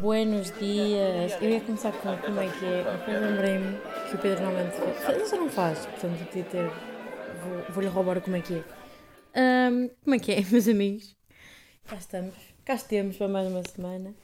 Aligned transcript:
Buenos 0.00 0.50
dias. 0.58 1.32
Eu 1.40 1.50
ia 1.50 1.60
começar 1.60 1.92
com 1.92 2.16
como 2.18 2.40
é 2.40 2.48
que 2.50 2.64
é, 2.64 2.82
depois 2.98 3.20
lembrei-me 3.22 3.78
que 4.08 4.14
o 4.16 4.18
Pedro 4.18 4.44
normalmente 4.44 4.76
faz. 5.00 5.22
Isso 5.22 5.36
não 5.36 5.48
faz, 5.48 5.86
portanto 5.86 6.26
podia 6.26 6.44
ter. 6.44 6.68
Vou- 7.42 7.72
Vou-lhe 7.74 7.88
roubar 7.88 8.18
o 8.18 8.20
como 8.20 8.36
é 8.36 8.40
que 8.42 8.54
é. 8.54 8.64
Ahm, 9.34 9.88
como 10.04 10.14
é 10.14 10.18
que 10.18 10.32
é, 10.32 10.40
meus 10.50 10.68
amigos? 10.68 11.16
Cá 11.86 11.96
estamos, 11.96 12.34
cá 12.64 12.74
estamos 12.74 13.16
para 13.16 13.28
mais 13.28 13.48
uma 13.48 13.62
semana. 13.62 14.14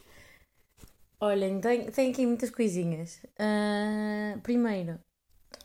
Olhem, 1.20 1.60
tem, 1.60 2.10
aqui 2.10 2.26
muitas 2.26 2.50
coisinhas. 2.50 3.24
Ah, 3.38 4.36
primeiro, 4.42 4.98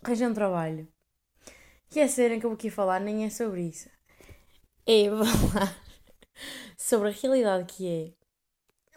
arranjei 0.04 0.28
um 0.28 0.34
trabalho. 0.34 0.88
E 1.96 2.00
a 2.02 2.08
cena 2.08 2.40
que 2.40 2.46
eu 2.46 2.50
vou 2.52 2.56
aqui 2.56 2.70
falar 2.70 3.00
nem 3.00 3.26
é 3.26 3.30
sobre 3.30 3.62
isso. 3.62 3.90
É 4.86 5.10
falar 5.52 5.76
sobre 6.78 7.10
a 7.10 7.12
realidade 7.12 7.66
que 7.74 7.88
é 7.88 8.17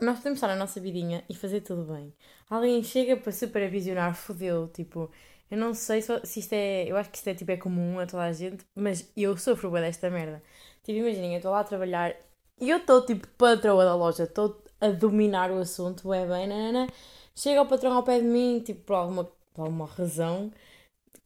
nós 0.01 0.19
podemos 0.19 0.39
estar 0.39 0.49
na 0.49 0.57
nossa 0.57 0.81
vidinha 0.81 1.25
e 1.29 1.35
fazer 1.35 1.61
tudo 1.63 1.85
bem. 1.93 2.15
Alguém 2.49 2.83
chega 2.83 3.17
para 3.17 3.33
supervisionar, 3.33 4.15
fodeu, 4.15 4.69
tipo, 4.69 5.11
eu 5.51 5.59
não 5.59 5.75
sei 5.75 6.03
se, 6.03 6.13
isto 6.39 6.53
é, 6.53 6.91
eu 6.91 6.97
acho 6.97 7.11
que 7.11 7.19
isto 7.19 7.29
é 7.29 7.35
tipo 7.35 7.51
é 7.51 7.57
comum 7.57 7.99
a 7.99 8.07
toda 8.07 8.25
a 8.25 8.33
gente, 8.33 8.65
mas 8.75 9.11
eu 9.17 9.37
sofro 9.37 9.71
bem 9.71 9.83
desta 9.83 10.09
merda. 10.11 10.43
Tipo, 10.83 10.99
imaginem, 11.01 11.33
eu 11.33 11.37
estou 11.39 11.53
lá 11.53 11.61
a 11.61 11.65
trabalhar 11.65 12.15
e 12.61 12.71
eu 12.71 12.79
estou 12.79 13.05
tipo 13.05 13.27
patroa 13.39 13.85
da 13.85 13.95
loja, 13.95 14.25
estou 14.25 14.63
a 14.81 14.89
dominar 14.89 15.51
o 15.51 15.59
assunto, 15.59 16.13
é 16.13 16.27
bem, 16.27 16.47
nanana. 16.47 16.87
Chega 17.35 17.63
o 17.63 17.67
patrão 17.67 17.93
ao 17.95 18.03
pé 18.03 18.21
de 18.21 18.27
mim, 18.27 18.61
tipo, 18.61 18.83
por 18.85 18.95
alguma, 18.95 19.25
por 19.55 19.63
alguma 19.63 19.87
razão, 19.87 20.53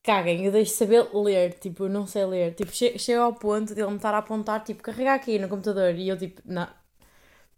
caguem, 0.02 0.44
eu 0.44 0.52
deixo 0.52 0.72
de 0.72 0.78
saber 0.78 1.08
ler, 1.14 1.54
tipo, 1.54 1.84
eu 1.84 1.88
não 1.90 2.06
sei 2.06 2.24
ler. 2.26 2.54
Tipo, 2.54 2.72
che 2.72 2.98
chega 2.98 3.20
ao 3.22 3.34
ponto 3.34 3.74
de 3.74 3.80
ele 3.80 3.90
me 3.90 3.96
estar 3.96 4.14
a 4.14 4.18
apontar, 4.18 4.62
tipo, 4.64 4.82
carregar 4.82 5.14
aqui 5.14 5.38
no 5.38 5.48
computador 5.48 5.94
e 5.94 6.08
eu 6.08 6.18
tipo, 6.18 6.42
não, 6.44 6.68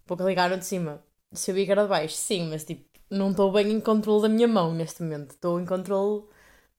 vou 0.07 0.17
carregar 0.17 0.57
de 0.59 0.65
cima. 0.65 1.03
Se 1.37 1.51
eu 1.51 1.71
era 1.71 1.83
de 1.83 1.89
baixo, 1.89 2.17
sim, 2.17 2.49
mas 2.49 2.65
tipo, 2.65 2.85
não 3.11 3.31
estou 3.31 3.53
bem 3.53 3.71
em 3.71 3.81
controle 3.81 4.23
da 4.23 4.29
minha 4.29 4.49
mão 4.49 4.75
neste 4.75 5.03
momento. 5.03 5.33
Estou 5.33 5.61
em 5.61 5.67
controle, 5.67 6.25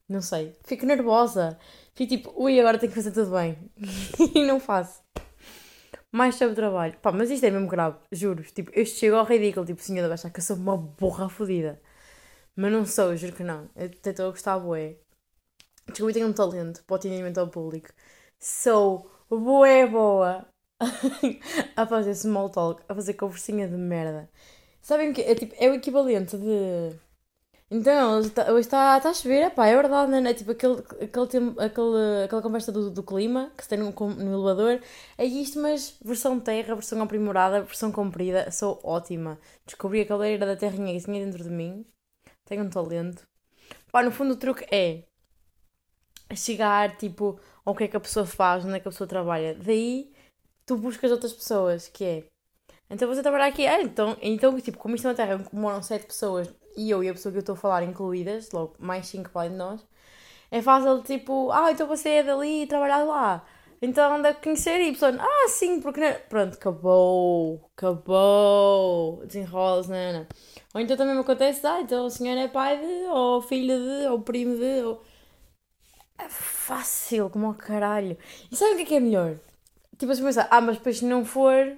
não 0.10 0.22
sei. 0.22 0.56
Fico 0.64 0.86
nervosa. 0.86 1.58
Fico 1.96 2.10
tipo, 2.10 2.34
ui, 2.36 2.60
agora 2.60 2.78
tenho 2.78 2.92
que 2.92 2.98
fazer 2.98 3.12
tudo 3.12 3.32
bem. 3.32 3.58
e 4.36 4.46
não 4.46 4.60
faço. 4.60 5.02
Mais 6.12 6.36
sobre 6.36 6.56
trabalho. 6.56 6.98
Pá, 7.02 7.12
mas 7.12 7.30
isto 7.30 7.46
é 7.46 7.52
mesmo 7.52 7.68
grave, 7.68 7.98
juro. 8.12 8.44
Tipo, 8.44 8.72
eu 8.74 8.86
chego 8.86 9.18
ao 9.18 9.26
ridículo. 9.26 9.66
Tipo, 9.66 9.82
o 9.82 9.84
senhor 9.84 10.04
vai 10.04 10.14
achar 10.14 10.30
que 10.32 10.40
eu 10.40 10.44
sou 10.44 10.56
uma 10.56 10.78
borra 10.78 11.30
fodida. 11.30 11.82
Mas 12.56 12.72
não 12.72 12.86
sou, 12.86 13.16
juro 13.16 13.34
que 13.34 13.44
não. 13.44 13.70
Eu 13.76 13.86
até 13.88 14.12
estou 14.12 14.28
a 14.28 14.32
gostar, 14.32 14.60
bué. 14.60 14.98
Descobri 15.88 16.14
que 16.14 16.20
tenho 16.20 16.30
um 16.30 16.34
talento 16.34 16.84
para 16.86 16.94
o 16.96 16.98
atendimento 16.98 17.40
ao 17.40 17.48
público. 17.50 17.90
Sou 18.40 19.10
bué 19.30 19.88
boa 19.88 20.48
a 21.76 21.86
fazer 21.86 22.16
small 22.16 22.50
talk, 22.50 22.84
a 22.88 22.96
fazer 22.96 23.14
conversinha 23.14 23.68
de 23.68 23.76
merda. 23.76 24.30
Sabem 24.82 25.12
o 25.12 25.14
que? 25.14 25.22
É, 25.22 25.36
tipo, 25.36 25.54
é 25.58 25.70
o 25.70 25.74
equivalente 25.74 26.38
de. 26.38 26.96
Então, 27.70 28.20
hoje 28.20 28.30
está, 28.30 28.44
está, 28.60 28.98
está 28.98 29.10
a 29.10 29.14
chover, 29.14 29.48
epá, 29.48 29.68
é 29.68 29.76
verdade, 29.76 30.10
não 30.10 30.26
é? 30.26 30.34
Tipo, 30.34 30.52
aquele, 30.52 30.76
aquele, 31.02 31.54
aquele, 31.60 32.24
aquela 32.24 32.42
conversa 32.42 32.72
do, 32.72 32.90
do 32.90 33.04
clima 33.04 33.52
que 33.58 33.64
se 33.64 33.70
tem 33.70 33.80
no, 33.80 33.92
no 33.92 34.34
elevador. 34.34 34.82
É 35.18 35.26
isto, 35.26 35.60
mas 35.60 35.98
versão 36.02 36.40
terra, 36.40 36.76
versão 36.76 37.02
aprimorada, 37.02 37.62
versão 37.64 37.92
comprida. 37.92 38.50
Sou 38.52 38.80
ótima. 38.84 39.38
Descobri 39.66 40.02
a 40.02 40.06
caldeira 40.06 40.46
da 40.46 40.56
terrinha 40.56 40.98
que 40.98 41.04
tinha 41.04 41.26
dentro 41.26 41.44
de 41.44 41.50
mim. 41.50 41.86
Tenho 42.46 42.64
um 42.64 42.70
talento. 42.70 43.28
Pá, 43.92 44.02
no 44.04 44.12
fundo 44.12 44.34
o 44.36 44.38
truque 44.38 44.66
é 44.74 45.04
chegar, 46.36 46.96
tipo, 46.98 47.40
ao 47.66 47.76
que 47.76 47.86
é 47.86 47.88
que 47.90 47.98
a 47.98 48.00
pessoa 48.00 48.26
faz, 48.26 48.64
onde 48.64 48.76
é 48.76 48.80
que 48.80 48.88
a 48.88 48.92
pessoa 48.92 49.08
trabalha. 49.08 49.56
Daí 49.56 50.12
tu 50.68 50.78
buscas 50.78 51.12
outras 51.12 51.34
pessoas, 51.34 51.88
que 51.88 52.04
é. 52.06 52.24
Então 52.90 53.08
você 53.08 53.24
trabalhar 53.24 53.48
aqui, 53.48 53.66
ah, 53.66 53.82
então, 53.82 54.18
então 54.22 54.60
tipo, 54.62 54.78
como 54.78 54.96
isto 54.96 55.08
é 55.08 55.10
uma 55.12 55.16
terra 55.16 55.36
onde 55.36 55.56
moram 55.56 55.82
sete 55.82 56.06
pessoas 56.06 56.54
e 56.78 56.90
eu 56.90 57.04
e 57.04 57.10
a 57.10 57.14
pessoa 57.14 57.32
que 57.32 57.38
eu 57.40 57.42
estou 57.42 57.54
a 57.54 57.58
falar 57.58 57.84
incluídas, 57.84 58.52
logo 58.52 58.76
mais 58.80 59.08
cinco 59.08 59.30
para 59.32 59.42
além 59.42 59.52
de 59.54 59.58
nós, 59.58 59.86
é 60.52 60.62
fácil 60.62 61.02
tipo, 61.04 61.52
ah, 61.52 61.72
então 61.72 61.88
você 61.88 62.10
é 62.10 62.24
dali 62.24 62.64
e 62.64 62.68
trabalhar 62.68 63.04
lá. 63.04 63.46
Então 63.82 64.16
anda 64.16 64.30
a 64.30 64.34
conhecer 64.34 64.82
e 64.82 64.90
a 64.90 64.94
pessoa, 64.94 65.16
ah, 65.20 65.48
sim, 65.50 65.82
porque 65.82 66.00
não. 66.00 66.14
Pronto, 66.30 66.56
acabou, 66.56 67.70
acabou, 67.78 69.26
desenrola-se, 69.26 69.90
não, 69.90 70.14
não. 70.14 70.28
Ou 70.74 70.82
então 70.82 70.98
também 70.98 71.16
me 71.16 71.22
acontece, 71.22 71.66
ah, 71.68 71.82
então 71.82 72.06
o 72.06 72.10
senhor 72.10 72.38
é 72.38 72.48
pai 72.48 72.78
de, 72.80 73.06
ou 73.10 73.42
filho 73.42 73.78
de, 73.78 74.08
ou 74.08 74.22
primo 74.22 74.58
de, 74.58 74.84
ou... 74.84 75.04
É 76.18 76.28
fácil, 76.30 77.30
como 77.30 77.48
ao 77.48 77.54
caralho. 77.54 78.18
E 78.52 78.56
sabe 78.56 78.74
o 78.74 78.76
que 78.78 78.84
é 78.84 78.86
que 78.86 78.96
é 78.96 79.00
melhor? 79.00 79.40
Tipo, 79.98 80.12
assim, 80.12 80.24
pensar, 80.24 80.48
ah, 80.52 80.62
mas 80.62 80.78
depois 80.78 80.98
se 81.00 81.06
não 81.06 81.26
for, 81.26 81.78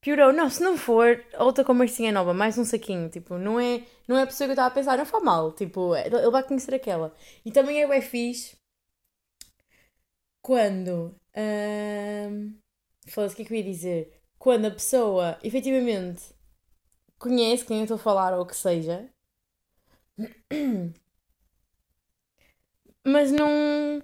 piorou. 0.00 0.32
Não, 0.32 0.48
se 0.50 0.62
não 0.62 0.76
for, 0.76 1.22
outra 1.38 1.64
conversinha 1.64 2.12
nova, 2.12 2.32
mais 2.34 2.58
um 2.58 2.64
saquinho. 2.64 3.08
Tipo, 3.08 3.38
não 3.38 3.58
é, 3.60 3.82
não 4.08 4.16
é 4.16 4.22
a 4.22 4.26
pessoa 4.26 4.46
que 4.46 4.50
eu 4.50 4.54
estava 4.54 4.68
a 4.68 4.70
pensar, 4.70 4.98
não 4.98 5.06
faz 5.06 5.22
mal. 5.24 5.52
Tipo, 5.52 5.94
ele 5.96 6.30
vai 6.30 6.42
conhecer 6.42 6.74
aquela. 6.74 7.14
E 7.44 7.50
também 7.52 7.82
é 7.82 7.86
bem 7.88 8.00
fixe 8.02 8.56
quando. 10.42 11.14
ahm, 11.34 12.54
Foda-se, 13.08 13.34
o 13.34 13.36
que 13.36 13.42
é 13.42 13.44
que 13.46 13.52
eu 13.54 13.58
ia 13.58 13.64
dizer? 13.64 14.22
Quando 14.38 14.66
a 14.66 14.70
pessoa 14.70 15.38
efetivamente 15.42 16.22
conhece 17.18 17.64
quem 17.66 17.78
eu 17.78 17.84
estou 17.84 17.96
a 17.96 17.98
falar 18.00 18.34
ou 18.34 18.42
o 18.42 18.46
que 18.46 18.56
seja, 18.56 19.10
mas 23.06 23.30
não. 23.32 24.02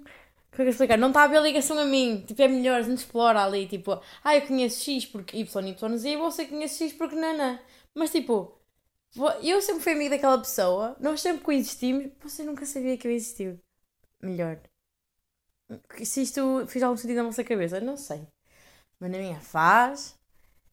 Como 0.56 0.62
é 0.62 0.64
que 0.64 0.68
eu 0.70 0.72
explicar? 0.72 0.96
Não 0.96 1.08
está 1.08 1.20
a 1.20 1.24
haver 1.24 1.42
ligação 1.42 1.78
a 1.78 1.84
mim. 1.84 2.24
Tipo, 2.26 2.40
é 2.40 2.48
melhor, 2.48 2.78
a 2.78 2.82
gente 2.82 2.96
explora 2.96 3.44
ali. 3.44 3.68
Tipo, 3.68 4.00
ah, 4.24 4.34
eu 4.34 4.46
conheço 4.46 4.82
X 4.84 5.04
porque 5.04 5.36
Y, 5.36 5.68
Y, 5.68 5.98
Z 5.98 6.08
e 6.08 6.16
você 6.16 6.46
conhece 6.46 6.84
X 6.84 6.94
porque 6.94 7.14
Nana. 7.14 7.60
Mas 7.94 8.10
tipo, 8.10 8.58
eu 9.42 9.60
sempre 9.60 9.82
fui 9.82 9.92
amigo 9.92 10.10
daquela 10.10 10.38
pessoa, 10.38 10.96
nós 10.98 11.20
sempre 11.20 11.42
coexistimos, 11.42 12.10
você 12.22 12.42
nunca 12.42 12.64
sabia 12.64 12.96
que 12.96 13.06
eu 13.06 13.12
existia. 13.12 13.60
Melhor. 14.22 14.58
Se 16.02 16.22
isto 16.22 16.66
fez 16.68 16.82
algum 16.82 16.96
sentido 16.96 17.18
na 17.18 17.24
nossa 17.24 17.44
cabeça, 17.44 17.78
não 17.78 17.98
sei. 17.98 18.26
Mas 18.98 19.10
na 19.10 19.18
minha 19.18 19.40
faz. 19.40 20.18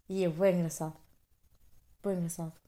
E 0.08 0.24
é 0.24 0.30
bem 0.30 0.56
engraçado. 0.56 0.96
Bem 2.02 2.14
engraçado. 2.14 2.63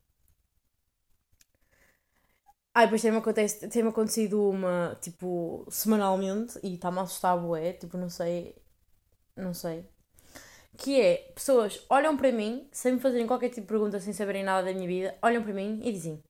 Ai, 2.78 2.86
depois 2.86 3.02
tem-me 3.02 3.18
acontece- 3.18 3.68
tem-me 3.69 3.90
acontecido 3.90 4.50
uma, 4.50 4.97
tipo, 5.02 5.66
semanalmente 5.69 6.59
e 6.63 6.75
está-me 6.75 7.00
a 7.00 7.03
assustar, 7.03 7.38
bué, 7.40 7.74
tipo, 7.74 7.97
não 7.97 8.09
sei, 8.09 8.56
não 9.38 9.53
sei. 9.53 9.86
Que 10.78 11.02
é, 11.02 11.18
pessoas 11.36 11.86
olham 11.90 12.18
para 12.18 12.31
mim, 12.31 12.68
sem 12.72 12.94
me 12.94 13.00
fazerem 13.02 13.28
qualquer 13.28 13.50
tipo 13.50 13.62
de 13.62 13.68
pergunta, 13.68 14.00
sem 14.00 14.13
saberem 14.13 14.44
nada 14.44 14.66
da 14.68 14.74
minha 14.74 14.88
vida, 14.88 15.18
olham 15.22 15.44
para 15.44 15.53
mim 15.53 15.81
e 15.84 15.91
dizem, 15.91 16.22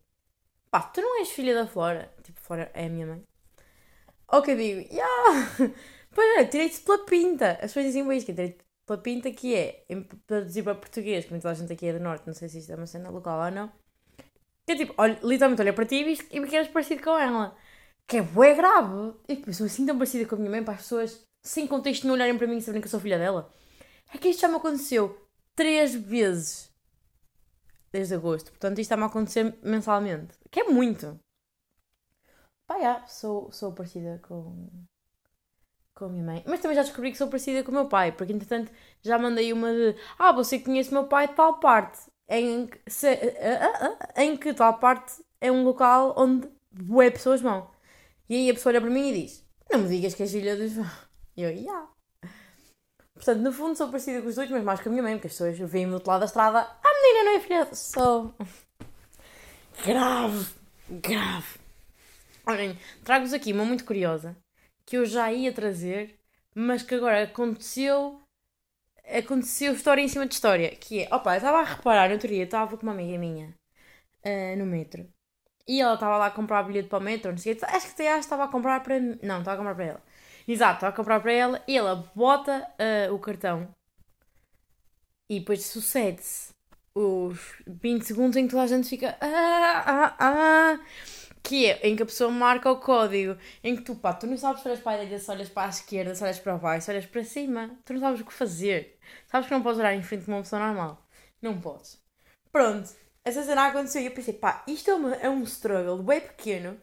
pá, 0.72 0.82
tu 0.84 1.02
não 1.02 1.20
és 1.20 1.32
filha 1.32 1.56
da 1.56 1.68
Flora? 1.68 2.14
Tipo, 2.24 2.40
Flora 2.42 2.72
é 2.76 2.86
a 2.88 2.90
minha 2.90 3.08
mãe. 3.08 3.24
Ou 4.34 4.42
que 4.42 4.56
digo, 4.56 4.82
yeah, 4.94 5.50
pois 6.14 6.38
é, 6.40 6.46
tirei-te 6.46 6.82
pela 6.82 7.06
pinta. 7.06 7.52
As 7.54 7.72
pessoas 7.74 7.86
dizem 7.86 8.08
bem 8.08 8.22
que 8.24 8.32
é 8.32 8.36
tirei-te 8.36 8.66
pela 8.86 9.00
pinta, 9.02 9.32
que 9.32 9.56
é, 9.56 9.86
em, 9.90 10.04
para 10.04 10.42
dizer 10.42 10.64
para 10.64 10.76
português, 10.76 11.30
nem 11.30 11.40
toda 11.40 11.52
a 11.52 11.56
gente 11.56 11.72
aqui 11.74 11.88
é 11.88 11.94
do 11.94 12.00
Norte, 12.00 12.28
não 12.28 12.34
sei 12.34 12.50
se 12.50 12.60
isto 12.60 12.72
é 12.72 12.76
uma 12.76 12.88
cena 12.88 13.10
local 13.10 13.40
ou 13.46 13.52
não, 13.52 13.72
que 14.66 14.72
é 14.74 14.76
tipo, 14.76 14.94
olha, 14.98 15.20
literalmente 15.24 15.62
olha 15.62 15.74
para 15.74 15.86
ti 15.86 15.96
e 15.96 16.36
e 16.38 16.40
me 16.40 16.48
queres 16.48 16.68
parecido 16.70 17.04
com 17.04 17.18
ela. 17.18 17.56
Que 18.08 18.18
é 18.18 18.22
bué 18.22 18.54
grave. 18.56 19.14
E 19.28 19.36
depois 19.36 19.58
sou 19.58 19.66
assim 19.68 19.86
tão 19.86 19.98
parecida 19.98 20.28
com 20.28 20.36
a 20.36 20.38
minha 20.40 20.52
mãe 20.52 20.64
para 20.64 20.76
as 20.76 20.82
pessoas, 20.82 21.26
sem 21.42 21.68
contexto, 21.68 22.06
não 22.08 22.14
olharem 22.14 22.38
para 22.38 22.48
mim 22.48 22.58
e 22.58 22.62
saberem 22.62 22.82
que 22.82 22.88
eu 22.88 22.92
sou 22.92 23.00
filha 23.00 23.18
dela. 23.20 23.52
É 24.14 24.18
que 24.18 24.30
isto 24.30 24.42
já 24.42 24.48
me 24.48 24.56
aconteceu 24.56 25.18
três 25.56 25.94
vezes 25.96 26.72
desde 27.92 28.16
agosto. 28.16 28.52
Portanto, 28.52 28.80
isto 28.80 28.82
está-me 28.82 29.04
a 29.04 29.08
acontecer 29.08 29.58
mensalmente. 29.64 30.38
Que 30.52 30.62
é 30.62 30.64
muito. 30.66 31.20
Pá, 32.68 32.80
já, 32.80 33.06
sou, 33.08 33.52
sou 33.52 33.74
parecida 33.74 34.20
com, 34.28 34.70
com 35.94 36.06
a 36.06 36.10
minha 36.10 36.24
mãe. 36.24 36.44
Mas 36.48 36.60
também 36.60 36.76
já 36.76 36.84
descobri 36.84 37.12
que 37.12 37.18
sou 37.18 37.28
parecida 37.28 37.64
com 37.64 37.72
o 37.72 37.74
meu 37.76 37.88
pai, 37.88 38.12
porque 38.12 38.34
entretanto 38.34 38.72
já 39.02 39.18
mandei 39.18 39.54
uma 39.54 39.72
de 39.72 39.96
Ah, 40.18 40.32
você 40.32 40.60
conhece 40.60 40.90
o 40.90 40.94
meu 40.94 41.08
pai 41.08 41.28
de 41.28 41.36
tal 41.36 41.60
parte. 41.60 42.00
Em 42.28 42.68
que, 42.68 42.80
se- 42.88 43.08
ah, 43.08 43.98
ah, 44.16 44.24
em 44.24 44.36
que 44.36 44.54
tal 44.54 44.80
parte 44.80 45.14
é 45.40 45.52
um 45.52 45.64
local 45.64 46.14
onde 46.18 46.50
bué 46.72 47.12
pessoas 47.12 47.42
vão. 47.42 47.70
E 48.28 48.36
aí 48.36 48.50
a 48.50 48.54
pessoa 48.54 48.72
olha 48.74 48.82
para 48.82 48.90
mim 48.90 49.10
e 49.10 49.22
diz: 49.22 49.46
Não 49.72 49.80
me 49.80 49.88
digas 49.90 50.16
que 50.16 50.24
és 50.24 50.32
filha 50.32 50.56
dos. 50.56 50.74
E 51.38 51.42
eu, 51.44 51.56
já. 51.64 51.88
Portanto, 53.14 53.40
no 53.42 53.52
fundo 53.52 53.76
sou 53.78 53.88
parecida 53.88 54.22
com 54.22 54.28
os 54.28 54.36
dois, 54.36 54.50
mas 54.50 54.64
mais 54.64 54.80
com 54.82 54.90
a 54.90 54.92
minha 54.92 55.04
mãe, 55.04 55.14
porque 55.14 55.28
as 55.28 55.34
pessoas 55.34 55.58
veem-me 55.72 55.92
do 55.92 55.96
outro 55.96 56.10
lado 56.10 56.22
da 56.22 56.26
estrada. 56.26 56.60
Ah, 56.62 56.94
menina, 57.02 57.24
não 57.32 57.38
é 57.38 57.40
filha. 57.40 57.76
Sou. 57.76 58.34
Grave. 59.86 60.48
Grave. 60.90 61.60
Olhem, 62.48 62.78
trago-vos 63.04 63.34
aqui 63.34 63.54
uma 63.54 63.66
muito 63.66 63.86
curiosa 63.86 64.36
que 64.86 64.98
eu 64.98 65.06
já 65.06 65.32
ia 65.32 65.52
trazer, 65.52 66.20
mas 66.54 66.84
que 66.84 66.96
agora 66.96 67.24
aconteceu. 67.24 68.22
Aconteceu 69.08 69.74
história 69.74 70.02
em 70.02 70.08
cima 70.08 70.26
de 70.26 70.34
história. 70.34 70.70
Que 70.76 71.04
é, 71.04 71.16
opa, 71.16 71.34
eu 71.34 71.38
estava 71.38 71.60
a 71.60 71.64
reparar, 71.64 72.08
no 72.08 72.14
outro 72.16 72.28
dia 72.28 72.44
estava 72.44 72.78
com 72.78 72.84
uma 72.84 72.94
amiga 72.94 73.18
minha 73.18 73.54
ah, 74.26 74.56
no 74.58 74.66
metro 74.66 75.08
e 75.68 75.82
ela 75.82 75.96
estava 75.96 76.18
lá 76.18 76.28
a 76.28 76.32
comprar 76.32 76.64
bilhete 76.64 76.90
para 76.90 77.00
o 77.00 77.02
metro, 77.02 77.32
não 77.32 77.38
sei 77.38 77.54
o 77.54 77.58
quê. 77.58 77.66
Acho 77.66 77.88
que 77.88 77.94
até 77.94 78.14
que 78.14 78.20
estava 78.20 78.44
a 78.46 78.48
comprar 78.48 78.82
para. 78.84 79.00
Não, 79.00 79.40
estava 79.40 79.54
a 79.54 79.58
comprar 79.58 79.76
para 79.76 79.86
ela. 79.86 80.04
Exato, 80.48 80.76
estava 80.76 80.94
a 80.94 80.96
comprar 80.96 81.20
para 81.22 81.34
ela 81.34 81.64
e 81.68 81.78
ela 81.78 81.96
bota 82.16 82.68
ah, 82.80 83.12
o 83.14 83.20
cartão 83.20 83.68
e 85.30 85.40
depois 85.40 85.66
sucede-se 85.66 86.54
os 86.94 87.40
20 87.68 88.04
segundos 88.04 88.38
em 88.38 88.46
que 88.46 88.52
toda 88.52 88.64
a 88.64 88.68
gente 88.68 88.88
fica. 88.88 89.18
Ah, 89.20 89.84
ah, 89.86 90.16
ah, 90.20 90.80
que 91.46 91.68
é 91.68 91.88
em 91.88 91.96
que 91.96 92.02
a 92.02 92.06
pessoa 92.08 92.32
marca 92.32 92.72
o 92.72 92.78
código, 92.78 93.38
em 93.64 93.76
que 93.76 93.84
tu, 93.84 93.96
pá, 93.96 94.14
tu 94.14 94.26
não 94.26 94.36
sabes 94.36 94.64
se 94.64 94.68
olhas 94.68 94.80
para 94.80 94.94
a 94.94 95.04
direita, 95.04 95.24
se 95.24 95.30
olhas 95.30 95.48
para 95.48 95.68
a 95.68 95.70
esquerda, 95.70 96.16
se 96.16 96.24
olhas 96.24 96.40
para 96.40 96.58
baixo, 96.58 96.86
se 96.86 96.92
olhas 96.92 97.06
para 97.06 97.24
cima, 97.24 97.70
tu 97.86 97.94
não 97.94 98.00
sabes 98.00 98.22
o 98.22 98.26
que 98.26 98.34
fazer. 98.34 98.98
Sabes 99.28 99.48
que 99.48 99.54
não 99.54 99.62
podes 99.62 99.80
olhar 99.80 99.94
em 99.94 100.02
frente 100.02 100.26
de 100.26 100.32
uma 100.32 100.42
pessoa 100.42 100.66
normal. 100.66 101.08
Não 101.40 101.62
podes. 101.62 102.02
Pronto, 102.52 102.90
essa 103.24 103.44
cena 103.44 103.68
aconteceu 103.68 104.02
e 104.02 104.08
eu 104.08 104.12
pensei, 104.12 104.34
pá, 104.34 104.64
isto 104.68 104.90
é, 104.90 104.96
uma, 104.96 105.16
é 105.16 105.30
um 105.30 105.44
struggle 105.44 106.02
bem 106.02 106.20
pequeno, 106.20 106.78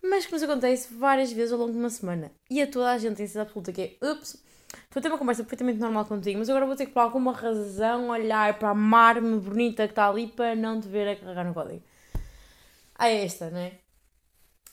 mas 0.00 0.26
que 0.26 0.32
nos 0.32 0.44
acontece 0.44 0.94
várias 0.94 1.32
vezes 1.32 1.52
ao 1.52 1.58
longo 1.58 1.72
de 1.72 1.78
uma 1.78 1.90
semana. 1.90 2.30
E 2.48 2.62
a 2.62 2.68
toda 2.68 2.92
a 2.92 2.98
gente 2.98 3.16
tem 3.16 3.26
certeza 3.26 3.42
absoluta 3.42 3.72
que 3.72 3.98
é, 4.00 4.12
ups, 4.12 4.40
estou 4.84 5.00
a 5.00 5.02
ter 5.02 5.08
uma 5.08 5.18
conversa 5.18 5.42
perfeitamente 5.42 5.80
normal 5.80 6.04
contigo, 6.04 6.38
mas 6.38 6.48
agora 6.48 6.66
vou 6.66 6.76
ter 6.76 6.86
que 6.86 6.92
por 6.92 7.00
alguma 7.00 7.32
razão 7.32 8.10
olhar 8.10 8.56
para 8.60 8.70
a 8.70 8.74
marme 8.74 9.40
bonita 9.40 9.88
que 9.88 9.92
está 9.92 10.08
ali 10.08 10.28
para 10.28 10.54
não 10.54 10.80
te 10.80 10.86
ver 10.86 11.08
a 11.08 11.16
carregar 11.16 11.44
no 11.44 11.52
código. 11.52 11.82
Ah, 12.94 13.08
é 13.08 13.24
esta, 13.24 13.50
não 13.50 13.58
é? 13.58 13.83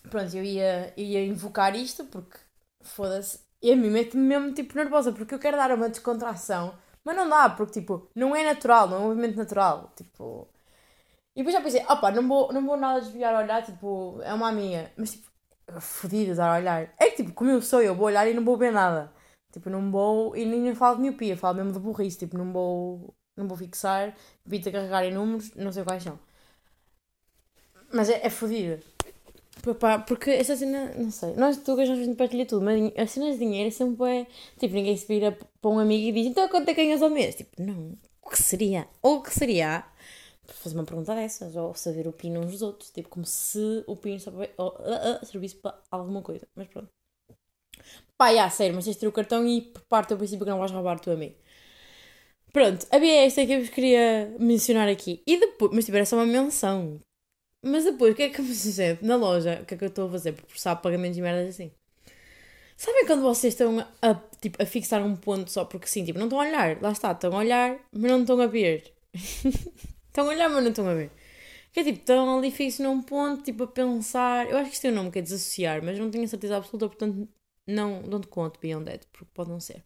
Pronto, 0.09 0.35
eu 0.35 0.43
ia, 0.43 0.93
ia 0.97 1.25
invocar 1.25 1.75
isto 1.75 2.05
porque, 2.05 2.37
foda-se, 2.81 3.39
e 3.61 3.71
a 3.71 3.75
mim 3.75 3.89
mete-me 3.89 4.23
mesmo 4.23 4.53
tipo 4.53 4.75
nervosa 4.75 5.11
porque 5.13 5.33
eu 5.35 5.39
quero 5.39 5.57
dar 5.57 5.71
uma 5.71 5.89
descontração, 5.89 6.77
mas 7.03 7.15
não 7.15 7.29
dá, 7.29 7.49
porque 7.49 7.79
tipo, 7.79 8.09
não 8.15 8.35
é 8.35 8.43
natural, 8.43 8.87
não 8.89 8.97
é 8.97 8.99
um 8.99 9.07
movimento 9.09 9.37
natural, 9.37 9.91
tipo... 9.95 10.47
E 11.35 11.39
depois 11.43 11.55
já 11.55 11.61
pensei, 11.61 11.85
opa, 11.87 12.11
não 12.11 12.27
vou, 12.27 12.51
não 12.53 12.65
vou 12.65 12.77
nada 12.77 13.01
desviar 13.01 13.33
o 13.35 13.37
olhar, 13.39 13.63
tipo, 13.63 14.19
é 14.23 14.33
uma 14.33 14.49
amiga, 14.49 14.91
mas 14.97 15.11
tipo, 15.11 15.31
fodido 15.79 16.35
dar 16.35 16.55
a 16.55 16.59
olhar. 16.59 16.93
É 16.99 17.09
que 17.09 17.17
tipo, 17.23 17.33
como 17.33 17.51
eu 17.51 17.61
sou, 17.61 17.81
eu 17.81 17.95
vou 17.95 18.07
olhar 18.07 18.27
e 18.27 18.33
não 18.33 18.43
vou 18.43 18.57
ver 18.57 18.71
nada. 18.71 19.13
Tipo, 19.51 19.69
não 19.69 19.91
vou, 19.91 20.35
e 20.35 20.45
nem 20.45 20.73
falo 20.75 20.97
de 20.97 21.03
miopia, 21.03 21.37
falo 21.37 21.57
mesmo 21.57 21.73
de 21.73 21.79
burrice, 21.79 22.19
tipo, 22.19 22.37
não 22.37 22.51
vou, 22.51 23.15
não 23.37 23.47
vou 23.47 23.57
fixar, 23.57 24.15
evito 24.45 24.69
a 24.69 24.71
carregar 24.71 25.05
em 25.05 25.13
números, 25.13 25.53
não 25.55 25.71
sei 25.71 25.83
quais 25.83 26.03
são. 26.03 26.19
Mas 27.93 28.09
é, 28.09 28.25
é 28.25 28.29
fodido. 28.29 28.81
Papá, 29.63 29.99
porque 29.99 30.31
essa 30.31 30.55
cena, 30.55 30.91
não 30.95 31.11
sei, 31.11 31.33
nós 31.35 31.57
tugas 31.57 31.87
nós 31.87 31.99
gente 31.99 32.15
partilha 32.15 32.45
tudo, 32.47 32.65
mas 32.65 32.91
as 32.97 33.11
cenas 33.11 33.33
de 33.33 33.39
dinheiro 33.39 33.71
sempre 33.71 34.21
é. 34.21 34.27
Tipo, 34.59 34.73
ninguém 34.73 34.97
se 34.97 35.07
vira 35.07 35.37
para 35.61 35.71
um 35.71 35.77
amigo 35.77 36.03
e 36.07 36.11
diz 36.11 36.27
então 36.27 36.49
quanto 36.49 36.69
é 36.69 36.73
que 36.73 36.83
ganhas 36.83 37.01
ao 37.01 37.09
mês? 37.09 37.35
Tipo, 37.35 37.61
não, 37.61 37.95
o 38.23 38.29
que 38.29 38.41
seria? 38.41 38.87
Ou 39.03 39.17
o 39.17 39.21
que 39.21 39.31
seria 39.33 39.85
fazer 40.53 40.75
uma 40.75 40.85
pergunta 40.85 41.15
dessas, 41.15 41.55
ou 41.55 41.73
saber 41.75 42.07
o 42.07 42.13
PIN 42.13 42.37
uns 42.37 42.51
dos 42.51 42.61
outros, 42.61 42.89
tipo, 42.89 43.09
como 43.09 43.25
se 43.25 43.83
o 43.87 43.95
PIN 43.95 44.19
só, 44.19 44.31
ou, 44.57 44.69
uh, 44.69 45.21
uh, 45.21 45.25
servisse 45.25 45.55
para 45.55 45.79
alguma 45.89 46.21
coisa, 46.21 46.47
mas 46.55 46.67
pronto. 46.67 46.89
Pá, 48.17 48.33
já, 48.33 48.49
sério, 48.49 48.75
mas 48.75 48.85
tens 48.85 48.95
de 48.95 48.99
ter 48.99 49.07
o 49.07 49.11
cartão 49.11 49.47
e 49.47 49.61
parte 49.89 50.13
o 50.13 50.17
princípio 50.17 50.45
que 50.45 50.51
não 50.51 50.59
vais 50.59 50.71
roubar 50.71 50.97
o 50.97 50.99
teu 50.99 51.13
amigo. 51.13 51.35
Pronto, 52.53 52.85
havia 52.91 53.25
esta 53.25 53.45
que 53.45 53.53
eu 53.53 53.59
vos 53.61 53.69
queria 53.69 54.35
mencionar 54.39 54.87
aqui. 54.89 55.23
E 55.25 55.39
depois, 55.39 55.71
mas 55.73 55.85
tipo, 55.85 55.95
era 55.97 56.05
só 56.05 56.17
uma 56.17 56.25
menção. 56.25 56.99
Mas 57.63 57.83
depois, 57.85 58.13
o 58.13 58.15
que 58.15 58.23
é 58.23 58.29
que 58.29 58.41
me 58.41 58.53
sucede 58.55 59.05
na 59.05 59.15
loja? 59.15 59.59
O 59.61 59.65
que 59.65 59.75
é 59.75 59.77
que 59.77 59.83
eu 59.83 59.89
estou 59.89 60.07
a 60.07 60.11
fazer? 60.11 60.33
Por 60.33 60.45
processar 60.45 60.75
pagamentos 60.77 61.17
e 61.17 61.21
merdas 61.21 61.49
assim. 61.55 61.71
Sabem 62.75 63.05
quando 63.05 63.21
vocês 63.21 63.53
estão 63.53 63.79
a, 64.01 64.15
tipo, 64.41 64.61
a 64.61 64.65
fixar 64.65 65.03
um 65.03 65.15
ponto 65.15 65.51
só 65.51 65.63
porque 65.65 65.85
sim, 65.85 66.03
tipo, 66.03 66.17
não 66.17 66.25
estão 66.25 66.39
a 66.41 66.43
olhar, 66.43 66.81
lá 66.81 66.91
está, 66.91 67.11
estão 67.11 67.31
a 67.33 67.37
olhar, 67.37 67.77
mas 67.91 68.11
não 68.11 68.21
estão 68.21 68.41
a 68.41 68.47
ver. 68.47 68.91
estão 69.13 70.25
a 70.25 70.29
olhar, 70.29 70.49
mas 70.49 70.63
não 70.63 70.71
estão 70.71 70.87
a 70.87 70.93
ver. 70.95 71.11
Que 71.71 71.81
é 71.81 71.83
tipo, 71.83 71.99
estão 71.99 72.37
ali 72.37 72.51
fixos 72.51 72.79
num 72.79 73.01
ponto, 73.01 73.43
tipo, 73.43 73.63
a 73.65 73.67
pensar. 73.67 74.49
Eu 74.49 74.57
acho 74.57 74.69
que 74.69 74.73
isto 74.75 74.81
tem 74.81 74.91
um 74.91 74.95
nome 74.95 75.11
que 75.11 75.19
é 75.19 75.21
desassociar, 75.21 75.83
mas 75.83 75.99
não 75.99 76.09
tenho 76.09 76.23
a 76.23 76.27
certeza 76.27 76.57
absoluta, 76.57 76.87
portanto, 76.87 77.29
não, 77.67 78.01
não 78.03 78.19
te 78.19 78.27
conto 78.27 78.59
beyond 78.59 78.85
that, 78.85 79.07
porque 79.11 79.29
pode 79.33 79.49
não 79.51 79.59
ser. 79.59 79.83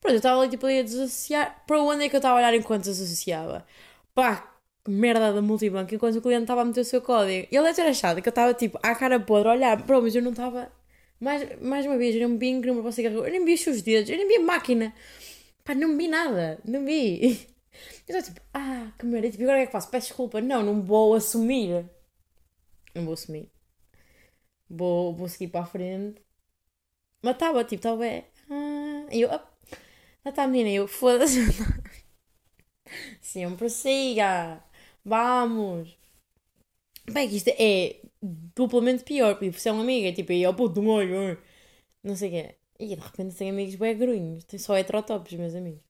Pronto, 0.00 0.14
eu 0.14 0.18
estava 0.18 0.40
ali, 0.40 0.50
tipo, 0.50 0.66
ali 0.66 0.78
a 0.80 0.82
desassociar. 0.82 1.64
Para 1.66 1.82
onde 1.82 2.04
é 2.04 2.08
que 2.08 2.16
eu 2.16 2.18
estava 2.18 2.36
a 2.36 2.38
olhar 2.38 2.54
enquanto 2.54 2.84
desassociava? 2.84 3.66
Pá, 4.14 4.55
merda 4.90 5.32
da 5.32 5.42
multibanco 5.42 5.94
enquanto 5.94 6.16
o 6.16 6.22
cliente 6.22 6.42
estava 6.44 6.62
a 6.62 6.64
meter 6.64 6.80
o 6.80 6.84
seu 6.84 7.00
código. 7.02 7.48
E 7.50 7.56
ele 7.56 7.72
deve 7.72 7.82
achado 7.82 8.22
que 8.22 8.28
eu 8.28 8.30
estava 8.30 8.54
tipo 8.54 8.78
à 8.82 8.94
cara 8.94 9.20
podre 9.20 9.48
a 9.48 9.52
olhar, 9.52 9.76
bro, 9.82 10.02
mas 10.02 10.14
eu 10.14 10.22
não 10.22 10.30
estava. 10.32 10.70
Mais, 11.20 11.60
mais 11.60 11.86
uma 11.86 11.96
vez, 11.96 12.14
eu 12.14 12.28
não 12.28 12.38
vi 12.38 12.48
em 12.48 12.60
que 12.60 12.66
número 12.68 12.88
eu 13.00 13.22
nem 13.30 13.44
vi 13.44 13.54
os 13.54 13.60
seus 13.60 13.82
dedos, 13.82 14.10
eu 14.10 14.16
nem 14.16 14.28
vi 14.28 14.36
a 14.36 14.40
máquina. 14.40 14.94
Pá, 15.64 15.74
não 15.74 15.96
vi 15.96 16.08
nada, 16.08 16.60
não 16.64 16.84
vi. 16.84 17.46
Eu 18.08 18.16
estou 18.18 18.34
tipo, 18.34 18.46
ah, 18.54 18.92
que 18.98 19.04
merda, 19.04 19.30
tipo, 19.30 19.42
agora 19.42 19.58
o 19.58 19.60
que 19.60 19.64
é 19.64 19.66
que 19.66 19.72
faço? 19.72 19.90
Peço 19.90 20.08
desculpa, 20.08 20.40
não, 20.40 20.62
não 20.62 20.82
vou 20.82 21.14
assumir. 21.14 21.84
Não 22.94 23.04
vou 23.04 23.14
assumir. 23.14 23.50
Vou, 24.68 25.14
vou 25.14 25.28
seguir 25.28 25.48
para 25.48 25.62
a 25.62 25.66
frente. 25.66 26.22
Mas 27.22 27.34
estava, 27.34 27.64
tipo, 27.64 27.80
estava, 27.80 28.04
ah, 28.04 29.06
e 29.10 29.20
eu, 29.22 29.30
ah, 29.32 29.46
está 30.24 30.44
a 30.44 30.48
menina, 30.48 30.70
eu, 30.70 30.88
foda-se. 30.88 31.40
Sempre 33.20 33.68
siga. 33.68 34.62
Vamos! 35.06 35.96
Bem, 37.08 37.28
que 37.28 37.36
isto 37.36 37.50
é 37.50 38.00
duplamente 38.20 39.04
pior, 39.04 39.34
porque 39.36 39.52
se 39.52 39.68
é 39.68 39.72
uma 39.72 39.82
amiga, 39.82 40.12
tipo, 40.12 40.32
aí, 40.32 40.44
ó 40.44 40.52
puto, 40.52 40.82
não 40.82 40.90
olho, 40.90 41.38
não 42.02 42.16
sei 42.16 42.28
o 42.28 42.32
quê. 42.32 42.56
E 42.80 42.88
de 42.88 42.94
repente 42.96 43.36
tenho 43.36 43.52
amigos 43.52 43.76
bem 43.76 43.96
grunhos, 43.96 44.44
tenho 44.44 44.62
só 44.62 44.76
heterotópicos, 44.76 45.38
meus 45.38 45.54
amigos. 45.54 45.80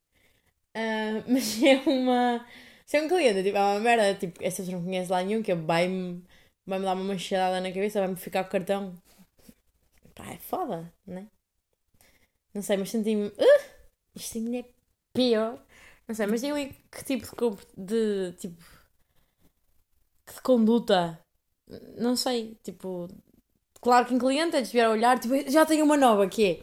Uh, 0.76 1.24
mas 1.32 1.62
é 1.62 1.76
uma. 1.88 2.46
Se 2.86 2.98
é 2.98 3.02
um 3.02 3.08
cliente, 3.08 3.42
tipo, 3.42 3.56
é 3.58 3.60
uma 3.60 3.80
merda, 3.80 4.14
tipo, 4.18 4.42
essa 4.44 4.62
pessoa 4.62 4.78
não 4.78 4.84
conhece 4.84 5.10
lá 5.10 5.22
nenhum, 5.22 5.42
que 5.42 5.54
vai-me 5.54 6.22
vai 6.66 6.78
-me 6.78 6.84
dar 6.84 6.94
uma 6.94 7.04
machadada 7.04 7.60
na 7.60 7.72
cabeça, 7.72 8.00
vai-me 8.00 8.16
ficar 8.16 8.44
o 8.44 8.48
cartão. 8.50 8.94
Pá, 10.14 10.32
é 10.32 10.38
foda, 10.38 10.92
né? 11.06 11.28
Não 12.54 12.62
sei, 12.62 12.76
mas 12.76 12.90
senti-me. 12.90 13.28
Uh, 13.28 13.62
isto 14.14 14.38
ainda 14.38 14.58
é 14.58 14.64
pior. 15.14 15.64
Não 16.08 16.14
sei, 16.14 16.26
mas 16.26 16.42
eu 16.42 16.56
que 16.56 17.04
tipo 17.04 17.26
de, 17.76 18.32
de 18.32 18.32
tipo 18.38 18.75
de 20.32 20.40
conduta. 20.42 21.18
Não 21.98 22.16
sei, 22.16 22.56
tipo. 22.62 23.08
Claro 23.80 24.06
que 24.06 24.14
em 24.14 24.18
cliente 24.18 24.56
é 24.56 24.60
desviar 24.60 24.88
o 24.90 24.92
olhar, 24.92 25.18
tipo, 25.18 25.34
já 25.50 25.64
tenho 25.64 25.84
uma 25.84 25.96
nova 25.96 26.26
que 26.28 26.44
é. 26.44 26.62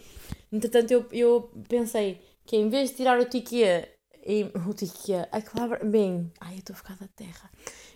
Entretanto, 0.51 0.91
eu, 0.91 1.05
eu 1.11 1.51
pensei 1.69 2.21
que 2.45 2.57
em 2.57 2.69
vez 2.69 2.89
de 2.89 2.97
tirar 2.97 3.19
o 3.19 3.25
ticket 3.25 3.87
e 4.25 4.51
o 4.67 4.73
ticket, 4.73 5.27
a 5.31 5.41
palavra, 5.41 5.83
bem, 5.83 6.31
ai 6.39 6.55
eu 6.55 6.59
estou 6.59 6.73
a 6.73 6.77
ficar 6.77 6.97
da 6.97 7.07
terra. 7.15 7.49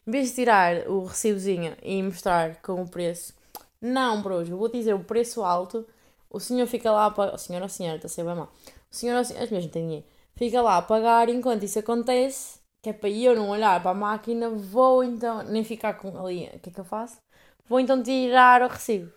Em 0.06 0.12
vez 0.12 0.30
de 0.30 0.36
tirar 0.36 0.88
o 0.88 1.06
recibozinho 1.06 1.76
e 1.84 2.02
mostrar 2.02 2.62
com 2.62 2.82
o 2.82 2.88
preço, 2.88 3.34
não, 3.82 4.22
bros, 4.22 4.50
eu 4.50 4.58
vou 4.58 4.70
dizer 4.70 4.94
o 4.94 5.04
preço 5.04 5.44
alto, 5.44 5.86
o 6.30 6.40
senhor 6.40 6.68
fica 6.68 6.92
lá 6.92 7.12
para. 7.12 7.36
O 7.36 7.38
senhor 7.38 7.60
ou 7.60 7.66
a 7.66 7.70
senhora, 7.70 7.98
está 7.98 8.08
a 8.08 8.10
ser 8.10 8.24
bem 8.24 8.36
mal. 8.36 8.52
O 8.92 8.96
senhor 8.96 9.16
ou 9.16 9.22
a 9.22 9.24
senhora, 9.24 9.46
as 9.46 9.52
mesmas 9.52 9.72
têm 9.72 9.84
dinheiro, 9.84 10.06
fica 10.36 10.62
lá 10.62 10.78
a 10.78 10.82
pagar 10.82 11.30
enquanto 11.30 11.64
isso 11.64 11.80
acontece 11.80 12.60
que 12.82 12.90
é 12.90 12.94
para 12.94 13.10
eu 13.10 13.36
não 13.36 13.50
olhar 13.50 13.82
para 13.82 13.92
a 13.92 13.94
máquina, 13.94 14.50
vou 14.50 15.04
então, 15.04 15.44
nem 15.44 15.64
ficar 15.64 15.94
com 15.96 16.18
ali, 16.18 16.46
o 16.54 16.60
que 16.60 16.70
é 16.70 16.74
que 16.74 16.80
eu 16.80 16.86
faço? 16.86 17.20
Vou 17.68 17.80
então 17.80 18.02
tirar 18.02 18.62
o 18.62 18.68
recibo. 18.68 19.12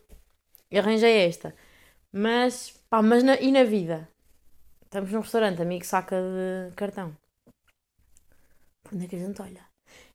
Eu 0.70 0.80
arranjei 0.82 1.26
esta. 1.26 1.54
Mas, 2.12 2.70
pá, 2.88 3.02
mas 3.02 3.22
na, 3.22 3.36
e 3.40 3.52
na 3.52 3.64
vida? 3.64 4.08
Estamos 4.84 5.12
num 5.12 5.20
restaurante, 5.20 5.62
amigo 5.62 5.84
saca 5.84 6.16
de 6.16 6.74
cartão. 6.74 7.16
Para 8.82 8.94
onde 8.96 9.04
é 9.04 9.08
que 9.08 9.16
a 9.16 9.18
gente 9.18 9.40
olha? 9.42 9.64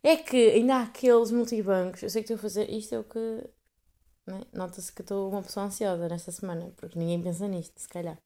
É 0.04 0.18
que 0.18 0.52
ainda 0.52 0.75
há 0.78 0.84
aqueles 0.84 1.32
multibancos, 1.32 2.04
eu 2.04 2.10
sei 2.10 2.24
que 2.24 2.32
estou 2.32 2.38
a 2.38 2.42
fazer, 2.42 2.70
isto 2.70 2.96
é 2.96 3.00
o 3.00 3.04
que... 3.04 3.20
Né? 4.28 4.42
Nota-se 4.54 4.92
que 4.92 5.02
estou 5.02 5.30
uma 5.30 5.42
pessoa 5.42 5.68
ansiosa 5.68 6.10
nesta 6.10 6.32
semana, 6.32 6.72
porque 6.78 7.00
ninguém 7.00 7.22
pensa 7.22 7.48
nisto, 7.48 7.80
se 7.80 7.88
calhar. 7.88 8.18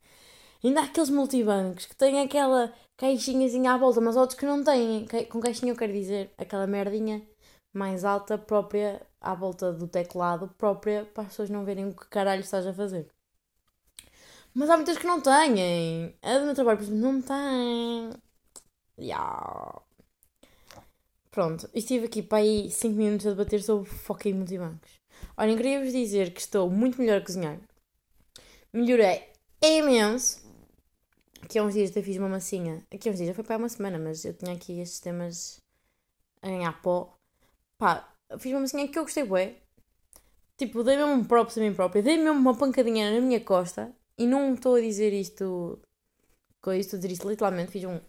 Ainda 0.63 0.81
há 0.81 0.83
aqueles 0.83 1.09
multibancos 1.09 1.85
que 1.85 1.95
têm 1.95 2.21
aquela 2.21 2.73
caixinhazinha 2.97 3.73
à 3.73 3.77
volta, 3.77 4.01
mas 4.01 4.17
outros 4.17 4.37
que 4.37 4.45
não 4.45 4.63
têm. 4.63 5.07
Com 5.29 5.39
caixinha 5.39 5.71
eu 5.71 5.77
quero 5.77 5.93
dizer 5.93 6.31
aquela 6.37 6.67
merdinha 6.67 7.25
mais 7.73 8.03
alta, 8.03 8.37
própria, 8.37 9.01
à 9.21 9.33
volta 9.33 9.71
do 9.71 9.87
teclado, 9.87 10.49
própria, 10.57 11.05
para 11.05 11.23
as 11.23 11.29
pessoas 11.29 11.49
não 11.49 11.63
verem 11.63 11.87
o 11.87 11.93
que 11.95 12.07
caralho 12.07 12.41
estás 12.41 12.67
a 12.67 12.73
fazer. 12.73 13.07
Mas 14.53 14.69
há 14.69 14.75
muitas 14.75 14.97
que 14.97 15.07
não 15.07 15.21
têm. 15.21 16.13
A 16.21 16.39
do 16.39 16.45
meu 16.45 16.55
trabalho, 16.55 16.77
por 16.77 16.83
exemplo, 16.83 17.01
não 17.01 17.21
tem. 17.21 18.11
Yeah. 18.99 19.81
Pronto, 21.31 21.69
estive 21.73 22.07
aqui 22.07 22.21
para 22.21 22.39
aí 22.39 22.69
5 22.69 22.95
minutos 22.95 23.27
a 23.27 23.29
debater 23.29 23.61
sobre 23.61 23.89
fucking 23.89 24.33
multibancos. 24.33 24.91
Olhem, 25.37 25.55
queria-vos 25.55 25.93
dizer 25.93 26.33
que 26.33 26.41
estou 26.41 26.69
muito 26.69 26.99
melhor 26.99 27.19
a 27.19 27.23
cozinhar. 27.23 27.59
Melhorei 28.73 29.23
imenso 29.61 30.48
Aqui 31.41 31.57
há 31.57 31.63
uns 31.63 31.73
dias 31.73 31.95
eu 31.95 32.03
fiz 32.03 32.17
uma 32.17 32.29
massinha. 32.29 32.85
Aqui 32.93 33.09
há 33.09 33.11
uns 33.11 33.17
dias, 33.17 33.29
já 33.29 33.33
foi 33.33 33.43
para 33.43 33.57
uma 33.57 33.69
semana, 33.69 33.97
mas 33.97 34.23
eu 34.25 34.33
tinha 34.33 34.53
aqui 34.53 34.79
estes 34.79 34.99
temas 34.99 35.59
a 36.41 36.47
ganhar 36.47 36.81
pó. 36.81 37.17
Pá, 37.77 38.13
fiz 38.37 38.51
uma 38.51 38.61
massinha 38.61 38.87
que 38.87 38.99
eu 38.99 39.03
gostei 39.03 39.23
bué. 39.23 39.55
Tipo, 40.57 40.83
dei 40.83 40.97
mesmo 40.97 41.13
um 41.13 41.23
props 41.23 41.57
a 41.57 41.61
mim 41.61 41.73
própria. 41.73 42.03
Dei 42.03 42.17
mesmo 42.17 42.39
uma 42.39 42.55
pancadinha 42.55 43.11
na 43.11 43.21
minha 43.21 43.39
costa. 43.39 43.93
E 44.17 44.27
não 44.27 44.53
estou 44.53 44.75
a 44.75 44.81
dizer 44.81 45.13
isto... 45.13 45.79
Com 46.61 46.73
isto, 46.73 46.95
a 46.95 46.99
dizer 46.99 47.13
isto 47.13 47.29
literalmente. 47.29 47.71
Fiz 47.71 47.85
um... 47.85 47.99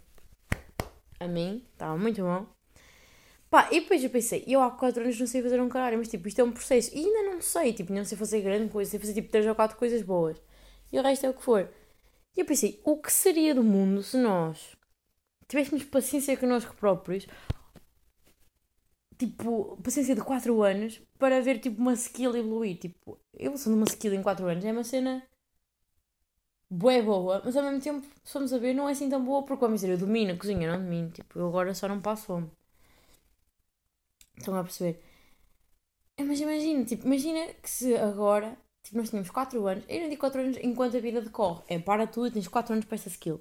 A 1.20 1.28
mim. 1.28 1.64
Estava 1.72 1.96
muito 1.96 2.20
bom. 2.22 2.46
Pá, 3.49 3.68
e 3.72 3.80
depois 3.80 4.02
eu 4.04 4.10
pensei, 4.10 4.44
eu 4.46 4.62
há 4.62 4.70
4 4.70 5.02
anos 5.02 5.18
não 5.18 5.26
sei 5.26 5.42
fazer 5.42 5.60
um 5.60 5.68
caralho, 5.68 5.99
mas 5.99 6.06
tipo, 6.06 6.28
isto 6.28 6.40
é 6.40 6.44
um 6.44 6.52
processo. 6.52 6.90
E 6.94 7.04
ainda 7.04 7.32
não 7.32 7.40
sei, 7.40 7.72
tipo, 7.72 7.92
não 7.92 8.04
sei 8.04 8.16
fazer 8.16 8.40
grande 8.42 8.70
coisa, 8.70 8.92
sei 8.92 9.00
fazer 9.00 9.14
tipo 9.14 9.28
3 9.28 9.44
ou 9.46 9.54
4 9.56 9.76
coisas 9.76 10.02
boas. 10.02 10.40
E 10.92 10.99
o 10.99 11.02
resto 11.02 11.26
é 11.26 11.30
o 11.30 11.34
que 11.34 11.42
for. 11.42 11.68
E 12.37 12.40
eu 12.40 12.46
pensei, 12.46 12.80
o 12.84 12.96
que 13.00 13.12
seria 13.12 13.54
do 13.54 13.62
mundo 13.62 14.02
se 14.02 14.16
nós 14.16 14.76
tivéssemos 15.49 15.84
paciência 15.84 16.37
connosco 16.37 16.75
próprios 16.76 17.26
tipo, 19.20 19.76
paciência 19.82 20.14
de 20.14 20.22
4 20.22 20.62
anos 20.62 21.00
para 21.18 21.42
ver, 21.42 21.58
tipo, 21.60 21.80
uma 21.80 21.92
skill 21.92 22.34
evoluir. 22.37 22.78
Tipo, 22.78 23.20
eu 23.34 23.56
sou 23.56 23.75
uma 23.75 23.84
skill 23.84 24.14
em 24.14 24.22
4 24.22 24.46
anos, 24.46 24.64
é 24.64 24.72
uma 24.72 24.84
cena 24.84 25.22
boa, 26.70 27.02
boa, 27.02 27.42
mas 27.44 27.56
ao 27.56 27.62
mesmo 27.64 27.80
tempo, 27.80 28.06
se 28.25 28.32
formos 28.32 28.52
a 28.52 28.58
ver, 28.58 28.75
não 28.75 28.88
é 28.88 28.92
assim 28.92 29.08
tão 29.10 29.22
boa, 29.25 29.44
porque 29.44 29.60
vamos 29.60 29.80
dizer, 29.80 29.92
eu 29.92 29.99
domino 29.99 30.32
a 30.32 30.37
cozinha, 30.37 30.70
não 30.70 30.82
domino. 30.84 31.10
Tipo, 31.10 31.38
eu 31.38 31.49
agora 31.49 31.75
só 31.75 31.87
não 31.88 32.00
passo 32.00 32.26
fome. 32.26 32.50
Estão 34.37 34.56
a 34.56 34.64
perceber? 34.64 35.00
É, 36.16 36.22
mas 36.25 36.40
imagina, 36.40 36.84
tipo, 36.84 37.06
imagina 37.06 37.54
que 37.54 37.70
se 37.70 37.96
agora, 37.96 38.56
nós 38.92 39.10
tínhamos 39.10 39.30
4 39.30 39.66
anos, 39.66 39.84
eu 39.88 40.00
não 40.00 40.08
digo 40.08 40.20
4 40.20 40.40
anos 40.40 40.56
enquanto 40.62 40.96
a 40.96 41.00
vida 41.00 41.20
decorre, 41.20 41.62
é 41.68 41.78
para 41.78 42.06
tudo, 42.06 42.30
tens 42.30 42.49
4 42.49 42.72
anos 42.72 42.84
para 42.84 42.96
essa 42.96 43.08
skill. 43.08 43.40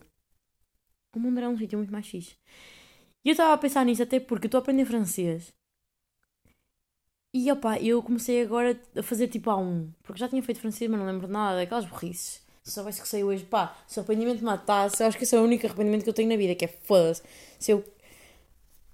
O 1.15 1.19
mundo 1.19 1.39
era 1.39 1.49
um 1.49 1.57
sítio 1.57 1.77
muito 1.77 1.91
mais 1.91 2.07
fixe. 2.07 2.35
E 3.23 3.29
eu 3.29 3.31
estava 3.31 3.53
a 3.53 3.57
pensar 3.57 3.83
nisso 3.85 4.03
até 4.03 4.19
porque 4.19 4.45
eu 4.45 4.49
estou 4.49 4.59
a 4.59 4.61
aprender 4.61 4.85
francês. 4.85 5.53
E 7.33 7.51
opá, 7.51 7.79
eu 7.79 8.01
comecei 8.01 8.41
agora 8.41 8.79
a 8.95 9.03
fazer 9.03 9.27
tipo 9.27 9.49
A1, 9.51 9.91
porque 10.03 10.19
já 10.19 10.27
tinha 10.27 10.41
feito 10.41 10.61
francês, 10.61 10.89
mas 10.89 10.99
não 10.99 11.07
lembro 11.07 11.27
nada 11.27 11.57
daquelas 11.57 11.85
burrices. 11.85 12.41
Se 12.63 12.71
soubesse 12.71 13.01
que 13.01 13.07
sei 13.07 13.23
hoje, 13.23 13.45
pá, 13.45 13.75
se 13.87 13.99
o 13.99 14.01
arrependimento 14.01 14.43
matasse, 14.43 15.03
acho 15.03 15.17
que 15.17 15.23
esse 15.23 15.35
é 15.35 15.39
o 15.39 15.43
único 15.43 15.65
arrependimento 15.65 16.03
que 16.03 16.09
eu 16.09 16.13
tenho 16.13 16.29
na 16.29 16.37
vida, 16.37 16.55
que 16.55 16.65
é 16.65 16.67
foda-se. 16.67 17.23
Se 17.59 17.71
eu 17.71 17.83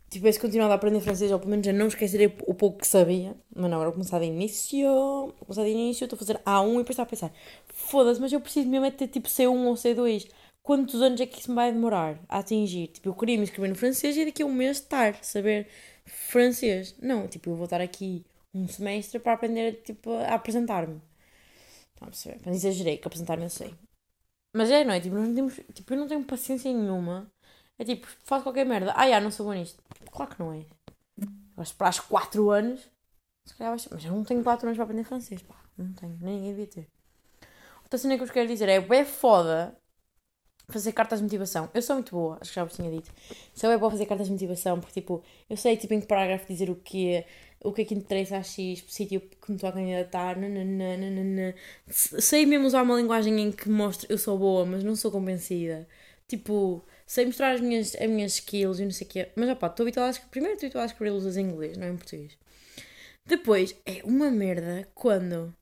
tivesse 0.09 0.39
continuado 0.39 0.71
a 0.71 0.75
aprender 0.75 1.01
francês, 1.01 1.31
ou 1.31 1.39
pelo 1.39 1.51
menos 1.51 1.67
a 1.67 1.73
não 1.73 1.87
esquecer 1.87 2.33
o 2.47 2.53
pouco 2.53 2.79
que 2.79 2.87
sabia, 2.87 3.35
mas 3.55 3.69
não, 3.69 3.81
vou 3.83 3.91
começar 3.91 4.19
de 4.19 4.25
início, 4.25 4.87
vou 4.87 5.33
começar 5.33 5.63
de 5.63 5.69
início, 5.69 6.05
estou 6.05 6.17
a 6.17 6.19
fazer 6.19 6.37
A1 6.39 6.73
e 6.73 6.77
depois 6.77 6.89
estava 6.89 7.07
a 7.07 7.09
pensar, 7.09 7.33
foda-se, 7.67 8.21
mas 8.21 8.31
eu 8.31 8.39
preciso 8.39 8.69
mesmo 8.69 8.85
é 8.85 8.91
ter 8.91 9.07
tipo 9.07 9.27
C1 9.27 9.65
ou 9.65 9.73
C2. 9.73 10.27
Quantos 10.63 10.99
anos 11.01 11.21
é 11.21 11.27
que 11.27 11.39
isso 11.39 11.51
me 11.51 11.55
vai 11.55 11.71
demorar 11.71 12.19
a 12.27 12.39
atingir? 12.39 12.87
Tipo, 12.87 13.09
eu 13.09 13.13
queria 13.13 13.37
me 13.37 13.43
inscrever 13.43 13.69
no 13.69 13.75
francês 13.75 14.17
e 14.17 14.25
daqui 14.25 14.41
a 14.41 14.45
um 14.47 14.53
mês 14.53 14.77
estar, 14.77 15.23
saber 15.23 15.67
francês. 16.05 16.95
Não, 16.99 17.27
tipo, 17.27 17.51
eu 17.51 17.55
vou 17.55 17.65
estar 17.65 17.81
aqui 17.81 18.25
um 18.53 18.67
semestre 18.67 19.19
para 19.19 19.33
aprender 19.33 19.83
tipo, 19.83 20.11
a 20.11 20.33
apresentar-me. 20.33 21.01
Estão 21.93 22.07
a 22.07 22.11
perceber? 22.11 22.39
Não 22.45 22.53
exagerei, 22.53 22.97
que 22.97 23.07
apresentar-me 23.07 23.43
eu 23.43 23.49
sei. 23.49 23.75
Mas 24.55 24.71
é, 24.71 24.83
não 24.83 24.93
é? 24.93 24.99
Tipo, 24.99 25.15
não 25.15 25.35
temos, 25.35 25.59
tipo, 25.73 25.93
eu 25.93 25.97
não 25.97 26.07
tenho 26.07 26.23
paciência 26.23 26.73
nenhuma. 26.73 27.29
É 27.77 27.83
tipo, 27.83 28.07
faço 28.23 28.43
qualquer 28.43 28.65
merda. 28.65 28.93
Ah, 28.95 29.09
já, 29.09 29.19
não 29.19 29.31
sou 29.31 29.45
bom 29.45 29.53
nisto. 29.53 29.83
Claro 30.11 30.31
que 30.33 30.39
não 30.39 30.53
é. 30.53 30.65
Eu 31.57 31.63
esperar 31.63 31.93
4 32.07 32.49
anos. 32.49 32.81
Se 33.45 33.55
calhar 33.55 33.71
vai 33.71 33.79
ser. 33.79 33.89
Mas 33.91 34.05
eu 34.05 34.11
não 34.11 34.23
tenho 34.23 34.43
4 34.43 34.67
anos 34.67 34.77
para 34.77 34.83
aprender 34.83 35.03
francês, 35.03 35.41
pá. 35.41 35.55
Não 35.77 35.93
tenho. 35.93 36.17
Nem 36.21 36.35
ninguém 36.35 36.51
devia 36.51 36.67
ter. 36.67 36.87
Outra 37.83 37.97
cena 37.97 38.15
que 38.15 38.23
eu 38.23 38.25
vos 38.25 38.33
quero 38.33 38.47
dizer 38.47 38.69
é: 38.69 38.75
é 38.75 39.05
foda 39.05 39.77
fazer 40.69 40.91
cartas 40.93 41.19
de 41.19 41.23
motivação. 41.23 41.69
Eu 41.73 41.81
sou 41.81 41.95
muito 41.95 42.11
boa, 42.11 42.37
acho 42.41 42.51
que 42.51 42.55
já 42.55 42.63
vos 42.63 42.75
tinha 42.75 42.89
dito. 42.89 43.11
Sou 43.53 43.69
é 43.71 43.77
boa 43.77 43.91
fazer 43.91 44.05
cartas 44.05 44.27
de 44.27 44.33
motivação, 44.33 44.79
porque 44.79 44.99
tipo, 45.01 45.23
eu 45.49 45.57
sei 45.57 45.77
tipo 45.77 45.93
em 45.93 46.01
que 46.01 46.07
parágrafo 46.07 46.47
dizer 46.47 46.69
o 46.69 46.75
que 46.75 47.23
o 47.63 47.71
que 47.73 47.81
é 47.81 47.85
que 47.85 47.95
interessa 47.95 48.37
a 48.37 48.43
X, 48.43 48.83
sítio 48.87 49.19
que 49.21 49.49
me 49.49 49.55
estou 49.55 49.69
a 49.69 49.73
candidatar, 49.73 50.37
nananana. 50.37 51.55
sei 51.89 52.45
mesmo 52.45 52.67
usar 52.67 52.83
uma 52.83 52.95
linguagem 52.95 53.39
em 53.41 53.51
que 53.51 53.69
mostre 53.69 54.07
eu 54.09 54.17
sou 54.17 54.37
boa, 54.37 54.65
mas 54.65 54.83
não 54.83 54.95
sou 54.95 55.11
convencida. 55.11 55.87
Tipo, 56.27 56.83
sei 57.05 57.25
mostrar 57.25 57.53
as 57.53 57.61
minhas, 57.61 57.95
as 57.95 58.09
minhas 58.09 58.33
skills 58.33 58.79
e 58.79 58.85
não 58.85 58.91
sei 58.91 59.07
o 59.07 59.09
quê. 59.09 59.31
Mas 59.35 59.49
opá, 59.49 59.67
estou 59.67 59.83
habituada 59.83 60.17
a. 60.17 60.21
Primeiro 60.29 60.55
estou 60.55 60.67
habituada 60.67 60.85
a 60.85 60.91
escrever 60.91 61.39
em 61.39 61.43
inglês, 61.43 61.77
não 61.77 61.87
em 61.87 61.97
português. 61.97 62.37
Depois, 63.25 63.75
é 63.85 64.03
uma 64.03 64.31
merda 64.31 64.87
quando. 64.93 65.55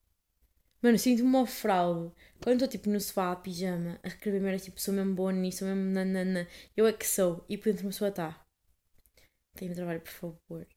Mano, 0.82 1.00
sinto-me 1.00 1.29
uma 1.29 1.48
fraude 1.48 2.12
quando 2.43 2.55
estou 2.55 2.67
tipo 2.67 2.89
no 2.89 3.00
sofá, 3.00 3.34
pijama, 3.38 3.98
a 4.03 4.08
escrever 4.10 4.41
merda, 4.41 4.60
tipo, 4.65 4.79
sou 4.82 4.93
mesmo 4.93 5.15
boa 5.15 5.32
nisso, 5.32 5.60
sou 5.60 5.67
mesmo 5.70 5.91
nanana, 5.91 6.46
eu 6.75 6.86
é 6.86 6.91
que 6.91 7.08
sou, 7.08 7.46
e 7.48 7.58
por 7.58 7.70
dentro 7.70 7.86
uma 7.86 7.91
pessoa 7.91 8.10
está. 8.10 8.46
Tenho 9.55 9.74
trabalho, 9.74 10.01
por 10.01 10.12
favor. 10.12 10.67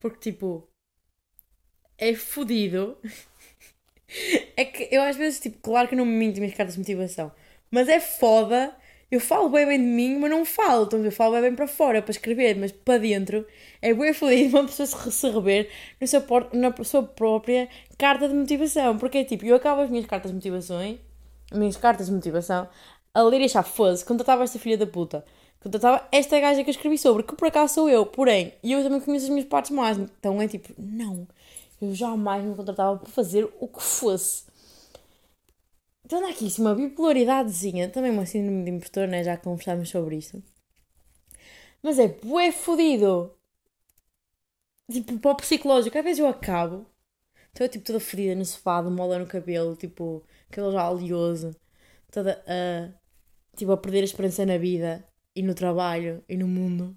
Porque 0.00 0.30
tipo, 0.32 0.68
é 1.96 2.14
fodido. 2.14 2.98
é 4.56 4.64
que 4.64 4.88
eu 4.92 5.02
às 5.02 5.16
vezes, 5.16 5.38
tipo, 5.38 5.58
claro 5.60 5.88
que 5.88 5.94
não 5.94 6.04
me 6.04 6.16
minto 6.16 6.40
minhas 6.40 6.56
cartas 6.56 6.74
de 6.74 6.80
motivação, 6.80 7.32
mas 7.74 7.88
é 7.88 8.00
foda 8.00 8.74
eu 9.14 9.20
falo 9.20 9.48
bem 9.48 9.66
bem 9.66 9.78
de 9.78 9.84
mim, 9.84 10.18
mas 10.18 10.30
não 10.30 10.44
falo. 10.44 10.84
Então, 10.86 11.04
eu 11.04 11.12
falo 11.12 11.32
bem 11.34 11.42
bem 11.42 11.54
para 11.54 11.66
fora, 11.68 12.02
para 12.02 12.10
escrever, 12.10 12.56
mas 12.56 12.72
para 12.72 12.98
dentro 12.98 13.46
é 13.80 13.94
bem 13.94 14.12
feliz 14.12 14.50
uma 14.54 14.64
pessoa 14.64 14.86
se, 14.86 15.12
se 15.12 15.30
rever 15.30 15.70
na 16.00 16.06
sua, 16.06 16.24
na 16.52 16.84
sua 16.84 17.02
própria 17.02 17.68
carta 17.96 18.28
de 18.28 18.34
motivação. 18.34 18.98
Porque 18.98 19.18
é 19.18 19.24
tipo, 19.24 19.44
eu 19.44 19.54
acabo 19.56 19.82
as 19.82 19.90
minhas 19.90 20.06
cartas 20.06 20.30
de 20.30 20.34
motivações, 20.34 20.98
minhas 21.52 21.76
cartas 21.76 22.06
de 22.06 22.12
motivação, 22.12 22.68
a 23.12 23.22
ler 23.22 23.40
e 23.40 23.44
achar 23.44 23.62
foda-se, 23.62 24.04
contratava 24.04 24.42
esta 24.42 24.58
filha 24.58 24.76
da 24.76 24.86
puta. 24.86 25.24
Contratava 25.62 26.06
esta 26.10 26.38
gaja 26.40 26.62
que 26.62 26.70
eu 26.70 26.72
escrevi 26.72 26.98
sobre, 26.98 27.22
que 27.22 27.36
por 27.36 27.48
acaso 27.48 27.72
sou 27.72 27.88
eu, 27.88 28.04
porém, 28.04 28.52
e 28.62 28.72
eu 28.72 28.82
também 28.82 29.00
conheço 29.00 29.26
as 29.26 29.30
minhas 29.30 29.46
partes 29.46 29.70
mais. 29.70 29.96
Então 29.96 30.42
é 30.42 30.48
tipo, 30.48 30.74
não, 30.76 31.26
eu 31.80 31.94
jamais 31.94 32.44
me 32.44 32.54
contratava 32.54 32.98
para 32.98 33.08
fazer 33.08 33.48
o 33.60 33.68
que 33.68 33.82
fosse. 33.82 34.44
Então 36.04 36.26
aqui 36.28 36.48
uma 36.58 36.74
bipolaridadezinha, 36.74 37.88
também 37.90 38.10
uma 38.10 38.26
síndrome 38.26 38.64
de 38.64 38.70
impostor, 38.70 39.08
né? 39.08 39.24
Já 39.24 39.36
conversámos 39.36 39.88
sobre 39.88 40.16
isso. 40.16 40.42
Mas 41.82 41.98
é 41.98 42.08
bué 42.08 42.52
fodido. 42.52 43.34
Tipo, 44.90 45.18
para 45.18 45.32
o 45.32 45.36
psicológico, 45.36 45.96
às 45.96 46.04
vezes 46.04 46.18
eu 46.18 46.26
acabo. 46.28 46.86
Estou 47.48 47.68
tipo 47.68 47.84
toda 47.84 48.00
fodida 48.00 48.34
no 48.34 48.44
sofá, 48.44 48.82
de 48.82 48.90
mola 48.90 49.18
no 49.18 49.26
cabelo, 49.26 49.76
tipo, 49.76 50.24
cabelo 50.50 50.72
já 50.72 50.90
oleoso. 50.90 51.56
Toda 52.10 52.42
a. 52.46 52.88
Uh, 52.90 52.94
tipo, 53.56 53.72
a 53.72 53.76
perder 53.76 54.00
a 54.02 54.04
esperança 54.04 54.44
na 54.46 54.58
vida 54.58 55.06
e 55.34 55.42
no 55.42 55.54
trabalho 55.54 56.24
e 56.28 56.36
no 56.36 56.48
mundo 56.48 56.96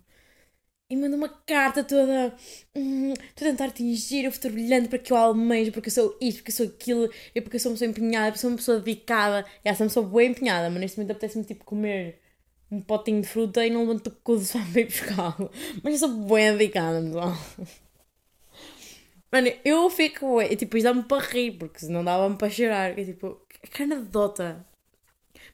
e 0.89 0.95
manda 0.95 1.17
uma 1.17 1.29
carta 1.29 1.83
toda. 1.83 2.33
Hum, 2.75 3.13
a 3.13 3.39
tentar 3.39 3.65
atingir 3.65 4.27
o 4.27 4.31
futuro 4.31 4.53
brilhante 4.53 4.87
para 4.87 4.99
que 4.99 5.11
eu 5.11 5.17
almejo, 5.17 5.71
porque 5.71 5.89
eu 5.89 5.93
sou 5.93 6.17
isto, 6.21 6.37
porque 6.37 6.51
eu 6.51 6.55
sou 6.55 6.65
aquilo, 6.67 7.09
e 7.35 7.41
porque 7.41 7.57
eu 7.57 7.59
sou 7.59 7.71
uma 7.71 7.75
pessoa 7.75 7.89
empenhada, 7.89 8.27
porque 8.27 8.37
eu 8.37 8.41
sou 8.41 8.49
uma 8.51 8.57
pessoa 8.57 8.79
dedicada. 8.79 9.45
E 9.65 9.69
essa 9.69 9.83
é 9.83 9.87
pessoa 9.87 10.07
bem 10.07 10.31
empenhada, 10.31 10.69
mas 10.69 10.79
neste 10.79 10.97
momento 10.97 11.11
apetece-me 11.11 11.45
tipo 11.45 11.65
comer 11.65 12.21
um 12.71 12.81
potinho 12.81 13.21
de 13.21 13.27
fruta 13.27 13.65
e 13.65 13.69
não 13.69 13.81
levanto 13.81 14.07
o 14.07 14.11
cu 14.11 14.37
só 14.39 14.59
para 14.71 14.81
ir 14.81 14.85
buscá-lo. 14.85 15.51
Mas 15.83 16.01
eu 16.01 16.07
sou 16.07 16.17
bem 16.25 16.57
dedicada, 16.57 17.01
pessoal. 17.01 17.37
Mano, 19.31 19.51
eu 19.65 19.89
fico. 19.89 20.41
E, 20.41 20.55
tipo, 20.55 20.77
isto 20.77 20.85
dá-me 20.85 21.03
para 21.03 21.21
rir, 21.21 21.51
porque 21.51 21.79
senão 21.79 22.03
dava-me 22.03 22.37
para 22.37 22.49
chorar. 22.49 22.97
É 22.97 23.03
tipo, 23.03 23.41
que 23.71 23.83
anedota. 23.83 24.65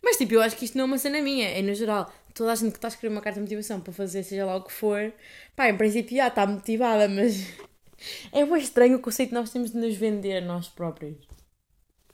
Mas 0.04 0.18
tipo, 0.18 0.34
eu 0.34 0.42
acho 0.42 0.58
que 0.58 0.66
isto 0.66 0.78
não 0.78 0.84
é 0.84 0.88
uma 0.88 0.98
cena 0.98 1.22
minha, 1.22 1.48
é 1.48 1.62
no 1.62 1.74
geral 1.74 2.12
toda 2.34 2.52
a 2.52 2.56
gente 2.56 2.72
que 2.72 2.78
está 2.78 2.88
a 2.88 2.90
escrever 2.90 3.14
uma 3.14 3.22
carta 3.22 3.40
de 3.40 3.44
motivação 3.44 3.80
para 3.80 3.94
fazer 3.94 4.24
seja 4.24 4.46
lá 4.46 4.56
o 4.56 4.64
que 4.64 4.72
for, 4.72 5.14
pá, 5.56 5.70
em 5.70 5.78
princípio 5.78 6.18
já 6.18 6.28
está 6.28 6.46
motivada, 6.46 7.08
mas 7.08 7.48
é 8.32 8.46
bem 8.46 8.58
estranho 8.58 8.98
o 8.98 9.02
conceito 9.02 9.30
que 9.30 9.36
nós 9.36 9.52
temos 9.52 9.72
de 9.72 9.78
nos 9.78 9.96
vender 9.96 10.42
nós 10.42 10.68
próprios. 10.68 11.28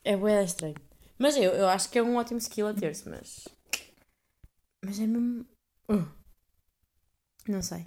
É 0.03 0.15
bem 0.15 0.43
estranho. 0.43 0.75
Mas 1.17 1.35
eu, 1.35 1.51
eu 1.51 1.67
acho 1.67 1.89
que 1.89 1.99
é 1.99 2.03
um 2.03 2.15
ótimo 2.15 2.39
skill 2.39 2.67
a 2.67 2.73
ter-se, 2.73 3.09
mas. 3.09 3.47
Mas 4.83 4.99
é 4.99 5.05
mesmo. 5.05 5.45
Uh. 5.89 6.07
Não 7.47 7.61
sei. 7.61 7.85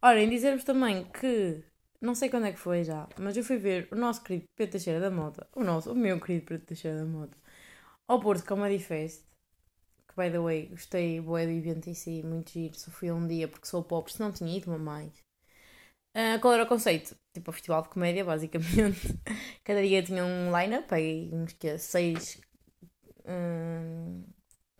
Ora, 0.00 0.20
em 0.20 0.28
dizer-vos 0.28 0.64
também 0.64 1.04
que. 1.04 1.62
Não 2.00 2.14
sei 2.14 2.30
quando 2.30 2.46
é 2.46 2.52
que 2.52 2.58
foi 2.58 2.82
já, 2.82 3.06
mas 3.18 3.36
eu 3.36 3.44
fui 3.44 3.58
ver 3.58 3.86
o 3.92 3.94
nosso 3.94 4.22
querido 4.22 4.46
Pedro 4.56 4.72
Teixeira 4.72 5.00
da 5.00 5.10
Mota. 5.10 5.46
O 5.54 5.62
nosso, 5.62 5.92
o 5.92 5.94
meu 5.94 6.18
querido 6.18 6.46
Pedro 6.46 6.66
Teixeira 6.66 6.98
da 6.98 7.04
Mota. 7.04 7.36
Ao 8.08 8.18
Porto 8.18 8.46
Comedy 8.46 8.82
Fest 8.82 9.22
que 9.22 9.29
by 10.20 10.30
the 10.30 10.38
way, 10.38 10.66
gostei 10.66 11.20
bué 11.20 11.46
do 11.46 11.52
evento 11.52 11.88
em 11.88 11.94
si, 11.94 12.22
muito 12.22 12.50
giro, 12.52 12.78
só 12.78 12.90
fui 12.90 13.10
um 13.10 13.26
dia 13.26 13.48
porque 13.48 13.66
sou 13.66 13.82
pobre, 13.82 14.12
se 14.12 14.20
não 14.20 14.30
tinha 14.30 14.56
ido, 14.56 14.78
mais. 14.78 15.12
Uh, 16.14 16.38
qual 16.40 16.54
era 16.54 16.64
o 16.64 16.66
conceito? 16.66 17.16
Tipo, 17.32 17.50
o 17.50 17.52
festival 17.52 17.82
de 17.82 17.88
comédia, 17.88 18.24
basicamente. 18.24 19.18
Cada 19.64 19.80
dia 19.82 20.02
tinha 20.02 20.24
um 20.24 20.50
line-up, 20.56 20.92
aí 20.92 21.30
uns 21.32 21.52
que 21.54 21.78
seis. 21.78 22.40
Um, 23.24 24.24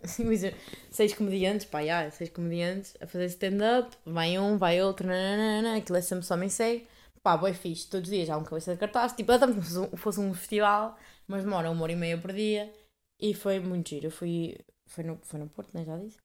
assim, 0.02 0.28
dizer, 0.28 0.56
seis 0.90 1.14
comediantes, 1.14 1.66
pá, 1.66 1.80
yeah, 1.80 2.11
seis 2.11 2.30
comediantes 2.30 2.97
a 3.00 3.06
fazer 3.06 3.26
stand-up, 3.26 3.97
vai 4.04 4.38
um, 4.38 4.59
vai 4.59 4.82
outro, 4.82 5.06
nananana, 5.06 5.76
aquilo 5.76 5.99
é 5.99 6.02
sempre 6.02 6.26
só 6.26 6.37
me 6.37 6.50
segue. 6.50 6.87
Pá, 7.23 7.37
boi 7.37 7.52
fixe, 7.54 7.88
todos 7.88 8.09
os 8.09 8.14
dias 8.14 8.30
há 8.30 8.37
um 8.37 8.44
cabeça 8.44 8.73
de 8.73 8.80
cartaz, 8.80 9.12
tipo, 9.12 9.30
até 9.30 9.47
como 9.47 9.62
se 9.62 9.97
fosse 9.97 10.20
um 10.20 10.35
festival, 10.35 10.99
mas 11.28 11.44
demora 11.44 11.70
uma 11.70 11.82
hora 11.82 11.92
e 11.92 11.97
meia 11.97 12.18
por 12.18 12.32
dia. 12.32 12.73
E 13.20 13.35
foi 13.35 13.61
muito 13.61 13.90
giro. 13.90 14.06
Eu 14.06 14.11
fui, 14.11 14.56
foi 14.90 15.04
no, 15.04 15.18
foi 15.23 15.38
no 15.40 15.49
Porto, 15.49 15.73
né? 15.75 15.85
Já 15.85 15.97
disse. 15.97 16.18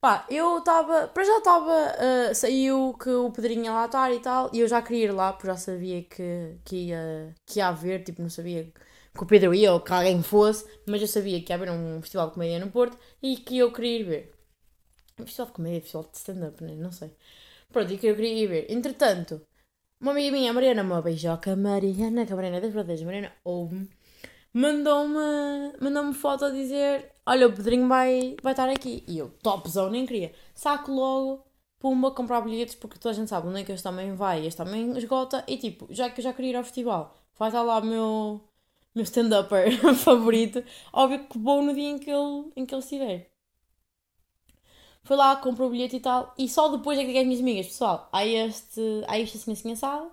Pá, 0.00 0.26
eu 0.30 0.58
estava. 0.58 1.08
Para 1.08 1.24
já 1.24 1.38
estava. 1.38 2.30
Uh, 2.30 2.34
saiu 2.34 2.94
que 2.94 3.10
o 3.10 3.30
Pedrinho 3.32 3.64
ia 3.64 3.72
lá 3.72 3.86
estar 3.86 4.12
e 4.12 4.20
tal. 4.20 4.50
E 4.52 4.60
eu 4.60 4.68
já 4.68 4.82
queria 4.82 5.06
ir 5.06 5.12
lá, 5.12 5.32
porque 5.32 5.48
já 5.48 5.56
sabia 5.56 6.02
que, 6.04 6.58
que, 6.64 6.76
ia, 6.88 7.34
que 7.46 7.58
ia 7.58 7.68
haver. 7.68 8.04
Tipo, 8.04 8.22
não 8.22 8.30
sabia 8.30 8.64
que 9.14 9.22
o 9.22 9.26
Pedro 9.26 9.54
ia 9.54 9.72
ou 9.72 9.80
que 9.80 9.92
alguém 9.92 10.22
fosse. 10.22 10.66
Mas 10.86 11.02
eu 11.02 11.08
sabia 11.08 11.42
que 11.42 11.52
ia 11.52 11.56
haver 11.56 11.70
um 11.70 12.00
festival 12.02 12.28
de 12.28 12.34
comédia 12.34 12.58
no 12.60 12.70
Porto 12.70 12.98
e 13.22 13.36
que 13.36 13.58
eu 13.58 13.72
queria 13.72 14.00
ir 14.00 14.04
ver. 14.04 14.34
Um 15.18 15.24
festival 15.24 15.46
de 15.48 15.52
comédia, 15.54 15.80
festival 15.80 16.10
de 16.10 16.16
stand-up, 16.18 16.64
né? 16.64 16.74
Não 16.76 16.92
sei. 16.92 17.10
Pronto, 17.72 17.92
e 17.92 17.98
que 17.98 18.06
eu 18.06 18.16
queria 18.16 18.34
ir 18.44 18.46
ver. 18.48 18.66
Entretanto, 18.70 19.42
uma 20.00 20.12
amiga 20.12 20.30
minha, 20.32 20.50
a 20.50 20.54
Mariana, 20.54 20.82
uma 20.82 21.02
beijoca, 21.02 21.56
Mariana, 21.56 22.26
que 22.26 22.32
a 22.32 22.36
Mariana 22.36 22.60
das 22.60 22.72
Verdades, 22.72 23.02
Mariana 23.02 23.32
ouve-me 23.44 23.88
mandou-me 24.56 25.72
mandou 25.80 26.12
foto 26.14 26.46
a 26.46 26.50
dizer: 26.50 27.12
Olha, 27.26 27.46
o 27.48 27.52
Pedrinho 27.52 27.88
vai, 27.88 28.36
vai 28.42 28.52
estar 28.52 28.68
aqui. 28.68 29.04
E 29.06 29.18
eu, 29.18 29.30
topzão, 29.42 29.90
nem 29.90 30.06
queria. 30.06 30.32
Saco 30.54 30.92
logo 30.92 31.46
pumba, 31.78 32.10
comprar 32.10 32.40
bilhetes, 32.40 32.74
porque 32.74 32.98
toda 32.98 33.10
a 33.10 33.14
gente 33.14 33.28
sabe 33.28 33.48
onde 33.48 33.60
é 33.60 33.64
que 33.64 33.72
este 33.72 33.84
também 33.84 34.14
vai, 34.14 34.46
este 34.46 34.56
também 34.58 34.96
esgota, 34.96 35.44
e 35.46 35.56
tipo, 35.56 35.86
já 35.90 36.10
que 36.10 36.20
eu 36.20 36.24
já 36.24 36.32
queria 36.32 36.50
ir 36.52 36.56
ao 36.56 36.64
festival, 36.64 37.14
vai 37.38 37.48
estar 37.48 37.62
lá 37.62 37.78
o 37.78 37.84
meu, 37.84 38.40
meu 38.94 39.04
stand-upper 39.04 39.70
favorito, 39.96 40.64
óbvio 40.92 41.26
que 41.28 41.38
vou 41.38 41.62
no 41.62 41.74
dia 41.74 41.90
em 41.90 41.98
que 41.98 42.10
ele, 42.10 42.52
em 42.56 42.66
que 42.66 42.74
ele 42.74 42.82
estiver. 42.82 43.30
Foi 45.04 45.16
lá, 45.16 45.36
comprou 45.36 45.68
o 45.68 45.70
bilhete 45.70 45.96
e 45.96 46.00
tal, 46.00 46.34
e 46.36 46.48
só 46.48 46.68
depois 46.68 46.98
é 46.98 47.02
que 47.02 47.08
digo 47.08 47.20
às 47.20 47.26
minhas 47.26 47.40
amigas, 47.40 47.66
pessoal, 47.66 48.08
há 48.12 48.26
este, 48.26 48.80
há 49.06 49.18
isto 49.18 49.36
assim 49.36 49.52
assim 49.52 49.72
assado, 49.72 50.10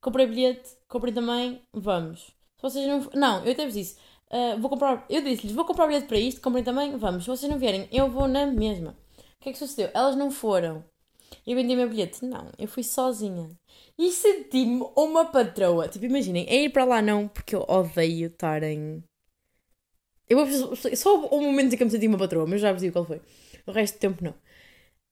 comprei 0.00 0.26
bilhete, 0.26 0.70
comprei 0.88 1.12
também, 1.12 1.62
vamos. 1.72 2.37
Se 2.58 2.62
vocês 2.62 2.86
não... 2.86 3.08
Não, 3.14 3.44
eu 3.44 3.52
até 3.52 3.64
vos 3.64 3.74
disse, 3.74 3.96
uh, 4.30 4.60
vou 4.60 4.68
comprar, 4.68 5.06
eu 5.08 5.22
disse-lhes, 5.22 5.54
vou 5.54 5.64
comprar 5.64 5.86
bilhete 5.86 6.06
para 6.06 6.18
isto, 6.18 6.40
comprei 6.40 6.62
também, 6.62 6.96
vamos. 6.96 7.24
Se 7.24 7.30
vocês 7.30 7.50
não 7.50 7.58
vierem, 7.58 7.88
eu 7.90 8.10
vou 8.10 8.28
na 8.28 8.46
mesma. 8.46 8.96
O 9.38 9.42
que 9.42 9.48
é 9.48 9.52
que 9.52 9.58
sucedeu? 9.58 9.90
Elas 9.94 10.16
não 10.16 10.30
foram. 10.30 10.84
Eu 11.46 11.54
vendi 11.54 11.74
o 11.74 11.76
meu 11.76 11.88
bilhete. 11.88 12.24
Não, 12.24 12.50
eu 12.58 12.68
fui 12.68 12.82
sozinha. 12.82 13.48
E 13.98 14.10
senti-me 14.10 14.86
uma 14.96 15.26
patroa. 15.26 15.88
Tipo, 15.88 16.04
imaginem, 16.04 16.46
é 16.48 16.64
ir 16.64 16.70
para 16.70 16.84
lá 16.84 17.00
não, 17.00 17.28
porque 17.28 17.54
eu 17.54 17.64
odeio 17.68 18.26
estar 18.26 18.62
em. 18.62 19.02
Eu 20.28 20.38
só 20.94 21.26
o 21.26 21.40
momento 21.40 21.72
em 21.72 21.76
que 21.76 21.82
eu 21.82 21.86
me 21.86 21.90
senti 21.90 22.06
uma 22.06 22.18
patroa, 22.18 22.46
mas 22.46 22.60
já 22.60 22.72
vos 22.72 22.82
digo 22.82 22.92
qual 22.92 23.04
foi. 23.04 23.20
O 23.66 23.72
resto 23.72 23.96
do 23.96 24.00
tempo 24.00 24.24
não. 24.24 24.34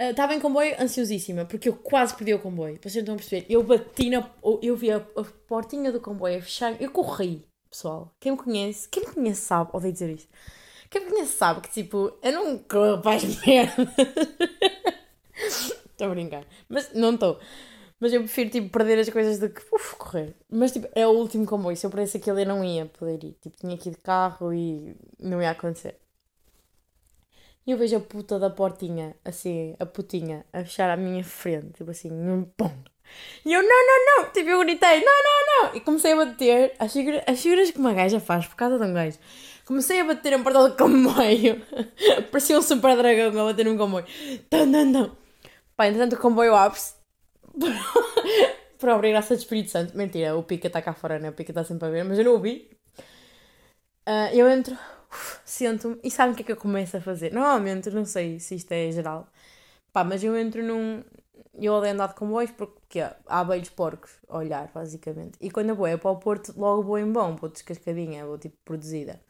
Uh, 0.01 0.11
estava 0.11 0.35
em 0.35 0.41
comboio 0.41 0.75
ansiosíssima, 0.79 1.47
porque 1.47 1.71
eu 1.71 1.75
quase 1.75 2.15
perdi 2.15 2.35
o 2.35 2.39
comboio. 2.39 2.79
Vocês 2.83 2.97
não 2.97 3.01
estão 3.01 3.15
a 3.15 3.19
perceber. 3.19 3.47
Eu 3.49 3.63
bati 3.63 4.11
na. 4.11 4.31
Eu 4.63 4.77
vi 4.77 4.91
a, 4.91 4.99
a 4.99 5.25
portinha 5.49 5.91
do 5.91 6.01
comboio 6.01 6.39
a 6.39 6.43
fechar. 6.43 6.81
Eu 6.81 6.91
corri, 6.91 7.49
pessoal. 7.71 8.15
Quem 8.21 8.33
me 8.33 8.39
conhece, 8.39 8.89
quem 8.89 9.07
me 9.07 9.15
conhece 9.15 9.41
sabe, 9.41 9.71
odeio 9.73 9.93
dizer 9.95 10.11
isto. 10.11 10.29
Quem 10.91 11.03
me 11.03 11.11
conhece 11.11 11.33
sabe 11.33 11.63
que, 11.63 11.71
tipo, 11.71 12.13
eu 12.23 12.33
não 12.33 12.59
corro 12.59 13.01
para 13.01 13.17
as 13.17 13.25
merdas. 13.45 13.89
Estou 15.91 16.09
a 16.09 16.11
brincar. 16.11 16.45
Mas 16.69 16.93
não 16.93 17.15
estou. 17.15 17.41
Mas 17.99 18.13
eu 18.13 18.21
prefiro, 18.21 18.51
tipo, 18.51 18.69
perder 18.69 18.99
as 18.99 19.09
coisas 19.09 19.39
do 19.39 19.49
que 19.49 19.63
uf, 19.75 19.97
correr. 19.97 20.37
Mas, 20.51 20.73
tipo, 20.73 20.87
é 20.95 21.07
o 21.07 21.11
último 21.11 21.47
comboio. 21.47 21.77
Se 21.77 21.87
eu 21.87 21.91
pudesse 21.91 22.19
aquilo, 22.19 22.39
eu 22.39 22.47
não 22.47 22.63
ia 22.63 22.85
poder 22.85 23.25
ir. 23.25 23.33
Tipo, 23.41 23.57
tinha 23.57 23.79
que 23.79 23.89
ir 23.89 23.93
de 23.93 23.99
carro 23.99 24.53
e 24.53 24.95
não 25.19 25.41
ia 25.41 25.51
acontecer. 25.51 25.97
E 27.67 27.73
eu 27.73 27.79
vejo 27.79 27.97
a 27.97 28.01
puta 28.01 28.39
da 28.39 28.49
portinha, 28.49 29.17
assim, 29.25 29.75
a 29.81 29.87
putinha, 29.87 30.47
a 30.53 30.61
fechar 30.61 30.89
à 30.89 30.97
minha 30.97 31.25
frente. 31.25 31.73
Tipo 31.73 31.91
assim, 31.91 32.13
um 32.13 32.45
pão. 32.45 32.73
E 33.45 33.53
eu, 33.53 33.63
não, 33.63 33.69
não, 33.69 34.25
não. 34.25 34.33
Tipo, 34.33 34.51
eu 34.51 34.61
gritei, 34.61 35.05
não, 35.05 35.23
não, 35.23 35.65
não. 35.65 35.77
E 35.77 35.81
comecei 35.81 36.13
a 36.13 36.17
bater 36.17 36.75
as 36.79 36.93
figuras, 36.93 37.23
as 37.27 37.41
figuras 37.41 37.71
que 37.71 37.79
uma 37.79 37.93
gaja 37.93 38.21
faz 38.21 38.47
por 38.47 38.57
causa 38.57 38.79
de 38.79 38.85
um 38.85 38.95
gajo. 38.95 39.19
Comecei 39.65 40.01
a 40.01 40.05
bater 40.05 40.33
em 40.33 40.43
porta 40.43 40.69
do 40.69 40.77
comboio. 40.77 41.61
Parecia 42.31 42.57
um 42.57 42.63
super 42.63 42.97
dragão 42.97 43.29
a 43.41 43.45
bater 43.51 43.65
num 43.65 43.77
comboio. 43.77 44.07
Tum, 44.49 44.73
tum, 44.73 44.93
tum. 44.93 45.11
Pá, 45.77 45.89
entretanto 45.89 46.15
o 46.15 46.21
comboio 46.21 46.55
abre-se. 46.55 46.95
Por 48.79 48.89
obra 48.91 49.09
e 49.09 49.11
graça 49.11 49.35
de 49.35 49.43
Espírito 49.43 49.71
Santo. 49.71 49.97
Mentira, 49.97 50.37
o 50.37 50.43
Pica 50.43 50.69
está 50.69 50.81
cá 50.81 50.93
fora, 50.95 51.19
né? 51.19 51.31
O 51.31 51.33
Pica 51.33 51.51
está 51.51 51.65
sempre 51.65 51.89
a 51.89 51.91
ver, 51.91 52.05
mas 52.05 52.19
eu 52.19 52.25
não 52.25 52.35
o 52.37 52.41
vi. 52.41 52.71
Uh, 54.09 54.31
eu 54.33 54.49
entro, 54.49 54.79
sento-me 55.45 55.99
e 56.03 56.11
sabem 56.11 56.33
o 56.33 56.37
que 56.37 56.43
é 56.43 56.47
que 56.47 56.53
eu 56.53 56.57
começo 56.57 56.97
a 56.97 57.01
fazer? 57.01 57.33
Normalmente, 57.33 57.91
não 57.91 58.05
sei 58.05 58.39
se 58.41 58.55
isto 58.55 58.73
é 58.73 58.91
geral. 58.91 59.29
Pá, 59.93 60.05
mas 60.05 60.23
eu 60.23 60.37
entro 60.37 60.63
num. 60.63 61.03
Eu 61.55 61.73
odeio 61.75 61.95
andar 61.95 62.09
de 62.09 62.15
comboios 62.15 62.51
porque 62.51 63.01
há 63.27 63.45
beijos 63.45 63.71
porcos 63.71 64.13
a 64.29 64.39
olhar, 64.39 64.71
basicamente. 64.75 65.39
E 65.41 65.51
quando 65.51 65.71
eu 65.71 65.77
vou 65.77 65.87
é 65.87 65.97
para 65.97 66.11
o 66.11 66.17
Porto, 66.19 66.53
logo 66.57 66.83
vou 66.83 66.99
em 66.99 67.11
bom, 67.11 67.35
vou 67.37 67.49
descascadinha, 67.49 68.27
vou 68.27 68.39
tipo 68.39 68.57
produzida. 68.65 69.21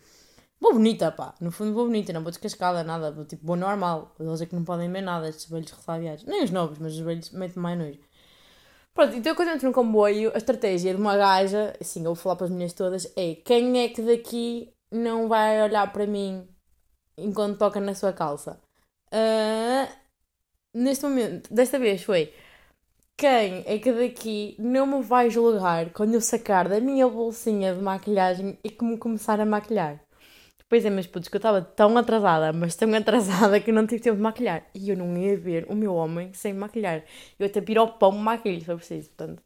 Vou 0.60 0.72
bonita, 0.72 1.12
pá. 1.12 1.34
No 1.40 1.52
fundo 1.52 1.72
vou 1.74 1.86
bonita, 1.86 2.12
não 2.12 2.22
vou 2.22 2.30
descascada, 2.30 2.82
nada. 2.82 3.12
Vou 3.12 3.24
tipo, 3.24 3.46
vou 3.46 3.56
normal. 3.56 4.14
Eles 4.18 4.40
é 4.40 4.46
que 4.46 4.54
não 4.56 4.64
podem 4.64 4.90
ver 4.90 5.02
nada, 5.02 5.28
estes 5.28 5.48
velhos 5.48 5.70
ressabiados. 5.70 6.24
Nem 6.24 6.44
os 6.44 6.50
novos, 6.50 6.78
mas 6.78 6.94
os 6.94 7.00
velhos 7.00 7.30
metem 7.30 7.62
mais 7.62 7.78
nojo. 7.78 8.00
Pronto, 8.96 9.14
então 9.14 9.34
quando 9.34 9.50
entro 9.50 9.66
no 9.68 9.74
comboio, 9.74 10.32
a 10.34 10.38
estratégia 10.38 10.94
de 10.94 11.00
uma 11.00 11.16
gaja, 11.16 11.74
assim, 11.78 12.00
eu 12.00 12.06
vou 12.06 12.14
falar 12.14 12.36
para 12.36 12.46
as 12.46 12.50
minhas 12.50 12.72
todas, 12.72 13.12
é 13.14 13.34
quem 13.34 13.84
é 13.84 13.90
que 13.90 14.00
daqui 14.00 14.72
não 14.90 15.28
vai 15.28 15.62
olhar 15.62 15.92
para 15.92 16.06
mim 16.06 16.46
enquanto 17.18 17.58
toca 17.58 17.80
na 17.80 17.94
sua 17.94 18.12
calça? 18.12 18.60
Uh, 19.12 19.88
neste 20.74 21.04
momento, 21.04 21.52
desta 21.52 21.78
vez 21.78 22.02
foi 22.02 22.32
quem 23.16 23.64
é 23.66 23.78
que 23.78 23.92
daqui 23.92 24.56
não 24.58 24.86
me 24.86 25.02
vai 25.02 25.30
julgar 25.30 25.90
quando 25.90 26.14
eu 26.14 26.20
sacar 26.20 26.68
da 26.68 26.80
minha 26.80 27.08
bolsinha 27.08 27.74
de 27.74 27.80
maquilhagem 27.80 28.58
e 28.62 28.70
que 28.70 28.84
me 28.84 28.98
começar 28.98 29.40
a 29.40 29.46
maquilhar? 29.46 30.00
Pois 30.68 30.84
é, 30.84 30.90
mas 30.90 31.06
putz, 31.06 31.28
que 31.28 31.36
eu 31.36 31.38
estava 31.38 31.62
tão 31.62 31.96
atrasada, 31.96 32.52
mas 32.52 32.74
tão 32.74 32.92
atrasada 32.94 33.60
que 33.60 33.70
eu 33.70 33.74
não 33.74 33.86
tive 33.86 34.02
tempo 34.02 34.16
de 34.16 34.22
maquilhar. 34.22 34.66
E 34.74 34.90
eu 34.90 34.96
não 34.96 35.16
ia 35.16 35.36
ver 35.36 35.64
o 35.70 35.74
meu 35.74 35.94
homem 35.94 36.32
sem 36.34 36.52
maquilhar. 36.52 37.04
Eu 37.38 37.46
até 37.46 37.60
piro 37.60 37.80
ao 37.80 37.92
pão 37.98 38.12
maquilho, 38.12 38.60
se 38.60 38.66
for 38.66 38.76
preciso, 38.76 39.08
portanto. 39.10 39.42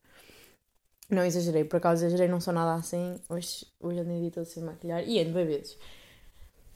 Não 1.11 1.25
exagerei, 1.25 1.65
por 1.65 1.79
acaso 1.79 2.05
exagerei, 2.05 2.29
não 2.29 2.41
sou 2.41 2.55
nada 2.55 2.75
assim. 2.75 3.21
Hoje, 3.29 3.67
hoje 3.81 3.99
ando 3.99 4.21
dia 4.21 4.31
todo 4.31 4.45
sem 4.45 4.63
maquilhar 4.63 5.03
e 5.07 5.21
ando 5.21 5.33
bem 5.33 5.47
vezes. 5.47 5.77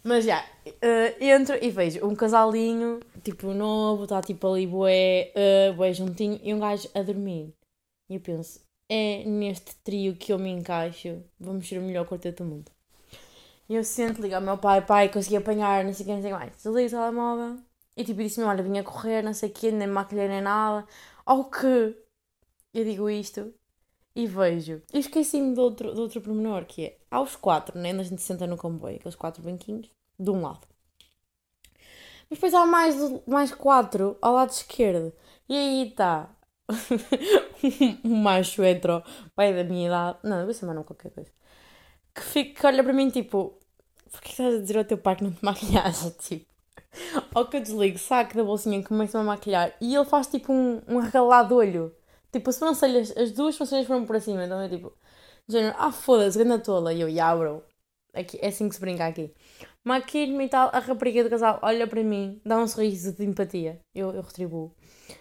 Mas 0.02 0.24
já, 0.24 0.44
uh, 0.66 1.24
entro 1.24 1.56
e 1.62 1.70
vejo 1.70 2.04
um 2.06 2.14
casalinho, 2.14 3.00
tipo 3.22 3.54
novo, 3.54 4.04
está 4.04 4.20
tipo 4.20 4.46
ali 4.46 4.66
bué, 4.66 5.32
uh, 5.70 5.74
bué 5.74 5.92
juntinho, 5.94 6.38
e 6.42 6.52
um 6.52 6.58
gajo 6.58 6.88
a 6.94 7.02
dormir. 7.02 7.54
E 8.10 8.16
eu 8.16 8.20
penso, 8.20 8.60
é 8.88 9.24
neste 9.24 9.74
trio 9.76 10.14
que 10.16 10.32
eu 10.32 10.38
me 10.38 10.50
encaixo, 10.50 11.22
vamos 11.40 11.66
ser 11.66 11.78
o 11.78 11.82
melhor 11.82 12.06
quarteto 12.06 12.44
do 12.44 12.50
mundo. 12.50 12.70
E 13.68 13.74
eu 13.76 13.84
sento, 13.84 14.20
ligo 14.20 14.34
ao 14.34 14.42
meu 14.42 14.58
pai, 14.58 14.84
pai, 14.84 15.08
consegui 15.08 15.36
apanhar, 15.36 15.84
não 15.84 15.94
sei 15.94 16.04
o 16.04 16.06
que, 16.08 16.14
não 16.14 16.22
sei 16.22 16.32
mais. 16.32 16.52
Desliguei 16.56 16.86
o 16.86 16.90
telemóvel 16.90 17.58
e 17.96 18.04
tipo 18.04 18.22
disse-me, 18.22 18.46
olha, 18.46 18.62
vinha 18.62 18.82
correr, 18.82 19.22
não 19.22 19.32
sei 19.32 19.48
o 19.48 19.52
que, 19.52 19.70
nem 19.70 19.88
maquilhei 19.88 20.28
nem 20.28 20.42
nada. 20.42 20.86
Ao 21.24 21.50
que 21.50 21.96
eu 22.74 22.84
digo 22.84 23.08
isto 23.08 23.54
e 24.14 24.26
vejo. 24.26 24.82
E 24.92 24.98
esqueci-me 24.98 25.54
de 25.54 25.60
outro, 25.60 25.94
de 25.94 26.00
outro 26.00 26.20
pormenor, 26.20 26.64
que 26.64 26.86
é, 26.86 26.98
aos 27.10 27.36
quatro, 27.36 27.78
né, 27.78 27.92
a 27.92 28.02
gente 28.02 28.22
senta 28.22 28.46
no 28.46 28.56
comboio, 28.56 28.96
aqueles 28.96 29.16
quatro 29.16 29.42
banquinhos, 29.42 29.90
de 30.18 30.30
um 30.30 30.42
lado. 30.42 30.66
Mas 32.30 32.38
depois 32.38 32.54
há 32.54 32.66
mais, 32.66 32.96
mais 33.26 33.52
quatro 33.52 34.16
ao 34.22 34.34
lado 34.34 34.50
esquerdo. 34.50 35.12
E 35.48 35.56
aí 35.56 35.88
está 35.88 36.30
um 38.04 38.16
macho 38.16 38.62
hetero, 38.62 39.02
pai 39.34 39.54
da 39.54 39.64
minha 39.64 39.86
idade, 39.88 40.18
não, 40.22 40.44
vou 40.44 40.54
chamar 40.54 40.74
não 40.74 40.82
qualquer 40.82 41.10
coisa 41.10 41.30
que, 42.14 42.22
fica, 42.22 42.60
que 42.60 42.66
olha 42.66 42.82
para 42.84 42.92
mim 42.92 43.10
tipo, 43.10 43.58
porquê 44.10 44.30
estás 44.30 44.54
a 44.54 44.58
dizer 44.60 44.78
ao 44.78 44.84
teu 44.84 44.96
pai 44.96 45.16
que 45.16 45.24
não 45.24 45.32
te 45.32 45.44
maquilhaste? 45.44 46.14
Tipo, 46.54 46.54
ou 47.34 47.44
que 47.46 47.56
eu 47.56 47.60
desligo, 47.60 47.98
saco 47.98 48.36
da 48.36 48.44
bolsinha 48.44 48.78
e 48.78 48.84
começo 48.84 49.18
a 49.18 49.22
maquilhar 49.24 49.74
e 49.80 49.94
ele 49.94 50.04
faz 50.04 50.28
tipo 50.28 50.52
um, 50.52 50.80
um 50.86 50.98
regalado 50.98 51.56
olho. 51.56 51.92
Tipo, 52.34 52.50
as 52.50 52.56
sobrancelhas, 52.56 53.16
as 53.16 53.30
duas 53.30 53.54
sobrancelhas 53.54 53.86
foram 53.86 54.04
para 54.04 54.18
cima, 54.18 54.44
então 54.44 54.60
é 54.60 54.68
tipo, 54.68 54.92
género, 55.46 55.76
ah 55.78 55.92
foda-se, 55.92 56.36
grande 56.36 56.64
tola. 56.64 56.92
E 56.92 57.00
eu, 57.00 57.08
yeah, 57.08 57.36
bro. 57.38 57.62
Aqui, 58.12 58.40
é 58.42 58.48
assim 58.48 58.68
que 58.68 58.74
se 58.74 58.80
brinca 58.80 59.06
aqui. 59.06 59.32
Maquilho-me 59.84 60.46
e 60.46 60.48
tal, 60.48 60.68
a 60.72 60.80
rapariga 60.80 61.22
do 61.22 61.30
casal 61.30 61.60
olha 61.62 61.86
para 61.86 62.02
mim, 62.02 62.40
dá 62.44 62.58
um 62.58 62.66
sorriso 62.66 63.12
de 63.12 63.24
empatia. 63.24 63.80
Eu, 63.94 64.12
eu 64.12 64.22
retribuo. 64.22 64.74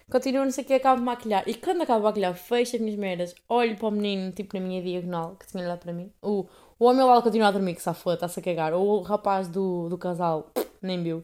Continuo, 0.10 0.44
não 0.44 0.50
sei 0.52 0.64
o 0.64 0.68
que, 0.68 0.74
acabo 0.74 1.02
de 1.02 1.06
maquilhar. 1.06 1.44
E 1.48 1.54
quando 1.54 1.84
acabo 1.84 2.00
de 2.00 2.06
maquilhar, 2.06 2.34
fecho 2.34 2.78
as 2.78 2.82
minhas 2.82 2.98
merdas, 2.98 3.36
olho 3.48 3.78
para 3.78 3.88
o 3.90 3.92
menino, 3.92 4.32
tipo 4.32 4.58
na 4.58 4.66
minha 4.66 4.82
diagonal, 4.82 5.36
que 5.36 5.46
tinha 5.46 5.64
olhado 5.64 5.82
para 5.82 5.94
mim. 5.94 6.12
O, 6.20 6.48
o 6.80 6.86
homem 6.86 7.06
lá 7.06 7.22
continua 7.22 7.50
a 7.50 7.52
dormir, 7.52 7.76
que 7.76 7.82
safou, 7.84 8.14
está-se 8.16 8.40
a 8.40 8.44
cagar. 8.44 8.74
Ou 8.74 8.88
o 8.88 9.02
rapaz 9.04 9.48
do, 9.48 9.88
do 9.88 10.00
casal, 10.00 10.52
nem 10.82 11.04
viu. 11.04 11.24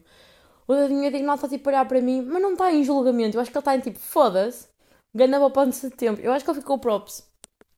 O 0.68 0.72
da 0.72 0.88
minha 0.88 1.10
diagonal 1.10 1.34
está 1.34 1.48
tipo 1.48 1.68
a 1.68 1.72
olhar 1.72 1.88
para 1.88 2.00
mim, 2.00 2.22
mas 2.22 2.40
não 2.40 2.52
está 2.52 2.72
em 2.72 2.84
julgamento. 2.84 3.36
Eu 3.36 3.40
acho 3.40 3.50
que 3.50 3.58
ele 3.58 3.60
está 3.60 3.74
em 3.74 3.80
tipo, 3.80 3.98
foda-se, 3.98 4.68
ganha 5.14 5.50
para 5.50 5.70
de 5.70 5.90
tempo. 5.90 6.20
Eu 6.20 6.32
acho 6.32 6.44
que 6.44 6.50
ele 6.50 6.60
ficou 6.60 6.78
props. 6.78 7.28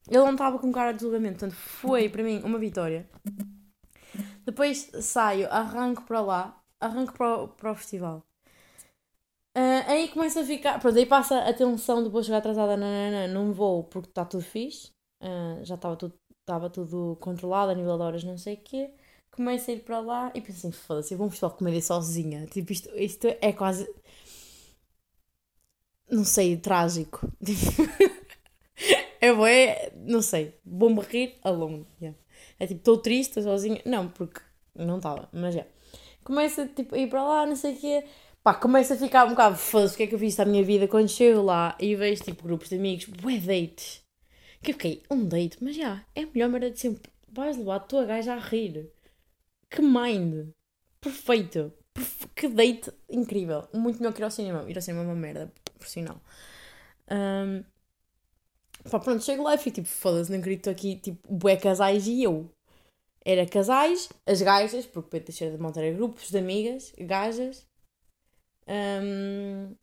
Ele 0.09 0.19
não 0.19 0.33
estava 0.33 0.59
com 0.59 0.73
cara 0.73 0.93
de 0.93 1.01
julgamento, 1.01 1.39
portanto 1.39 1.55
foi 1.55 2.09
para 2.09 2.23
mim 2.23 2.41
uma 2.43 2.59
vitória. 2.59 3.09
Depois 4.45 4.91
saio, 5.01 5.49
arranco 5.51 6.03
para 6.03 6.21
lá, 6.21 6.63
arranco 6.81 7.13
para 7.13 7.43
o, 7.43 7.49
para 7.49 7.73
o 7.73 7.75
festival. 7.75 8.27
Uh, 9.57 9.85
aí 9.87 10.09
começa 10.09 10.41
a 10.41 10.45
ficar. 10.45 10.81
Pronto, 10.81 10.99
aí 10.99 11.07
passa 11.07 11.39
a 11.41 11.53
tensão 11.53 12.03
de 12.03 12.09
vou 12.09 12.23
chegar 12.23 12.39
atrasada, 12.39 12.77
não, 12.77 12.87
não, 13.11 13.29
não 13.29 13.53
vou 13.53 13.85
porque 13.85 14.09
está 14.09 14.25
tudo 14.25 14.43
fixe. 14.43 14.91
Uh, 15.23 15.65
já 15.65 15.77
estava 15.77 15.97
tudo 15.97 16.15
estava 16.43 16.69
tudo 16.69 17.17
controlado 17.21 17.71
a 17.73 17.75
nível 17.75 17.97
de 17.97 18.03
horas, 18.03 18.25
não 18.25 18.37
sei 18.37 18.55
o 18.55 18.59
quê. 18.59 18.91
Começo 19.31 19.71
a 19.71 19.75
ir 19.75 19.81
para 19.81 20.01
lá 20.01 20.31
e 20.35 20.41
pensei, 20.41 20.71
assim, 20.71 20.73
foda-se, 20.73 21.15
eu 21.15 21.19
vou 21.19 21.27
um 21.27 21.31
festival 21.31 21.53
de 21.53 21.59
comédia 21.59 21.81
sozinha. 21.83 22.47
Tipo, 22.47 22.73
isto, 22.73 22.91
isto 22.97 23.27
é 23.41 23.53
quase. 23.53 23.89
Não 26.13 26.25
sei, 26.25 26.59
trágico. 26.59 27.27
é 29.19 29.33
bué, 29.33 29.91
não 29.97 30.21
sei, 30.21 30.55
vou-me 30.63 31.01
rir 31.01 31.37
alone. 31.43 31.87
Yeah. 31.99 32.19
É 32.59 32.67
tipo, 32.67 32.81
estou 32.81 32.99
triste, 32.99 33.43
sozinha. 33.43 33.81
Não, 33.87 34.09
porque 34.09 34.43
não 34.75 34.99
estava, 34.99 35.27
mas 35.33 35.55
já. 35.55 35.65
Começa 36.23 36.67
tipo, 36.69 36.95
a 36.95 36.99
ir 36.99 37.09
para 37.09 37.25
lá, 37.25 37.47
não 37.47 37.57
sei 37.57 37.73
o 37.73 37.77
quê. 37.79 38.05
Pá, 38.43 38.53
começa 38.53 38.93
a 38.93 38.97
ficar 38.99 39.25
um 39.25 39.31
bocado 39.31 39.57
foda-se 39.57 39.95
o 39.95 39.97
que 39.97 40.03
é 40.03 40.07
que 40.07 40.15
eu 40.15 40.19
fiz 40.19 40.37
da 40.37 40.45
minha 40.45 40.63
vida 40.63 40.87
quando 40.87 41.09
chego 41.09 41.41
lá 41.41 41.75
e 41.81 41.97
vejo 41.97 42.25
tipo 42.25 42.43
grupos 42.43 42.69
de 42.69 42.77
amigos, 42.77 43.07
bué 43.07 43.39
dates 43.39 44.03
que 44.63 44.71
eu 44.71 44.75
fiquei, 44.75 45.03
um 45.11 45.27
date, 45.27 45.59
mas 45.61 45.77
já, 45.77 46.05
é 46.15 46.23
a 46.23 46.27
melhor 46.27 46.51
maneira 46.51 46.75
de 46.75 46.81
sempre. 46.81 47.11
Vais 47.29 47.57
levar 47.57 47.77
a 47.77 47.81
tua 47.81 48.05
gaja 48.05 48.35
a 48.35 48.39
rir. 48.39 48.93
Que 49.71 49.81
mind. 49.81 50.51
Perfeito. 51.01 51.73
Perfe 51.95 52.29
que 52.35 52.49
date 52.49 52.93
incrível. 53.09 53.67
Muito 53.73 53.99
melhor 53.99 54.13
que 54.13 54.21
ir 54.21 54.25
ao 54.25 54.31
cinema. 54.31 54.65
Ir 54.69 54.77
ao 54.77 54.83
cinema 54.83 55.05
é 55.05 55.07
uma 55.07 55.15
merda. 55.15 55.53
Profissional. 55.83 56.21
Um, 57.11 57.65
pá, 58.91 58.99
pronto, 58.99 59.23
chego 59.25 59.43
lá 59.43 59.55
e 59.55 59.59
fico 59.59 59.77
tipo, 59.77 59.89
foda-se, 59.89 60.31
não 60.31 60.39
acredito 60.39 60.71
aqui, 60.71 60.97
tipo, 60.97 61.33
bué 61.33 61.57
casais 61.57 62.07
e 62.07 62.23
eu. 62.23 62.51
Era 63.25 63.47
casais, 63.47 64.09
as 64.27 64.43
gajas, 64.43 64.87
porque 64.87 65.11
Pedro 65.11 65.27
Teixeira 65.27 65.57
de 65.57 65.63
Monte 65.63 65.79
era 65.79 65.95
grupos 65.95 66.29
de 66.31 66.39
amigas, 66.39 66.93
gajas. 66.99 67.67
Um, 68.67 69.75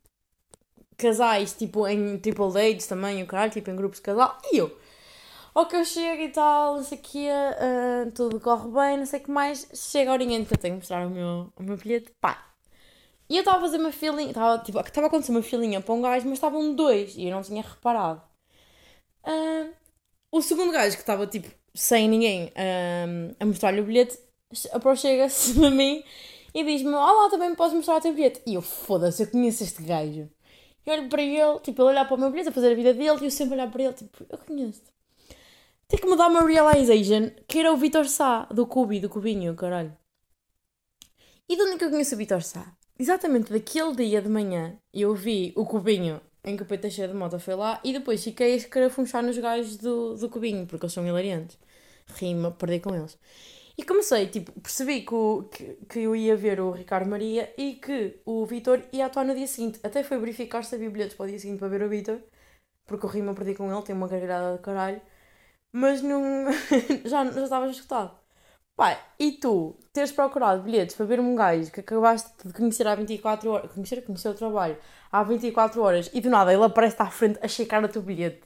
casais, 0.96 1.54
tipo, 1.54 1.86
em 1.88 2.18
triple 2.18 2.52
dates 2.52 2.86
também, 2.86 3.22
o 3.22 3.26
caralho, 3.26 3.52
tipo, 3.52 3.70
em 3.70 3.76
grupos 3.76 3.98
de 3.98 4.02
casal. 4.02 4.38
E 4.52 4.58
eu. 4.58 4.78
Ou 5.54 5.66
que 5.66 5.76
eu 5.76 5.84
chego 5.84 6.22
e 6.22 6.28
tal, 6.30 6.76
não 6.76 6.84
sei 6.84 6.98
o 6.98 7.00
quê, 7.00 7.28
uh, 7.28 8.12
tudo 8.12 8.40
corre 8.40 8.68
bem, 8.70 8.98
não 8.98 9.06
sei 9.06 9.20
o 9.20 9.22
que 9.24 9.30
mais. 9.30 9.68
Chega 9.74 10.10
a 10.10 10.12
horinha 10.14 10.38
em 10.38 10.44
que 10.44 10.54
eu 10.54 10.58
tenho 10.58 10.74
que 10.74 10.80
mostrar 10.80 11.06
o 11.06 11.10
meu, 11.10 11.52
o 11.56 11.62
meu 11.62 11.76
bilhete, 11.76 12.12
pá. 12.20 12.49
E 13.30 13.36
eu 13.36 13.40
estava 13.42 13.58
a 13.58 13.60
fazer 13.60 13.78
uma 13.78 13.92
filinha, 13.92 14.30
estava 14.30 14.58
tipo, 14.58 14.78
a 14.78 14.82
acontecer 14.82 15.30
uma 15.30 15.42
filinha 15.42 15.80
para 15.80 15.94
um 15.94 16.02
gajo, 16.02 16.26
mas 16.26 16.34
estavam 16.34 16.74
dois 16.74 17.14
e 17.16 17.26
eu 17.26 17.30
não 17.30 17.42
tinha 17.42 17.62
reparado. 17.62 18.20
Uh, 19.24 19.72
o 20.32 20.42
segundo 20.42 20.72
gajo 20.72 20.96
que 20.96 21.02
estava 21.02 21.26
tipo 21.28 21.48
sem 21.72 22.08
ninguém 22.08 22.46
uh, 22.46 23.36
a 23.38 23.46
mostrar-lhe 23.46 23.80
o 23.80 23.84
bilhete, 23.84 24.18
aproxima-se 24.72 25.64
a 25.64 25.70
mim 25.70 26.02
e 26.52 26.64
diz-me: 26.64 26.90
Olá, 26.90 27.30
também 27.30 27.50
me 27.50 27.56
podes 27.56 27.74
mostrar 27.74 27.98
o 27.98 28.00
teu 28.00 28.12
bilhete? 28.12 28.42
E 28.44 28.54
eu, 28.54 28.62
foda-se, 28.62 29.22
eu 29.22 29.28
conheço 29.28 29.62
este 29.62 29.82
gajo. 29.84 30.28
E 30.84 30.90
olho 30.90 31.08
para 31.08 31.22
ele, 31.22 31.60
tipo, 31.60 31.82
ele 31.82 31.90
olhar 31.90 32.06
para 32.06 32.16
o 32.16 32.18
meu 32.18 32.30
bilhete, 32.30 32.48
a 32.48 32.52
fazer 32.52 32.72
a 32.72 32.74
vida 32.74 32.92
dele, 32.92 33.18
e 33.20 33.24
eu 33.26 33.30
sempre 33.30 33.54
olhar 33.54 33.70
para 33.70 33.82
ele, 33.82 33.92
tipo, 33.92 34.26
eu 34.28 34.38
conheço-te. 34.38 34.90
Que 35.88 36.06
me 36.06 36.16
dar 36.16 36.28
uma 36.28 36.46
realization 36.46 37.30
que 37.46 37.60
era 37.60 37.72
o 37.72 37.76
Vitor 37.76 38.08
Sá, 38.08 38.46
do 38.46 38.66
Cubi, 38.66 38.98
do 39.00 39.08
Cubinho, 39.08 39.54
caralho. 39.54 39.96
E 41.48 41.56
de 41.56 41.62
onde 41.62 41.74
é 41.74 41.78
que 41.78 41.84
eu 41.84 41.90
conheço 41.90 42.14
o 42.14 42.18
Vitor 42.18 42.42
Sá? 42.42 42.79
Exatamente 43.00 43.50
daquele 43.50 43.96
dia 43.96 44.20
de 44.20 44.28
manhã 44.28 44.76
eu 44.92 45.14
vi 45.14 45.54
o 45.56 45.64
Cubinho 45.64 46.20
em 46.44 46.54
que 46.54 46.62
o 46.62 46.66
Pedro 46.66 46.82
Teixeira 46.82 47.10
de 47.10 47.18
Mota 47.18 47.38
foi 47.38 47.54
lá 47.54 47.80
e 47.82 47.94
depois 47.94 48.22
fiquei 48.22 48.52
a 48.52 48.56
escarafunchar 48.56 49.22
nos 49.22 49.38
gajos 49.38 49.78
do, 49.78 50.16
do 50.16 50.28
Cubinho, 50.28 50.66
porque 50.66 50.84
eles 50.84 50.92
são 50.92 51.06
hilariantes. 51.06 51.58
Rima, 52.16 52.50
perdi 52.50 52.78
com 52.80 52.94
eles. 52.94 53.18
E 53.78 53.84
comecei, 53.84 54.26
tipo, 54.26 54.52
percebi 54.60 55.00
que, 55.00 55.14
o, 55.14 55.44
que, 55.44 55.78
que 55.88 56.00
eu 56.00 56.14
ia 56.14 56.36
ver 56.36 56.60
o 56.60 56.72
Ricardo 56.72 57.08
Maria 57.08 57.50
e 57.56 57.76
que 57.76 58.20
o 58.26 58.44
Vitor 58.44 58.82
ia 58.92 59.06
atuar 59.06 59.24
no 59.24 59.34
dia 59.34 59.46
seguinte. 59.46 59.80
Até 59.82 60.02
foi 60.02 60.18
verificar 60.18 60.62
se 60.62 60.74
havia 60.74 60.90
bilhetes 60.90 61.16
para 61.16 61.24
o 61.24 61.28
dia 61.30 61.38
seguinte 61.38 61.58
para 61.58 61.68
ver 61.68 61.82
o 61.82 61.88
Vitor, 61.88 62.20
porque 62.86 63.06
o 63.06 63.08
Rima 63.08 63.32
perdi 63.34 63.54
com 63.54 63.72
ele, 63.72 63.82
tem 63.82 63.94
uma 63.96 64.08
gargalhada 64.08 64.56
de 64.58 64.62
caralho 64.62 65.00
mas 65.72 66.02
não. 66.02 66.46
já, 67.04 67.30
já 67.30 67.44
estavas 67.44 67.70
escutado. 67.76 68.19
Pai, 68.80 68.98
e 69.18 69.32
tu 69.32 69.76
teres 69.92 70.10
procurado 70.10 70.62
bilhetes 70.62 70.96
para 70.96 71.04
ver 71.04 71.20
um 71.20 71.34
gajo 71.34 71.70
que 71.70 71.80
acabaste 71.80 72.30
de 72.42 72.54
conhecer 72.54 72.86
há 72.86 72.94
24 72.94 73.50
horas, 73.50 73.70
conhecer, 73.72 74.00
conhecer 74.00 74.30
o 74.30 74.34
trabalho 74.34 74.78
há 75.12 75.22
24 75.22 75.82
horas 75.82 76.10
e 76.14 76.20
do 76.22 76.30
nada 76.30 76.50
ele 76.50 76.64
aparece 76.64 76.96
à 76.98 77.10
frente 77.10 77.38
a 77.42 77.46
checar 77.46 77.84
o 77.84 77.88
teu 77.88 78.00
bilhete. 78.00 78.40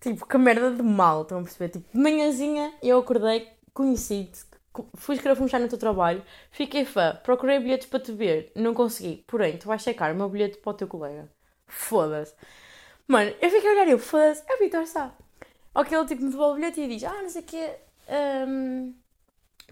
Tipo, 0.00 0.26
que 0.26 0.36
merda 0.36 0.72
de 0.72 0.82
mal, 0.82 1.22
estão 1.22 1.38
a 1.38 1.42
perceber? 1.44 1.68
Tipo, 1.68 1.88
de 1.96 2.02
manhãzinha 2.02 2.74
eu 2.82 2.98
acordei, 2.98 3.48
conheci-te, 3.72 4.44
fui 4.96 5.14
escarafunchar 5.14 5.60
no 5.60 5.68
teu 5.68 5.78
trabalho, 5.78 6.24
fiquei 6.50 6.84
fã, 6.84 7.16
procurei 7.22 7.60
bilhetes 7.60 7.86
para 7.86 8.00
te 8.00 8.10
ver, 8.10 8.50
não 8.56 8.74
consegui. 8.74 9.24
Porém, 9.28 9.56
tu 9.56 9.68
vais 9.68 9.80
checar 9.80 10.12
o 10.12 10.16
meu 10.16 10.28
bilhete 10.28 10.58
para 10.58 10.70
o 10.70 10.74
teu 10.74 10.88
colega. 10.88 11.30
Foda-se. 11.68 12.34
Mano, 13.06 13.32
eu 13.40 13.50
fiquei 13.50 13.70
a 13.70 13.72
olhar 13.72 13.88
eu, 13.88 14.00
foda-se, 14.00 14.42
é 14.48 14.56
o 14.56 14.58
Vitor 14.58 14.84
Sá. 14.84 15.14
Ou 15.76 15.84
que 15.84 15.94
ele 15.94 16.06
tipo 16.06 16.24
me 16.24 16.30
devolve 16.30 16.54
o 16.54 16.56
bilhete 16.56 16.80
e 16.80 16.88
diz, 16.88 17.04
ah, 17.04 17.22
não 17.22 17.28
sei 17.28 17.42
o 17.42 17.44
quê, 17.44 17.70
um, 18.48 18.94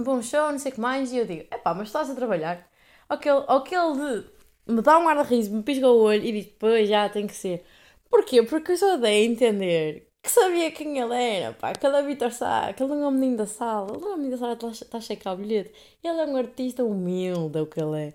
bom 0.02 0.22
show, 0.22 0.50
não 0.52 0.58
sei 0.58 0.72
o 0.72 0.74
que 0.74 0.80
mais. 0.80 1.12
E 1.12 1.18
eu 1.18 1.26
digo, 1.26 1.42
epá, 1.52 1.74
mas 1.74 1.88
estás 1.88 2.10
a 2.10 2.14
trabalhar. 2.14 2.68
Ou 3.08 3.18
que 3.18 3.28
ele, 3.28 3.44
ou 3.48 3.62
que 3.62 3.74
ele 3.74 4.24
me 4.66 4.82
dá 4.82 4.98
um 4.98 5.08
ar 5.08 5.22
de 5.24 5.28
riso, 5.28 5.52
me 5.54 5.62
pisca 5.62 5.88
o 5.88 6.00
olho 6.02 6.24
e 6.24 6.32
diz, 6.32 6.46
pois 6.58 6.88
já, 6.88 7.08
tem 7.08 7.26
que 7.26 7.34
ser. 7.34 7.64
Porquê? 8.10 8.42
Porque 8.42 8.72
eu 8.72 8.76
só 8.76 8.96
dei 8.96 9.22
a 9.22 9.30
entender 9.30 10.08
que 10.22 10.30
sabia 10.30 10.70
quem 10.72 10.98
ele 10.98 11.14
era, 11.14 11.54
pá, 11.54 11.72
cada 11.72 12.02
Vitor 12.02 12.30
Sá, 12.32 12.72
que 12.74 12.82
ele 12.82 12.94
não 12.94 13.08
é 13.08 13.10
menino 13.10 13.38
da 13.38 13.46
sala, 13.46 13.96
ele 13.96 14.04
é 14.06 14.16
menino 14.16 14.30
da 14.32 14.38
sala, 14.38 14.52
está 14.54 14.86
tá 14.90 14.98
a 14.98 15.00
checar 15.00 15.34
o 15.34 15.36
bilhete. 15.38 15.72
Ele 16.02 16.20
é 16.20 16.26
um 16.26 16.36
artista 16.36 16.84
humilde, 16.84 17.58
é 17.58 17.62
o 17.62 17.66
que 17.66 17.80
ele 17.80 18.08
é. 18.08 18.14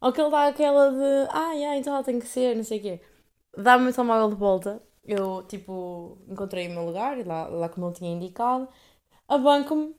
Ou 0.00 0.12
que 0.12 0.20
ele 0.20 0.30
dá 0.30 0.46
aquela 0.48 0.90
de, 0.90 1.28
ah, 1.30 1.52
yeah, 1.52 1.76
então 1.78 1.94
ela 1.94 2.04
tem 2.04 2.18
que 2.18 2.26
ser, 2.26 2.56
não 2.56 2.64
sei 2.64 2.78
o 2.78 2.82
quê. 2.82 3.00
Dá-me 3.56 3.90
o 3.90 3.92
telemóvel 3.94 4.30
de 4.30 4.36
volta 4.36 4.82
eu, 5.06 5.42
tipo, 5.44 6.18
encontrei 6.28 6.68
o 6.68 6.70
meu 6.72 6.84
lugar, 6.84 7.24
lá, 7.26 7.46
lá 7.48 7.68
como 7.68 7.86
ele 7.86 7.94
tinha 7.94 8.10
indicado. 8.12 8.68
A 9.28 9.38
banco-me. 9.38 9.94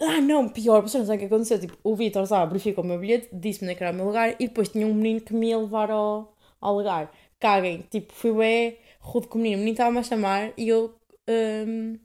Ah, 0.00 0.20
não, 0.20 0.48
pior, 0.48 0.82
você 0.82 0.98
não 0.98 1.06
sabe 1.06 1.16
o 1.18 1.20
que 1.20 1.26
aconteceu. 1.26 1.60
Tipo, 1.60 1.76
o 1.84 1.94
Vitor, 1.94 2.26
sabe, 2.26 2.52
verificou 2.52 2.82
o 2.84 2.86
meu 2.86 2.98
bilhete, 2.98 3.28
disse-me 3.32 3.74
que 3.74 3.82
era 3.84 3.92
o 3.92 3.96
meu 3.96 4.06
lugar 4.06 4.34
e 4.38 4.48
depois 4.48 4.68
tinha 4.68 4.86
um 4.86 4.94
menino 4.94 5.20
que 5.20 5.32
me 5.34 5.48
ia 5.48 5.58
levar 5.58 5.90
ao, 5.90 6.34
ao 6.60 6.76
lugar. 6.76 7.12
Caguem, 7.38 7.82
tipo, 7.90 8.12
fui 8.12 8.32
bem 8.32 8.78
rude 9.00 9.28
com 9.28 9.38
o 9.38 9.42
menino. 9.42 9.58
O 9.58 9.60
menino 9.60 9.74
estava-me 9.74 9.98
a 9.98 10.02
chamar 10.02 10.52
e 10.56 10.68
eu 10.68 10.94
um, 11.28 11.98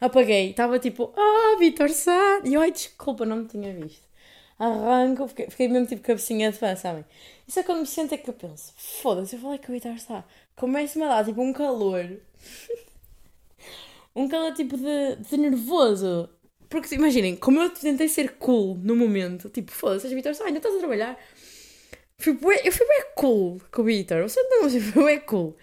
apaguei. 0.00 0.50
Estava 0.50 0.78
tipo, 0.78 1.12
ah, 1.16 1.56
Vitor 1.58 1.88
Sá. 1.90 2.40
E 2.44 2.54
eu, 2.54 2.60
ai, 2.60 2.72
desculpa, 2.72 3.24
não 3.24 3.36
me 3.38 3.46
tinha 3.48 3.72
visto. 3.74 4.06
Arranco, 4.58 5.28
fiquei, 5.28 5.50
fiquei 5.50 5.68
mesmo 5.68 5.86
tipo 5.86 6.02
cabecinha 6.02 6.50
de 6.50 6.58
fã, 6.58 6.74
sabem? 6.76 7.04
Isso 7.46 7.60
é 7.60 7.62
quando 7.62 7.80
me 7.80 7.86
sento 7.86 8.14
é 8.14 8.18
que 8.18 8.30
eu 8.30 8.34
penso, 8.34 8.72
foda-se, 8.76 9.36
eu 9.36 9.40
falei 9.40 9.58
que 9.58 9.68
o 9.70 9.72
Vitor 9.72 9.98
Sá 9.98 10.24
começa-me 10.56 11.04
a 11.04 11.08
dar 11.08 11.24
tipo 11.24 11.42
um 11.42 11.52
calor. 11.52 12.18
um 14.16 14.28
calor 14.28 14.54
tipo 14.54 14.76
de, 14.76 15.16
de 15.16 15.36
nervoso. 15.36 16.28
Porque 16.68 16.94
imaginem, 16.94 17.36
como 17.36 17.60
eu 17.60 17.70
tentei 17.70 18.08
ser 18.08 18.32
cool 18.38 18.76
no 18.82 18.96
momento, 18.96 19.48
tipo, 19.48 19.70
foda-se, 19.70 20.12
Vitor, 20.14 20.34
ainda 20.44 20.58
estás 20.58 20.74
a 20.74 20.78
trabalhar. 20.78 21.18
Fui 22.18 22.32
bué, 22.32 22.60
eu 22.64 22.72
fui 22.72 22.86
bem 22.86 23.04
cool 23.14 23.60
com 23.70 23.82
o 23.82 23.84
Vitor, 23.84 24.22
você 24.22 24.42
não, 24.42 24.68
fui 24.68 25.04
bem 25.04 25.20
cool. 25.20 25.56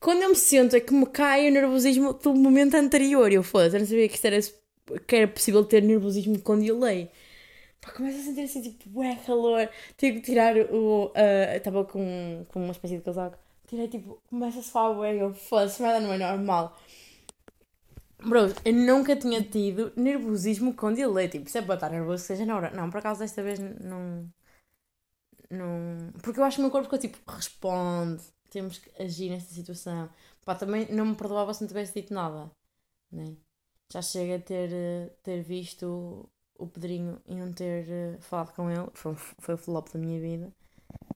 Quando 0.00 0.22
eu 0.22 0.30
me 0.30 0.36
sento 0.36 0.76
é 0.76 0.80
que 0.80 0.92
me 0.92 1.06
cai 1.06 1.48
o 1.48 1.52
nervosismo 1.52 2.12
do 2.14 2.34
momento 2.34 2.74
anterior. 2.74 3.32
Eu 3.32 3.42
foda-se, 3.42 3.76
eu 3.76 3.80
não 3.80 3.86
sabia 3.86 4.08
que, 4.08 4.26
era, 4.26 4.38
que 5.06 5.16
era 5.16 5.28
possível 5.28 5.64
ter 5.64 5.82
nervosismo 5.82 6.40
com 6.40 6.58
delay. 6.58 7.10
Pá, 7.80 7.90
começo 7.92 8.18
a 8.20 8.22
sentir 8.22 8.42
assim, 8.42 8.62
tipo, 8.62 8.88
bué 8.90 9.18
calor. 9.26 9.68
Tive 9.96 10.20
que 10.20 10.26
tirar 10.26 10.56
o. 10.56 11.06
Uh, 11.06 11.56
estava 11.56 11.84
com, 11.84 12.46
com 12.48 12.60
uma 12.60 12.72
espécie 12.72 12.96
de 12.96 13.02
casaco 13.02 13.38
tirei 13.68 13.86
tipo, 13.86 14.18
começa 14.28 14.60
a 14.60 14.62
suar 14.62 14.90
o 14.90 15.04
eu 15.04 15.32
foda-se, 15.34 15.82
nada 15.82 16.00
não 16.00 16.12
é 16.12 16.18
normal. 16.18 16.76
Bro, 18.20 18.52
eu 18.64 18.72
nunca 18.72 19.14
tinha 19.16 19.42
tido 19.42 19.92
nervosismo 19.96 20.74
com 20.74 20.92
delay. 20.92 21.28
Tipo, 21.28 21.48
se 21.48 21.58
é 21.58 21.62
para 21.62 21.74
estar 21.74 21.90
nervoso, 21.90 22.24
seja 22.24 22.44
na 22.44 22.56
hora. 22.56 22.70
Não, 22.70 22.90
por 22.90 22.98
acaso 22.98 23.20
desta 23.20 23.42
vez 23.42 23.58
não. 23.58 24.28
Não. 25.50 26.12
Porque 26.22 26.40
eu 26.40 26.44
acho 26.44 26.56
que 26.56 26.60
o 26.60 26.64
meu 26.64 26.70
corpo 26.70 26.84
ficou 26.84 26.98
tipo, 26.98 27.18
responde, 27.30 28.22
temos 28.50 28.78
que 28.78 29.02
agir 29.02 29.30
nesta 29.30 29.54
situação. 29.54 30.10
Pá, 30.44 30.54
também 30.54 30.86
não 30.92 31.06
me 31.06 31.14
perdoava 31.14 31.54
se 31.54 31.62
não 31.62 31.68
tivesse 31.68 31.94
dito 31.94 32.12
nada. 32.12 32.50
Né? 33.12 33.36
Já 33.92 34.02
chega 34.02 34.36
a 34.36 34.40
ter, 34.40 34.70
ter 35.22 35.42
visto 35.42 36.28
o 36.58 36.66
Pedrinho 36.66 37.20
e 37.26 37.34
não 37.34 37.52
ter 37.52 37.86
uh, 37.88 38.20
falado 38.20 38.54
com 38.54 38.70
ele. 38.70 38.88
Foi, 38.94 39.14
foi 39.14 39.54
o 39.54 39.58
flop 39.58 39.88
da 39.92 39.98
minha 39.98 40.20
vida. 40.20 40.52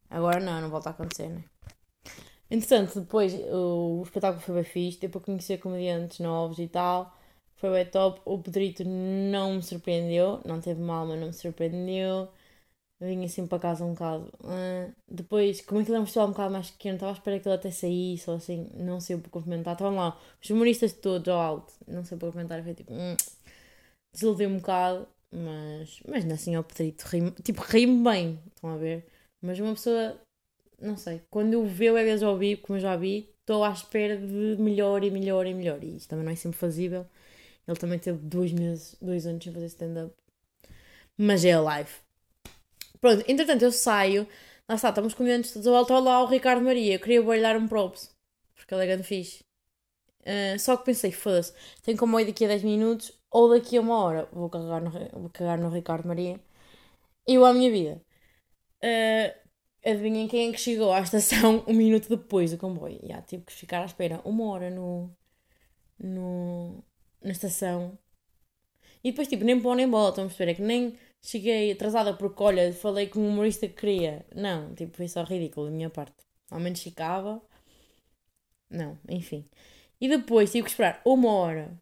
Agora 0.08 0.40
não, 0.40 0.60
não 0.60 0.70
volta 0.70 0.90
a 0.90 0.92
acontecer, 0.92 1.28
né? 1.28 1.44
Entretanto, 2.52 3.00
depois 3.00 3.32
o, 3.34 4.00
o 4.00 4.02
espetáculo 4.02 4.42
foi 4.42 4.56
bem 4.56 4.64
fixe, 4.64 5.00
deu 5.00 5.08
para 5.08 5.22
conhecer 5.22 5.58
comediantes 5.58 6.18
novos 6.20 6.58
e 6.58 6.68
tal. 6.68 7.16
Foi 7.56 7.70
bem 7.70 7.86
top. 7.86 8.20
O 8.26 8.38
Pedrito 8.38 8.84
não 8.84 9.54
me 9.54 9.62
surpreendeu, 9.62 10.38
não 10.44 10.60
teve 10.60 10.80
mal, 10.82 11.06
mas 11.06 11.18
não 11.18 11.28
me 11.28 11.32
surpreendeu. 11.32 12.28
Vim 13.00 13.24
assim 13.24 13.46
para 13.46 13.58
casa 13.58 13.84
um 13.84 13.94
bocado. 13.94 14.26
Uh, 14.44 14.92
depois, 15.08 15.62
como 15.62 15.80
aquilo 15.80 15.96
é 15.96 16.00
um 16.00 16.04
festival 16.04 16.28
um 16.28 16.32
bocado 16.32 16.52
mais 16.52 16.70
pequeno, 16.70 16.96
estava 16.96 17.12
à 17.12 17.14
espera 17.14 17.40
que 17.40 17.48
ele 17.48 17.54
até 17.54 17.70
saísse 17.70 18.28
ou 18.30 18.36
assim, 18.36 18.68
não 18.74 19.00
sei 19.00 19.16
para 19.16 19.30
comentar. 19.30 19.74
Estavam 19.74 19.96
lá 19.96 20.20
os 20.42 20.50
humoristas 20.50 20.92
todos 20.92 21.28
ao 21.28 21.40
alto, 21.40 21.72
não 21.88 22.04
sei 22.04 22.18
para 22.18 22.32
comentar. 22.32 22.62
Foi 22.62 22.74
tipo, 22.74 22.92
hum, 22.92 23.16
um 24.24 24.56
bocado, 24.58 25.08
mas, 25.32 26.00
mas 26.08 26.30
assim 26.30 26.54
ao 26.54 26.64
Pedrito. 26.64 27.04
Ri 27.06 27.30
tipo, 27.42 27.62
ri-me 27.62 28.04
bem, 28.04 28.38
estão 28.54 28.70
a 28.70 28.76
ver? 28.76 29.06
Mas 29.40 29.58
uma 29.58 29.72
pessoa 29.74 30.20
não 30.83 30.97
sei, 30.97 31.23
quando 31.31 31.53
eu 31.55 31.64
vejo 31.64 31.97
é 31.97 32.05
vezes 32.05 32.23
ao 32.23 32.37
vivo, 32.37 32.62
como 32.62 32.77
eu 32.77 32.83
já 32.83 32.97
vi, 32.97 33.33
estou 33.40 33.64
à 33.64 33.71
espera 33.71 34.16
de 34.16 34.57
melhor 34.59 35.05
e 35.05 35.11
melhor 35.11 35.47
e 35.47 35.55
melhor. 35.55 35.83
E 35.83 35.97
isto 35.97 36.11
também 36.11 36.25
não 36.25 36.33
é 36.33 36.37
sempre 36.37 36.59
fazível. 36.59 37.07
Ele 37.66 37.77
também 37.77 37.99
teve 37.99 38.18
dois 38.18 38.53
meses, 38.53 38.97
dois 39.01 39.27
anos 39.27 39.45
sem 39.45 39.53
fazer 39.53 39.66
stand-up. 39.66 40.14
Mas 41.16 41.45
é 41.45 41.57
live. 41.59 41.90
Pronto, 43.01 43.25
entretanto 43.29 43.62
eu 43.62 43.73
saio, 43.73 44.27
lá 44.68 44.75
está, 44.75 44.88
estamos 44.90 45.14
comediantes 45.14 45.53
todos 45.53 45.68
a 45.68 45.71
volta. 45.71 45.95
Olá, 45.95 46.23
o 46.23 46.27
Ricardo 46.27 46.62
Maria, 46.64 46.95
eu 46.95 47.01
queria 47.01 47.23
brilhar 47.23 47.57
um 47.57 47.68
props, 47.68 48.11
porque 48.55 48.75
ele 48.75 48.85
é 48.85 48.87
grande 48.87 49.05
fixe. 49.05 49.45
Uh, 50.23 50.59
só 50.59 50.77
que 50.77 50.85
pensei, 50.85 51.11
foda-se, 51.12 51.53
tenho 51.83 51.99
como 51.99 52.18
ir 52.21 52.27
daqui 52.27 52.45
a 52.45 52.49
10 52.49 52.62
minutos 52.62 53.12
ou 53.31 53.51
daqui 53.51 53.77
a 53.77 53.81
uma 53.81 53.97
hora. 53.99 54.29
Vou 54.33 54.49
carregar 54.51 54.81
no, 54.81 54.90
vou 54.90 55.31
cagar 55.31 55.59
no 55.59 55.68
Ricardo 55.71 56.07
Maria. 56.07 56.40
Eu 57.27 57.45
à 57.45 57.53
minha 57.53 57.71
vida. 57.71 58.01
Uh, 58.83 59.41
Adivinhem 59.85 60.29
quem 60.29 60.49
é 60.49 60.53
que 60.53 60.61
chegou 60.61 60.92
à 60.92 61.01
estação 61.01 61.64
um 61.66 61.73
minuto 61.75 62.09
depois 62.09 62.53
do 62.53 62.59
comboio. 62.59 63.01
Já 63.05 63.21
tive 63.23 63.45
que 63.45 63.53
ficar 63.53 63.83
à 63.83 63.85
espera 63.85 64.21
uma 64.25 64.45
hora 64.45 64.71
no, 64.71 65.11
no, 65.99 66.85
na 67.23 67.33
estação. 67.33 67.99
E 69.03 69.11
depois, 69.11 69.29
tipo, 69.29 69.45
nem 69.45 69.61
pão 69.61 69.75
nem 69.75 69.88
bola, 69.88 70.11
estão 70.11 70.25
a 70.25 70.27
perceber? 70.29 70.53
É 70.53 70.55
que 70.55 70.62
nem 70.62 70.97
cheguei 71.21 71.73
atrasada 71.73 72.14
porque, 72.14 72.42
olha, 72.42 72.73
falei 72.73 73.09
com 73.09 73.21
o 73.21 73.29
humorista 73.29 73.66
que 73.68 73.75
queria. 73.75 74.25
Não, 74.35 74.75
tipo, 74.75 74.97
foi 74.97 75.09
só 75.09 75.25
ridículo 75.25 75.66
da 75.66 75.73
minha 75.73 75.90
parte. 75.90 76.14
ao 76.51 76.61
menos 76.61 76.83
ficava. 76.83 77.42
Não, 78.71 78.99
enfim. 79.09 79.49
E 80.01 80.09
depois 80.09 80.51
tive 80.51 80.64
que 80.64 80.71
esperar 80.71 81.01
uma 81.05 81.33
hora. 81.33 81.77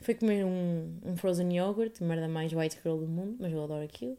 Fui 0.00 0.14
comer 0.14 0.44
um, 0.44 0.98
um 1.04 1.16
frozen 1.16 1.56
yogurt, 1.56 2.00
merda 2.00 2.28
mais 2.28 2.52
white 2.52 2.78
girl 2.82 2.98
do 2.98 3.06
mundo, 3.06 3.36
mas 3.40 3.52
eu 3.52 3.62
adoro 3.62 3.84
aquilo. 3.84 4.18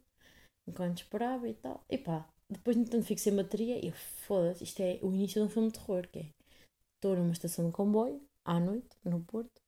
Enquanto 0.67 0.99
esperava 0.99 1.47
e 1.49 1.53
tal. 1.55 1.83
E 1.89 1.97
pá, 1.97 2.27
depois 2.53 2.75
no 2.77 2.85
tanto 2.85 3.05
fico 3.05 3.19
sem 3.19 3.35
bateria 3.35 3.85
e 3.85 3.91
foda-se, 3.91 4.63
isto 4.63 4.81
é 4.81 4.99
o 5.01 5.13
início 5.13 5.41
de 5.41 5.47
um 5.47 5.49
filme 5.49 5.69
de 5.69 5.79
terror, 5.79 6.07
que 6.07 6.19
é. 6.19 6.25
Estou 6.95 7.15
numa 7.15 7.33
estação 7.33 7.65
de 7.65 7.71
comboio, 7.71 8.21
à 8.45 8.59
noite, 8.59 8.89
no 9.03 9.19
Porto, 9.21 9.61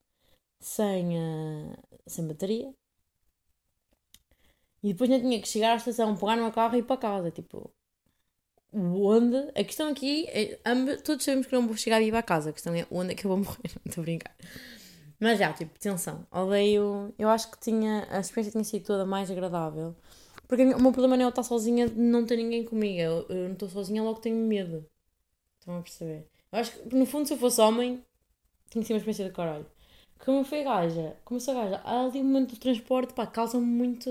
sem, 0.59 1.17
uh, 1.17 1.77
sem 2.07 2.27
bateria. 2.27 2.73
E 4.81 4.93
depois 4.93 5.09
não 5.09 5.19
tinha 5.19 5.41
que 5.41 5.47
chegar 5.47 5.73
à 5.73 5.75
estação, 5.75 6.15
pegar 6.15 6.35
no 6.35 6.43
meu 6.43 6.51
carro 6.51 6.75
e 6.75 6.79
ir 6.79 6.83
para 6.83 6.97
casa. 6.97 7.31
Tipo, 7.31 7.71
onde? 8.71 9.37
A 9.55 9.63
questão 9.63 9.89
aqui 9.89 10.27
é, 10.29 10.59
todos 11.03 11.25
sabemos 11.25 11.47
que 11.47 11.53
não 11.53 11.65
vou 11.65 11.75
chegar 11.75 11.99
viva 11.99 12.19
a 12.19 12.23
casa. 12.23 12.51
A 12.51 12.53
questão 12.53 12.73
é 12.75 12.85
onde 12.91 13.13
é 13.13 13.15
que 13.15 13.25
eu 13.25 13.29
vou 13.29 13.37
morrer. 13.43 13.71
Estou 13.85 14.01
a 14.01 14.05
brincar. 14.05 14.35
Mas 15.19 15.39
já, 15.39 15.51
tipo, 15.53 15.75
atenção. 15.75 16.27
Odeio. 16.31 17.13
Eu 17.17 17.29
acho 17.29 17.49
que 17.49 17.59
tinha. 17.59 18.07
A 18.11 18.19
experiência 18.19 18.51
tinha 18.51 18.63
sido 18.63 18.85
toda 18.85 19.05
mais 19.05 19.31
agradável. 19.31 19.95
Porque 20.47 20.63
o 20.63 20.79
meu 20.79 20.91
problema 20.91 21.17
não 21.17 21.23
é 21.23 21.25
eu 21.25 21.29
estar 21.29 21.43
sozinha, 21.43 21.87
não 21.95 22.25
ter 22.25 22.37
ninguém 22.37 22.63
comigo. 22.63 22.99
Eu, 22.99 23.25
eu 23.29 23.45
não 23.45 23.53
estou 23.53 23.69
sozinha, 23.69 24.03
logo 24.03 24.19
tenho 24.19 24.35
medo. 24.35 24.85
Estão 25.59 25.77
a 25.77 25.81
perceber? 25.81 26.27
Eu 26.51 26.59
acho 26.59 26.71
que, 26.71 26.95
no 26.95 27.05
fundo, 27.05 27.27
se 27.27 27.33
eu 27.33 27.37
fosse 27.37 27.59
homem, 27.61 28.03
tinha 28.69 28.83
sido 28.83 28.93
uma 28.93 28.97
experiência 28.97 29.25
de 29.25 29.31
caralho. 29.31 29.65
Como 30.23 30.43
foi 30.45 30.63
gaja, 30.63 31.15
como 31.25 31.39
sou 31.39 31.53
gaja, 31.53 31.81
há 31.83 32.05
ali 32.05 32.21
um 32.21 32.23
momento 32.25 32.51
do 32.55 32.59
transporte, 32.59 33.13
pá, 33.13 33.27
causa-me 33.27 33.65
muita, 33.65 34.09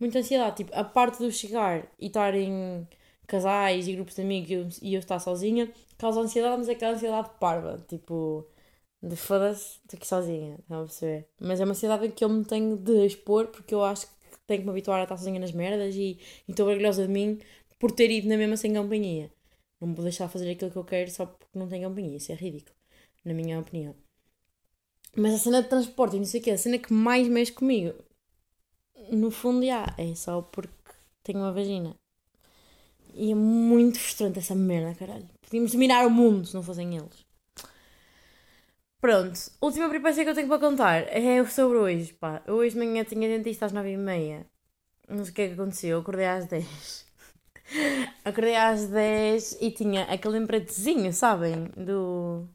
muita 0.00 0.18
ansiedade. 0.18 0.56
Tipo, 0.58 0.74
a 0.74 0.84
parte 0.84 1.18
do 1.18 1.30
chegar 1.30 1.86
e 1.98 2.06
estar 2.06 2.34
em 2.34 2.86
casais 3.26 3.88
e 3.88 3.94
grupos 3.94 4.14
de 4.16 4.22
amigos 4.22 4.78
e 4.82 4.88
eu, 4.88 4.94
eu 4.94 5.00
estar 5.00 5.18
sozinha, 5.18 5.72
causa 5.98 6.20
ansiedade, 6.20 6.58
mas 6.58 6.68
é 6.68 6.72
aquela 6.72 6.94
ansiedade 6.94 7.30
parva. 7.40 7.82
Tipo, 7.88 8.46
de 9.02 9.16
foda-se, 9.16 9.78
estou 9.84 9.96
aqui 9.98 10.06
sozinha, 10.06 10.56
estão 10.60 10.80
a 10.80 10.84
perceber? 10.84 11.28
Mas 11.40 11.60
é 11.60 11.64
uma 11.64 11.72
ansiedade 11.72 12.08
que 12.10 12.24
eu 12.24 12.28
me 12.28 12.44
tenho 12.44 12.76
de 12.76 13.06
expor 13.06 13.48
porque 13.48 13.74
eu 13.74 13.84
acho 13.84 14.06
que 14.06 14.13
tenho 14.46 14.60
que 14.60 14.64
me 14.64 14.70
habituar 14.70 15.00
a 15.00 15.04
estar 15.04 15.16
sozinha 15.16 15.40
nas 15.40 15.52
merdas 15.52 15.94
e 15.94 16.18
estou 16.48 16.68
orgulhosa 16.68 17.06
de 17.06 17.12
mim 17.12 17.38
por 17.78 17.90
ter 17.92 18.10
ido 18.10 18.28
na 18.28 18.36
mesma 18.36 18.56
sem 18.56 18.74
companhia. 18.74 19.30
Não 19.80 19.88
me 19.88 19.94
vou 19.94 20.04
deixar 20.04 20.28
fazer 20.28 20.50
aquilo 20.50 20.70
que 20.70 20.76
eu 20.76 20.84
quero 20.84 21.10
só 21.10 21.26
porque 21.26 21.58
não 21.58 21.68
tenho 21.68 21.88
companhia. 21.88 22.16
Isso 22.16 22.32
é 22.32 22.34
ridículo, 22.34 22.76
na 23.24 23.34
minha 23.34 23.58
opinião. 23.58 23.94
Mas 25.16 25.34
a 25.34 25.38
cena 25.38 25.62
de 25.62 25.68
transporte 25.68 26.16
e 26.16 26.18
não 26.18 26.26
sei 26.26 26.40
o 26.40 26.44
que, 26.44 26.50
a 26.50 26.58
cena 26.58 26.78
que 26.78 26.92
mais 26.92 27.28
mexe 27.28 27.52
comigo, 27.52 27.94
no 29.10 29.30
fundo, 29.30 29.64
já, 29.64 29.94
é 29.98 30.14
só 30.14 30.42
porque 30.42 30.72
tenho 31.22 31.40
uma 31.40 31.52
vagina. 31.52 31.94
E 33.14 33.30
é 33.30 33.34
muito 33.34 33.98
frustrante 33.98 34.38
essa 34.38 34.54
merda, 34.54 34.94
caralho. 34.94 35.28
Podíamos 35.42 35.72
dominar 35.72 36.06
o 36.06 36.10
mundo 36.10 36.46
se 36.46 36.54
não 36.54 36.62
fossem 36.62 36.96
eles. 36.96 37.23
Pronto, 39.04 39.38
última 39.60 39.86
peripécia 39.90 40.24
que 40.24 40.30
eu 40.30 40.34
tenho 40.34 40.48
para 40.48 40.58
contar 40.58 41.02
é 41.08 41.44
sobre 41.44 41.76
hoje, 41.76 42.14
pá. 42.14 42.42
Hoje 42.48 42.70
de 42.70 42.78
manhã 42.78 43.04
tinha 43.04 43.28
dentista 43.28 43.66
às 43.66 43.72
nove 43.72 43.90
e 43.90 43.98
meia. 43.98 44.46
Não 45.06 45.22
sei 45.22 45.30
o 45.30 45.34
que 45.34 45.42
é 45.42 45.48
que 45.48 45.52
aconteceu, 45.52 45.90
eu 45.90 46.00
acordei 46.00 46.24
às 46.24 46.46
dez. 46.46 47.06
acordei 48.24 48.56
às 48.56 48.86
dez 48.88 49.58
e 49.60 49.70
tinha 49.70 50.04
aquele 50.04 50.38
lembrete 50.38 50.72
sabem? 51.12 51.66
Do, 51.76 52.48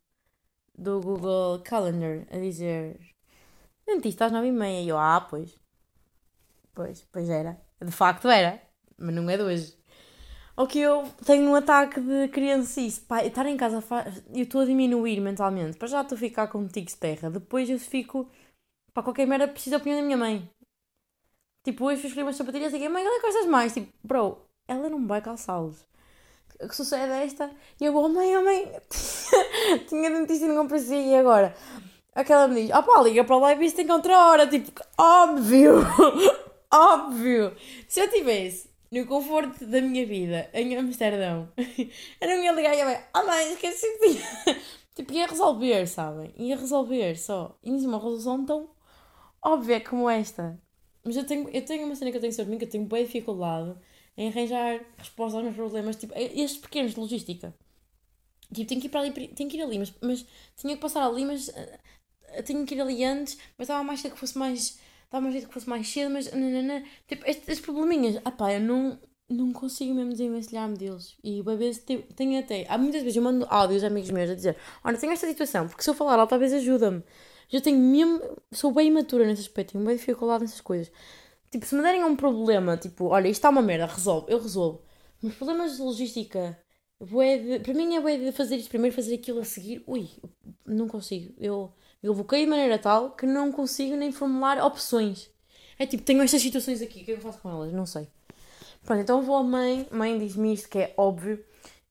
do 0.76 1.00
Google 1.02 1.62
Calendar 1.64 2.26
a 2.32 2.38
dizer 2.40 3.00
dentista 3.86 4.26
às 4.26 4.32
nove 4.32 4.48
e 4.48 4.52
meia. 4.52 4.82
E 4.82 4.90
eu, 4.90 4.98
ah, 4.98 5.22
pois. 5.22 5.56
Pois, 6.74 7.04
pois 7.12 7.30
era. 7.30 7.62
De 7.80 7.92
facto 7.92 8.28
era. 8.28 8.60
Mas 8.98 9.14
não 9.14 9.30
é 9.30 9.38
de 9.38 9.44
hoje. 9.44 9.79
Ou 10.60 10.68
que 10.68 10.78
eu 10.78 11.10
tenho 11.26 11.50
um 11.50 11.56
ataque 11.56 12.02
de 12.02 12.28
criancice. 12.28 13.00
Pá, 13.00 13.24
estar 13.24 13.46
em 13.46 13.56
casa 13.56 13.80
faz... 13.80 14.22
Eu 14.28 14.44
estou 14.44 14.60
a 14.60 14.66
diminuir 14.66 15.22
mentalmente. 15.22 15.78
Para 15.78 15.88
já 15.88 16.02
estou 16.02 16.18
a 16.18 16.20
ficar 16.20 16.48
com 16.48 16.68
tiques 16.68 16.96
de 16.96 17.00
terra. 17.00 17.30
Depois 17.30 17.70
eu 17.70 17.80
fico... 17.80 18.30
Para 18.94 19.04
qualquer 19.04 19.26
merda 19.26 19.48
preciso 19.48 19.72
da 19.72 19.78
opinião 19.78 20.02
da 20.02 20.06
minha 20.06 20.18
mãe. 20.18 20.50
Tipo, 21.64 21.86
hoje 21.86 22.02
fui 22.02 22.10
escolher 22.10 22.26
umas 22.26 22.36
sapatilhas 22.36 22.74
e 22.74 22.78
digo, 22.78 22.92
mãe, 22.92 23.06
ela 23.06 23.22
gostas 23.22 23.46
mais? 23.46 23.74
Tipo, 23.74 23.90
bro, 24.04 24.38
ela 24.68 24.90
não 24.90 25.08
vai 25.08 25.22
calçá-los. 25.22 25.86
O 26.62 26.68
que 26.68 26.76
sucede 26.76 27.10
é 27.10 27.24
esta? 27.24 27.50
E 27.80 27.86
eu 27.86 27.96
oh, 27.96 28.10
mãe, 28.10 28.36
oh, 28.36 28.44
mãe, 28.44 28.70
tinha 29.88 30.10
dentista 30.10 30.44
e 30.44 30.50
não 30.50 30.58
comprei 30.58 30.82
e 30.82 31.16
agora? 31.16 31.56
Aquela 32.14 32.50
me 32.50 32.64
diz, 32.64 32.72
ah 32.72 32.84
pá, 32.84 33.02
liga 33.02 33.24
para 33.24 33.38
lá 33.38 33.54
e 33.54 33.72
tem 33.72 33.90
outra 33.90 34.28
hora. 34.28 34.46
Tipo, 34.46 34.72
óbvio, 34.98 35.76
óbvio. 36.70 37.56
Se 37.88 38.02
eu 38.02 38.10
tivesse 38.10 38.69
no 38.92 39.06
conforto 39.06 39.66
da 39.66 39.82
minha 39.82 40.06
vida, 40.06 40.50
em 40.54 40.76
Amsterdão, 40.76 41.52
eu 42.20 42.28
não 42.28 42.44
ia 42.44 42.52
ligar 42.52 42.74
e 42.74 42.78
ia 42.78 42.86
ver, 42.86 43.06
ah 43.14 43.24
mãe, 43.24 43.54
esqueci 43.54 43.86
que 43.98 44.10
tinha. 44.10 44.62
tipo, 44.96 45.14
ia 45.14 45.28
resolver, 45.28 45.86
sabem? 45.88 46.34
Ia 46.38 46.58
resolver 46.58 47.16
só. 47.16 47.58
E 47.64 47.70
uma 47.70 47.98
resolução 47.98 48.46
tão 48.46 48.70
óbvia 49.42 49.80
como 49.80 50.10
esta. 50.10 50.60
Mas 51.04 51.16
eu 51.16 51.26
tenho, 51.26 51.50
eu 51.50 51.64
tenho 51.64 51.86
uma 51.86 51.96
cena 51.96 52.12
que 52.12 52.18
eu 52.18 52.22
tenho 52.22 52.34
sobre 52.34 52.52
mim, 52.52 52.58
que 52.58 52.66
eu 52.66 52.70
tenho 52.70 52.86
boa 52.86 53.04
dificuldade 53.04 53.76
em 54.18 54.28
arranjar 54.28 54.82
respostas 54.98 55.36
aos 55.36 55.44
meus 55.44 55.56
problemas, 55.56 55.96
tipo, 55.96 56.14
estes 56.16 56.58
pequenos 56.58 56.94
de 56.94 57.00
logística. 57.00 57.56
Tipo, 58.54 58.68
tenho 58.68 58.82
que 58.82 58.88
ir 58.88 58.90
para 58.90 59.02
ali, 59.02 59.28
tenho 59.30 59.50
que 59.50 59.58
ir 59.58 59.62
ali, 59.62 59.80
mas, 59.80 59.94
mas 60.02 60.26
tinha 60.58 60.76
que 60.76 60.82
passar 60.82 61.06
ali, 61.06 61.24
mas 61.24 61.48
uh, 61.48 62.44
tenho 62.44 62.66
que 62.66 62.76
ir 62.76 62.82
ali 62.82 63.04
antes, 63.04 63.38
mas 63.58 63.66
estava 63.66 63.84
mais 63.84 64.02
que 64.02 64.10
fosse 64.10 64.38
mais 64.38 64.80
dá 65.12 65.20
mais 65.20 65.34
jeito 65.34 65.48
que 65.48 65.54
fosse 65.54 65.70
mais 65.70 65.88
cedo, 65.88 66.12
mas 66.12 66.32
nanana. 66.32 66.84
tipo, 67.08 67.26
estes, 67.28 67.60
probleminhas, 67.60 68.22
ah 68.24 68.32
pá, 68.32 68.54
eu 68.54 68.60
não, 68.60 69.00
não 69.30 69.52
consigo 69.52 69.94
mesmo 69.94 70.12
desenvencilhar-me 70.12 70.78
deles. 70.78 71.18
E 71.24 71.42
uma 71.42 71.56
vez 71.56 71.80
tenho 72.16 72.40
até, 72.40 72.66
há 72.70 72.78
muitas 72.78 73.02
vezes 73.02 73.18
eu 73.18 73.24
mando 73.24 73.46
áudios 73.50 73.84
a 73.84 73.88
amigos 73.88 74.10
meus 74.12 74.30
a 74.30 74.36
dizer: 74.36 74.58
Olha, 74.84 74.98
tenho 74.98 75.14
esta 75.14 75.28
situação, 75.28 75.68
porque 75.68 75.84
se 75.84 75.90
eu 75.90 75.94
falar 75.94 76.14
ela 76.14 76.28
talvez 76.28 76.54
ajuda-me. 76.54 77.04
Já 77.50 77.60
tenho 77.62 77.80
mesmo, 77.80 78.22
sou 78.52 78.72
bem 78.72 78.88
imatura 78.90 79.26
nesse 79.26 79.42
aspecto, 79.42 79.74
tenho 79.74 79.84
bem 79.84 79.96
dificuldade 79.96 80.44
nessas 80.44 80.62
coisas. 80.62 80.92
Tipo, 81.52 81.66
se 81.66 81.76
me 81.76 81.82
derem 81.82 82.04
um 82.04 82.16
problema, 82.16 82.78
tipo, 82.78 83.06
olha, 83.06 83.28
isto 83.28 83.40
está 83.40 83.50
uma 83.50 83.62
merda, 83.62 83.88
resolve, 83.88 84.32
eu 84.32 84.40
resolvo. 84.40 84.84
Mas 85.22 85.34
problemas 85.36 85.76
de 85.78 85.82
logística, 85.82 86.58
de, 87.02 87.60
para 87.60 87.74
mim 87.74 87.96
é 87.96 88.02
bué 88.02 88.18
de 88.18 88.32
fazer 88.32 88.58
isto 88.58 88.70
primeiro, 88.70 88.96
fazer 88.96 89.16
aquilo 89.16 89.40
a 89.40 89.46
seguir, 89.46 89.84
ui, 89.88 90.08
não 90.66 90.88
consigo. 90.88 91.34
Eu 91.40 91.74
eu 92.02 92.14
bloqueio 92.14 92.46
de 92.46 92.50
maneira 92.50 92.80
tal 92.80 93.12
que 93.12 93.26
não 93.26 93.52
consigo 93.52 93.96
nem 93.96 94.12
formular 94.12 94.64
opções. 94.64 95.30
É 95.78 95.86
tipo, 95.86 96.04
tenho 96.04 96.22
estas 96.22 96.42
situações 96.42 96.82
aqui, 96.82 97.02
o 97.02 97.06
que 97.06 97.12
é 97.12 97.16
que 97.16 97.20
eu 97.20 97.22
faço 97.22 97.40
com 97.40 97.50
elas? 97.50 97.74
Não 97.74 97.86
sei. 97.86 98.08
Pronto, 98.84 99.02
então 99.02 99.22
vou 99.22 99.36
à 99.38 99.44
mãe, 99.44 99.88
mãe 99.92 100.18
diz-me 100.18 100.54
isto 100.54 100.70
que 100.70 100.80
é 100.80 100.94
óbvio, 100.98 101.44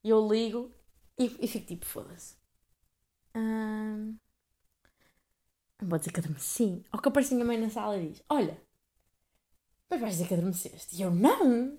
e 0.03 0.11
eu 0.11 0.27
ligo 0.27 0.71
e, 1.19 1.25
e 1.41 1.49
fico 1.49 1.67
tipo, 1.67 1.87
foda-se. 1.87 2.37
Hum, 3.35 4.17
vou 5.83 5.99
dizer 5.99 6.13
que 6.13 6.21
adormeci. 6.21 6.85
Ou 6.93 7.01
que 7.01 7.09
aparece 7.09 7.35
a 7.35 7.37
minha 7.37 7.47
mãe 7.47 7.59
na 7.59 7.71
sala 7.71 7.97
e 7.99 8.09
diz: 8.09 8.23
Olha, 8.29 8.61
mas 9.91 10.01
vais 10.01 10.15
dizer 10.15 10.29
que 10.29 10.35
adormeceste? 10.35 10.97
E 10.97 11.03
eu, 11.03 11.11
não! 11.11 11.79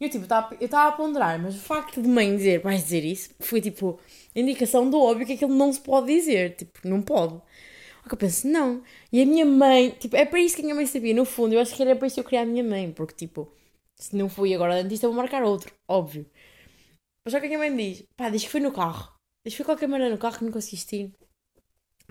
Eu 0.00 0.10
tipo, 0.10 0.26
eu 0.60 0.64
estava 0.66 0.88
a 0.88 0.92
ponderar, 0.92 1.40
mas 1.40 1.56
o 1.56 1.58
facto 1.60 2.02
de 2.02 2.08
mãe 2.08 2.36
dizer, 2.36 2.60
vais 2.60 2.82
dizer 2.82 3.04
isso, 3.04 3.30
foi 3.40 3.60
tipo, 3.60 3.98
indicação 4.34 4.88
do 4.90 5.00
óbvio 5.00 5.26
que 5.26 5.32
aquilo 5.34 5.54
não 5.54 5.72
se 5.72 5.80
pode 5.80 6.06
dizer. 6.08 6.56
Tipo, 6.56 6.86
não 6.86 7.02
pode. 7.02 7.40
que 8.08 8.14
eu 8.14 8.18
penso, 8.18 8.46
não. 8.48 8.82
E 9.12 9.22
a 9.22 9.26
minha 9.26 9.44
mãe, 9.46 9.90
tipo, 9.90 10.16
é 10.16 10.24
para 10.24 10.40
isso 10.40 10.56
que 10.56 10.62
a 10.62 10.64
minha 10.64 10.74
mãe 10.74 10.86
sabia. 10.86 11.14
No 11.14 11.24
fundo, 11.24 11.54
eu 11.54 11.60
acho 11.60 11.74
que 11.74 11.82
era 11.82 11.96
para 11.96 12.06
isso 12.06 12.14
que 12.16 12.20
eu 12.20 12.24
queria 12.24 12.42
a 12.42 12.46
minha 12.46 12.64
mãe, 12.64 12.92
porque 12.92 13.14
tipo, 13.14 13.52
se 13.96 14.14
não 14.16 14.28
fui 14.28 14.54
agora 14.54 14.78
a 14.78 14.82
dentista, 14.82 15.08
vou 15.08 15.16
marcar 15.16 15.42
outro, 15.42 15.72
óbvio. 15.88 16.26
Mas 17.24 17.32
só 17.32 17.40
que 17.40 17.46
a 17.46 17.48
minha 17.48 17.58
mãe 17.58 17.76
diz, 17.76 18.06
pá, 18.16 18.30
diz 18.30 18.44
que 18.44 18.50
foi 18.50 18.60
no 18.60 18.72
carro. 18.72 19.12
Diz 19.44 19.54
que 19.54 19.58
foi 19.58 19.66
qualquer 19.66 19.88
maneira 19.88 20.12
no 20.14 20.18
carro 20.18 20.38
que 20.38 20.44
não 20.44 20.52
consegui 20.52 20.96
ir. 20.96 21.12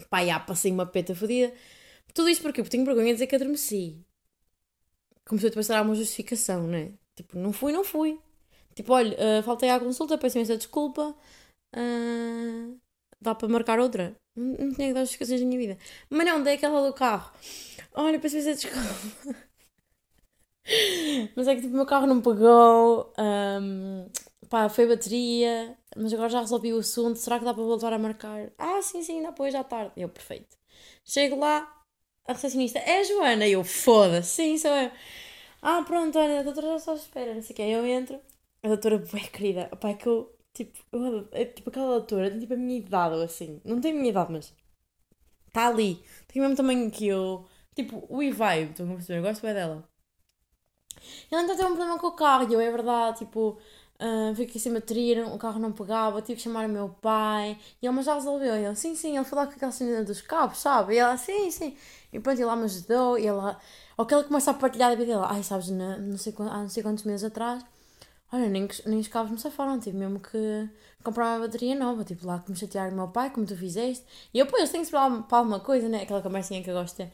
Pá, 0.10 0.26
já 0.26 0.40
passei 0.40 0.72
uma 0.72 0.86
peta 0.86 1.16
fodida. 1.16 1.54
Tudo 2.14 2.30
isto 2.30 2.42
porque 2.42 2.62
eu 2.62 2.70
tenho 2.70 2.86
vergonha 2.86 3.08
de 3.08 3.14
dizer 3.14 3.28
que 3.28 3.36
adormeci. 3.36 4.06
Começou 5.26 5.50
depois 5.50 5.70
a 5.70 5.76
dar 5.76 5.82
uma 5.84 5.96
justificação, 5.96 6.68
né? 6.68 6.94
Tipo, 7.16 7.38
não 7.38 7.54
fui, 7.54 7.72
não 7.72 7.84
fui. 7.84 8.20
Tipo, 8.76 8.94
olha, 8.94 9.16
uh, 9.18 9.44
faltei 9.44 9.70
à 9.70 9.80
consulta, 9.80 10.18
peço 10.18 10.38
imensa 10.38 10.58
desculpa. 10.58 11.16
Uh, 11.76 12.78
dá 13.22 13.34
para 13.34 13.48
marcar 13.48 13.80
outra? 13.80 14.16
Não, 14.36 14.46
não 14.68 14.74
tinha 14.74 14.90
que 14.90 14.94
dar 14.94 15.02
justificações 15.02 15.42
na 15.42 15.48
minha 15.48 15.60
vida. 15.60 15.78
Mas 16.10 16.26
não, 16.26 16.44
dei 16.44 16.56
aquela 16.56 16.86
do 16.86 16.94
carro. 16.94 17.32
Olha, 17.94 18.20
peço 18.20 18.36
imensa 18.36 18.54
desculpa. 18.54 19.46
mas 21.36 21.48
é 21.48 21.56
que 21.56 21.62
tipo, 21.62 21.74
o 21.74 21.78
meu 21.78 21.86
carro 21.86 22.08
não 22.08 22.22
pegou. 22.22 23.14
Um, 23.18 24.08
pá, 24.50 24.68
foi 24.70 24.88
bateria. 24.88 25.78
Mas 25.96 26.14
agora 26.14 26.30
já 26.30 26.42
resolvi 26.42 26.74
o 26.74 26.80
assunto. 26.80 27.18
Será 27.18 27.40
que 27.40 27.46
dá 27.46 27.54
para 27.54 27.64
voltar 27.64 27.94
a 27.94 28.00
marcar? 28.00 28.52
Ah, 28.58 28.82
sim, 28.82 29.02
sim, 29.04 29.24
dá 29.24 29.32
para 29.32 29.46
hoje 29.46 29.56
à 29.56 29.64
tarde. 29.64 29.94
Eu, 29.96 30.10
perfeito. 30.10 30.58
Chego 31.06 31.38
lá, 31.38 31.72
a 32.28 32.34
recepcionista 32.34 32.80
é 32.80 33.00
a 33.00 33.04
Joana. 33.04 33.48
E 33.48 33.54
eu, 33.54 33.64
foda-se, 33.64 34.30
sim, 34.36 34.58
sou 34.58 34.72
eu. 34.72 34.92
Ah, 35.70 35.82
pronto, 35.84 36.18
olha, 36.20 36.40
a 36.40 36.44
doutora 36.44 36.68
já 36.74 36.80
só 36.80 36.94
espera, 36.96 37.34
não 37.34 37.42
sei 37.42 37.54
o 37.54 37.58
quê. 37.58 37.64
Eu 37.64 37.86
entro, 37.86 38.22
a 38.64 38.68
doutora 38.68 38.96
é 39.14 39.28
querida. 39.28 39.70
Opa, 39.72 39.90
é 39.90 39.94
que 39.96 40.08
eu, 40.08 40.34
tipo, 40.54 40.78
eu, 40.92 41.28
é, 41.32 41.46
tipo, 41.46 41.70
aquela 41.70 41.98
doutora 41.98 42.30
tem 42.30 42.40
tipo 42.40 42.54
a 42.54 42.58
minha 42.58 42.78
idade 42.80 43.16
ou 43.16 43.22
assim. 43.24 43.60
Não 43.66 43.82
tem 43.82 43.92
a 43.92 43.96
minha 43.96 44.10
idade, 44.10 44.32
mas 44.32 44.54
está 45.48 45.68
ali. 45.68 46.04
Tem 46.28 46.42
o 46.42 46.44
mesmo 46.46 46.58
tamanho 46.58 46.92
que 46.92 47.08
eu. 47.08 47.46
Tipo, 47.76 48.06
o 48.10 48.24
e-vibe, 48.24 48.72
estão 48.72 48.88
a 48.92 48.96
perceber? 48.96 49.20
Eu 49.20 49.24
gosto 49.24 49.42
bem 49.42 49.54
dela. 49.54 49.90
Ela 51.32 51.44
então 51.44 51.56
tem 51.56 51.66
um 51.66 51.76
problema 51.76 52.00
com 52.00 52.08
o 52.08 52.12
carro, 52.12 52.50
e 52.50 52.54
eu, 52.54 52.60
é 52.60 52.72
verdade, 52.72 53.20
tipo, 53.20 53.60
Uh, 53.98 54.36
fiquei 54.36 54.60
sem 54.60 54.74
bateria, 54.74 55.26
o 55.26 55.38
carro 55.38 55.58
não 55.58 55.72
pegava, 55.72 56.22
tive 56.22 56.36
que 56.36 56.44
chamar 56.44 56.66
o 56.66 56.70
meu 56.70 56.90
pai. 56.90 57.58
E 57.82 57.86
ele, 57.86 57.96
mas 57.96 58.06
já 58.06 58.14
resolveu? 58.16 58.56
E 58.56 58.66
ele, 58.66 58.76
sim, 58.76 58.94
sim, 58.94 59.16
ele 59.16 59.24
falou 59.26 59.46
com 59.48 59.54
aquela 59.54 59.72
cena 59.72 60.04
dos 60.04 60.22
cabos, 60.22 60.58
sabe? 60.60 60.96
E 60.96 60.98
ela, 60.98 61.16
sim, 61.18 61.50
sim. 61.50 61.78
E 62.16 62.20
pronto, 62.20 62.38
ele 62.38 62.46
lá 62.46 62.56
me 62.56 62.64
ajudou. 62.64 63.18
E 63.18 63.28
ela, 63.28 63.60
ou 63.98 64.06
que 64.06 64.14
ele 64.14 64.24
começa 64.24 64.52
a 64.52 64.54
partilhar 64.54 64.92
a 64.92 64.96
vida 64.96 65.08
dela. 65.08 65.28
Ai, 65.30 65.44
sabes, 65.44 65.70
na, 65.70 65.98
não 65.98 66.18
sei, 66.18 66.34
há 66.40 66.60
não 66.60 66.70
sei 66.70 66.84
quantos 66.84 67.04
meses 67.04 67.24
atrás, 67.24 67.64
olha, 68.32 68.50
nem, 68.50 68.68
nem 68.86 69.00
os 69.00 69.08
cabos 69.08 69.32
me 69.32 69.40
safaram. 69.40 69.80
Tive 69.80 69.98
mesmo 69.98 70.20
que 70.20 70.70
comprar 71.04 71.38
uma 71.38 71.48
bateria 71.48 71.76
nova. 71.76 72.04
Tipo, 72.04 72.28
lá 72.28 72.40
que 72.40 72.52
me 72.52 72.58
chatear 72.58 72.92
o 72.92 72.96
meu 72.96 73.08
pai, 73.10 73.30
como 73.30 73.46
tu 73.46 73.56
fizeste. 73.56 74.06
E 74.34 74.40
eu, 74.40 74.46
pois, 74.48 74.70
tenho 74.70 74.84
que 74.84 74.88
esperar 74.88 75.24
para 75.24 75.38
alguma 75.38 75.60
coisa, 75.60 75.90
né? 75.90 76.04
Aquela 76.04 76.22
conversinha 76.22 76.64
que 76.64 76.70
eu 76.70 76.76
gosto 76.76 76.98
de 76.98 77.06
ter 77.06 77.12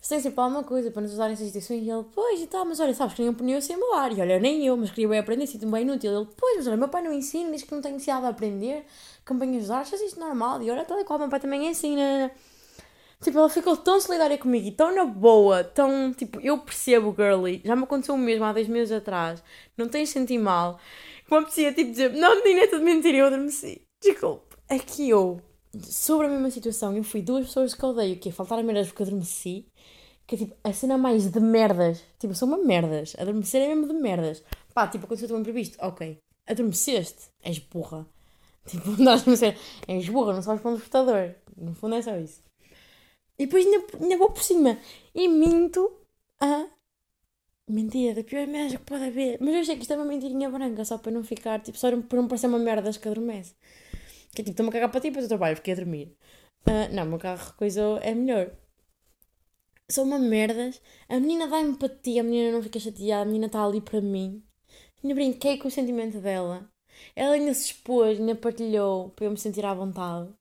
se 0.00 0.08
tem 0.08 0.20
sempre 0.20 0.40
alguma 0.40 0.64
coisa 0.64 0.90
para 0.90 1.02
nos 1.02 1.12
usarem 1.12 1.34
essas 1.34 1.46
instituições. 1.46 1.82
E 1.82 1.90
ele, 1.90 2.04
pois 2.14 2.40
e 2.40 2.46
tal, 2.46 2.64
mas 2.64 2.80
olha, 2.80 2.94
sabes 2.94 3.14
que 3.14 3.20
nem 3.22 3.30
um 3.30 3.34
pneu 3.34 3.60
sem 3.60 3.76
embalar. 3.76 4.12
E 4.16 4.20
olha, 4.20 4.40
nem 4.40 4.66
eu, 4.66 4.76
mas 4.76 4.90
queria 4.90 5.08
bem 5.08 5.18
aprender, 5.18 5.46
sinto-me 5.46 5.72
bem 5.72 5.82
inútil. 5.82 6.12
Ele, 6.12 6.28
pois, 6.36 6.56
mas 6.56 6.66
olha, 6.66 6.76
meu 6.76 6.88
pai 6.88 7.02
não 7.02 7.12
ensina, 7.12 7.50
diz 7.50 7.62
que 7.62 7.74
não 7.74 7.82
tenho 7.82 7.94
necessidade 7.94 8.22
de 8.22 8.28
aprender. 8.28 8.86
Campanhas 9.24 9.66
de 9.66 9.72
achas 9.72 10.00
isto 10.00 10.18
normal? 10.18 10.62
E 10.62 10.70
olha, 10.70 10.84
tal 10.86 10.98
e 10.98 11.04
qual, 11.04 11.18
meu 11.18 11.28
pai 11.28 11.38
também 11.38 11.68
ensina. 11.68 12.30
Tipo, 13.22 13.38
ela 13.38 13.48
ficou 13.50 13.76
tão 13.76 14.00
solidária 14.00 14.38
comigo 14.38 14.66
e 14.66 14.72
tão 14.72 14.94
na 14.94 15.04
boa, 15.04 15.62
tão, 15.62 16.12
tipo, 16.12 16.40
eu 16.40 16.58
percebo, 16.58 17.14
girly. 17.14 17.60
Já 17.64 17.76
me 17.76 17.84
aconteceu 17.84 18.14
o 18.14 18.18
mesmo 18.18 18.44
há 18.44 18.52
dois 18.52 18.66
meses 18.66 18.92
atrás. 18.92 19.42
Não 19.76 19.88
tens 19.88 20.08
de 20.08 20.14
sentir 20.14 20.38
mal. 20.38 20.80
Como 21.28 21.42
apetecia, 21.42 21.72
tipo, 21.72 21.90
dizer, 21.90 22.12
não, 22.12 22.42
menina, 22.42 22.64
é 22.64 22.66
tudo 22.66 22.82
mentira, 22.82 23.18
eu 23.18 23.26
adormeci. 23.26 23.82
Desculpe, 24.02 24.56
que 24.86 25.10
eu, 25.10 25.40
sobre 25.82 26.26
a 26.26 26.30
mesma 26.30 26.50
situação, 26.50 26.96
eu 26.96 27.04
fui 27.04 27.20
duas 27.20 27.46
pessoas 27.46 27.74
que 27.74 27.84
odeio, 27.84 28.16
que 28.16 28.30
é 28.30 28.32
faltar 28.32 28.58
a 28.58 28.62
porque 28.62 29.02
adormeci 29.02 29.66
que 30.30 30.36
é 30.36 30.38
tipo 30.38 30.56
a 30.62 30.72
cena 30.72 30.96
mais 30.96 31.28
de 31.28 31.40
merdas. 31.40 32.04
Tipo, 32.20 32.36
são 32.36 32.46
uma 32.46 32.58
merdas. 32.58 33.16
Adormecer 33.18 33.62
é 33.62 33.74
mesmo 33.74 33.92
de 33.92 33.94
merdas. 33.94 34.44
Pá, 34.72 34.86
tipo, 34.86 35.04
aconteceu 35.04 35.36
um 35.36 35.40
imprevisto. 35.40 35.76
Ok. 35.80 36.18
Adormeceste. 36.46 37.30
És 37.42 37.58
burra. 37.58 38.06
Tipo, 38.64 38.90
não 39.02 39.10
a 39.10 39.14
adormecer. 39.16 39.58
És 39.88 40.08
burra, 40.08 40.34
não 40.34 40.42
sabes 40.42 40.62
para 40.62 40.70
um 40.70 40.74
despertador. 40.74 41.34
No 41.56 41.74
fundo 41.74 41.96
é 41.96 42.02
só 42.02 42.16
isso. 42.16 42.42
E 43.40 43.46
depois 43.46 43.64
ainda, 43.64 43.86
ainda 44.00 44.16
vou 44.18 44.30
por 44.30 44.42
cima. 44.42 44.78
E 45.14 45.26
minto 45.28 45.90
a. 46.38 46.66
Mentira, 47.66 48.20
a 48.20 48.24
pior 48.24 48.46
merda 48.46 48.76
que 48.76 48.84
pode 48.84 49.04
haver. 49.04 49.38
Mas 49.40 49.54
eu 49.54 49.60
achei 49.60 49.76
que 49.76 49.82
isto 49.82 49.92
é 49.92 49.96
uma 49.96 50.04
mentirinha 50.04 50.50
branca, 50.50 50.84
só 50.84 50.98
para 50.98 51.12
não 51.12 51.22
ficar, 51.22 51.60
tipo, 51.60 51.78
só 51.78 51.88
para 52.02 52.20
não 52.20 52.28
parecer 52.28 52.48
uma 52.48 52.58
merda 52.58 52.92
que 52.92 53.08
adormece. 53.08 53.54
Que 54.34 54.42
é 54.42 54.44
tipo, 54.44 54.50
estou-me 54.50 54.70
a 54.70 54.72
cagar 54.72 54.90
para 54.90 55.00
ti, 55.00 55.08
depois 55.08 55.24
eu 55.24 55.28
trabalho, 55.28 55.56
fiquei 55.56 55.72
a 55.74 55.76
dormir. 55.76 56.16
Uh, 56.66 56.94
não, 56.94 57.06
meu 57.06 57.18
carro 57.18 57.54
coisa 57.56 57.80
é 58.02 58.14
melhor 58.14 58.52
são 59.90 60.04
uma 60.04 60.18
merdas. 60.18 60.80
A 61.08 61.18
menina 61.18 61.48
dá 61.48 61.60
empatia, 61.60 62.20
a 62.20 62.24
menina 62.24 62.52
não 62.52 62.62
fica 62.62 62.78
chateada, 62.78 63.22
a 63.22 63.24
menina 63.24 63.46
está 63.46 63.64
ali 63.64 63.80
para 63.80 64.00
mim. 64.00 64.42
Ainda 65.02 65.14
brinquei 65.14 65.58
com 65.58 65.68
o 65.68 65.70
sentimento 65.70 66.20
dela. 66.20 66.70
Ela 67.16 67.34
ainda 67.34 67.54
se 67.54 67.66
expôs, 67.66 68.18
ainda 68.18 68.34
partilhou 68.34 69.10
para 69.10 69.26
eu 69.26 69.30
me 69.30 69.38
sentir 69.38 69.64
à 69.64 69.74
vontade. 69.74 70.32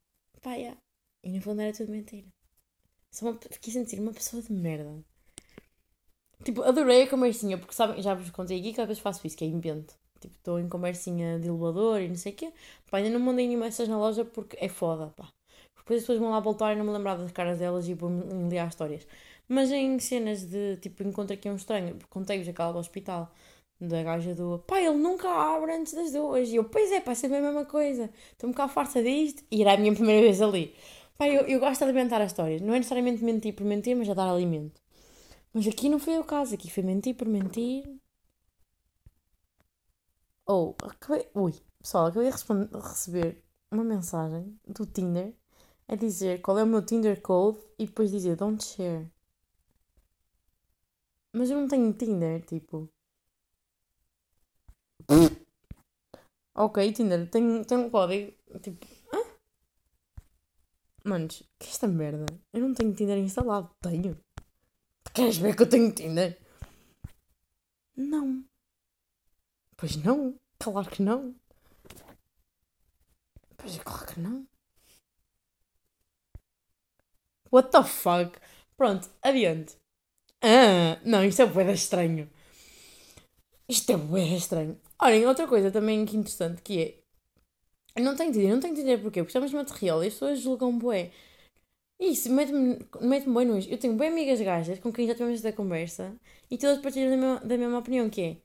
Pá, 0.42 0.54
yeah. 0.56 0.78
E 1.24 1.32
no 1.32 1.42
fundo 1.42 1.62
era 1.62 1.74
tudo 1.74 1.92
mentira. 1.92 2.28
Uma, 3.22 3.38
fiquei 3.52 3.74
sentir 3.74 4.00
uma 4.00 4.14
pessoa 4.14 4.42
de 4.42 4.52
merda. 4.54 5.04
Tipo, 6.44 6.64
adorei 6.64 7.04
a 7.04 7.10
conversinha, 7.10 7.58
porque 7.58 7.74
sabem, 7.74 8.02
já 8.02 8.14
vos 8.14 8.30
contei 8.30 8.60
aqui 8.60 8.74
que 8.74 8.82
às 8.82 8.88
vezes 8.88 9.02
faço 9.02 9.26
isso, 9.28 9.36
que 9.36 9.44
é 9.44 9.48
invento. 9.48 9.94
Tipo, 10.20 10.36
estou 10.36 10.60
em 10.60 10.70
conversinha 10.70 11.40
de 11.40 11.48
elevador 11.48 12.02
e 12.02 12.08
não 12.08 12.16
sei 12.16 12.32
o 12.34 12.36
quê. 12.36 12.54
Pá, 12.90 12.98
ainda 12.98 13.10
não 13.10 13.20
mandei 13.20 13.48
nenhuma 13.48 13.66
dessas 13.66 13.88
na 13.88 13.98
loja 13.98 14.24
porque 14.26 14.58
é 14.60 14.70
foda, 14.70 15.08
pá. 15.16 15.30
Depois 15.78 16.00
as 16.00 16.04
pessoas 16.04 16.20
vão 16.20 16.30
lá 16.30 16.40
voltar 16.40 16.74
e 16.74 16.76
não 16.78 16.86
me 16.86 16.92
lembrar 16.92 17.16
das 17.18 17.32
caras 17.32 17.60
delas 17.60 17.88
e 17.88 17.94
vou-me 17.94 18.50
liar 18.50 18.68
histórias. 18.68 19.08
Mas 19.48 19.72
em 19.72 19.98
cenas 20.00 20.46
de 20.46 20.78
tipo, 20.78 21.04
encontro 21.04 21.34
aqui 21.34 21.50
um 21.50 21.56
estranho, 21.56 21.98
contei-vos 22.10 22.48
aquela 22.48 22.72
do 22.72 22.80
hospital, 22.80 23.32
da 23.82 24.04
gaja 24.04 24.36
do 24.36 24.60
pá, 24.68 24.80
ele 24.82 24.98
nunca 24.98 25.30
abre 25.30 25.74
antes 25.74 25.94
das 25.94 26.12
duas. 26.12 26.50
E 26.50 26.56
eu, 26.58 26.64
pois 26.66 26.92
é, 26.92 27.02
pá, 27.02 27.16
sempre 27.16 27.38
a 27.38 27.42
mesma 27.42 27.66
coisa. 27.66 28.10
Estou 28.32 28.50
um 28.50 28.52
bocado 28.54 28.72
farta 28.74 29.02
disto. 29.04 29.44
E 29.52 29.62
era 29.62 29.74
a 29.74 29.78
minha 29.78 29.94
primeira 29.94 30.22
vez 30.22 30.42
ali. 30.42 30.76
Pá, 31.20 31.28
eu, 31.28 31.42
eu 31.48 31.60
gosto 31.60 31.80
de 31.80 31.84
alimentar 31.84 32.22
as 32.22 32.32
histórias. 32.32 32.62
Não 32.62 32.74
é 32.74 32.78
necessariamente 32.78 33.22
mentir 33.24 33.54
por 33.54 33.66
mentir, 33.66 33.96
mas 33.96 34.10
a 34.10 34.14
dar 34.14 34.30
alimento. 34.32 34.82
Mas 35.54 35.68
aqui 35.68 35.90
não 35.90 36.00
foi 36.00 36.18
o 36.18 36.24
caso. 36.24 36.56
Aqui 36.56 36.72
foi 36.72 36.82
mentir 36.82 37.16
por 37.16 37.28
mentir. 37.28 37.84
Ou, 40.46 40.76
oh, 40.82 40.86
acabei. 40.86 41.30
Ui, 41.36 41.54
pessoal, 41.82 42.06
acabei 42.08 42.32
de 42.32 42.78
receber 42.78 43.44
uma 43.70 43.84
mensagem 43.84 44.58
do 44.66 44.86
Tinder 44.86 45.36
a 45.90 45.96
dizer 45.96 46.42
qual 46.42 46.58
é 46.58 46.64
o 46.64 46.68
meu 46.68 46.86
Tinder 46.86 47.22
code 47.22 47.60
e 47.78 47.86
depois 47.86 48.12
dizer 48.12 48.38
don't 48.38 48.64
share. 48.64 49.12
Mas 51.34 51.50
eu 51.50 51.60
não 51.60 51.68
tenho 51.68 51.94
Tinder, 51.94 52.46
tipo. 52.46 52.90
ok, 56.56 56.94
Tinder, 56.94 57.30
tenho, 57.30 57.66
tenho 57.66 57.82
um 57.82 57.90
código. 57.90 58.34
Tipo. 58.62 58.99
Manos, 61.04 61.44
que 61.58 61.68
é 61.68 61.70
esta 61.70 61.88
merda? 61.88 62.26
Eu 62.54 62.62
não 62.62 62.74
tenho 62.74 62.94
Tinder 62.94 63.18
instalado. 63.18 63.70
Tenho. 63.82 64.18
Queres 65.14 65.38
ver 65.38 65.56
que 65.56 65.64
eu 65.64 65.70
tenho 65.70 65.94
Tinder? 65.94 66.38
Não. 67.96 68.44
Pois 69.78 69.96
não. 69.98 70.36
Claro 70.58 70.90
que 70.90 71.02
não. 71.02 71.36
Pois 73.58 73.76
é, 73.78 73.80
claro 73.80 74.08
que 74.08 74.20
não. 74.20 74.48
What 77.52 77.72
the 77.72 77.84
fuck? 77.84 78.40
Pronto, 78.78 79.10
adiante. 79.22 79.76
Ah, 80.42 81.00
não, 81.04 81.24
isto 81.26 81.42
é 81.42 81.46
bué 81.46 81.72
estranho. 81.74 82.30
Isto 83.68 83.92
é 83.92 83.98
bué 83.98 84.24
estranho. 84.36 84.80
Olhem, 85.02 85.26
outra 85.26 85.48
coisa 85.48 85.72
também 85.72 86.06
que 86.06 86.16
interessante 86.16 86.62
que 86.62 86.82
é. 86.82 87.04
Não 88.00 88.16
tenho 88.16 88.32
de 88.32 88.48
não 88.48 88.60
tenho 88.60 88.74
de 88.74 88.82
entender 88.82 89.02
porquê, 89.02 89.22
porque 89.22 89.30
estamos 89.30 89.52
no 89.52 89.60
material 89.60 90.04
e 90.04 90.08
as 90.08 90.14
pessoas 90.14 90.40
julgam 90.40 90.78
bué. 90.78 91.12
Isso, 92.00 92.32
mete-me 92.32 92.80
mete 93.02 93.30
bué 93.30 93.44
nojo. 93.46 93.70
Eu 93.70 93.78
tenho 93.78 93.96
bem 93.96 94.10
amigas 94.10 94.40
gajas 94.42 94.80
com 94.80 94.92
quem 94.92 95.06
já 95.08 95.14
tivemos 95.14 95.36
esta 95.36 95.52
conversa 95.52 96.16
e 96.50 96.58
todas 96.58 96.80
partilham 96.80 97.10
da 97.10 97.18
mesma, 97.18 97.40
da 97.46 97.58
mesma 97.58 97.80
opinião, 97.80 98.10
que 98.10 98.22
é... 98.22 98.38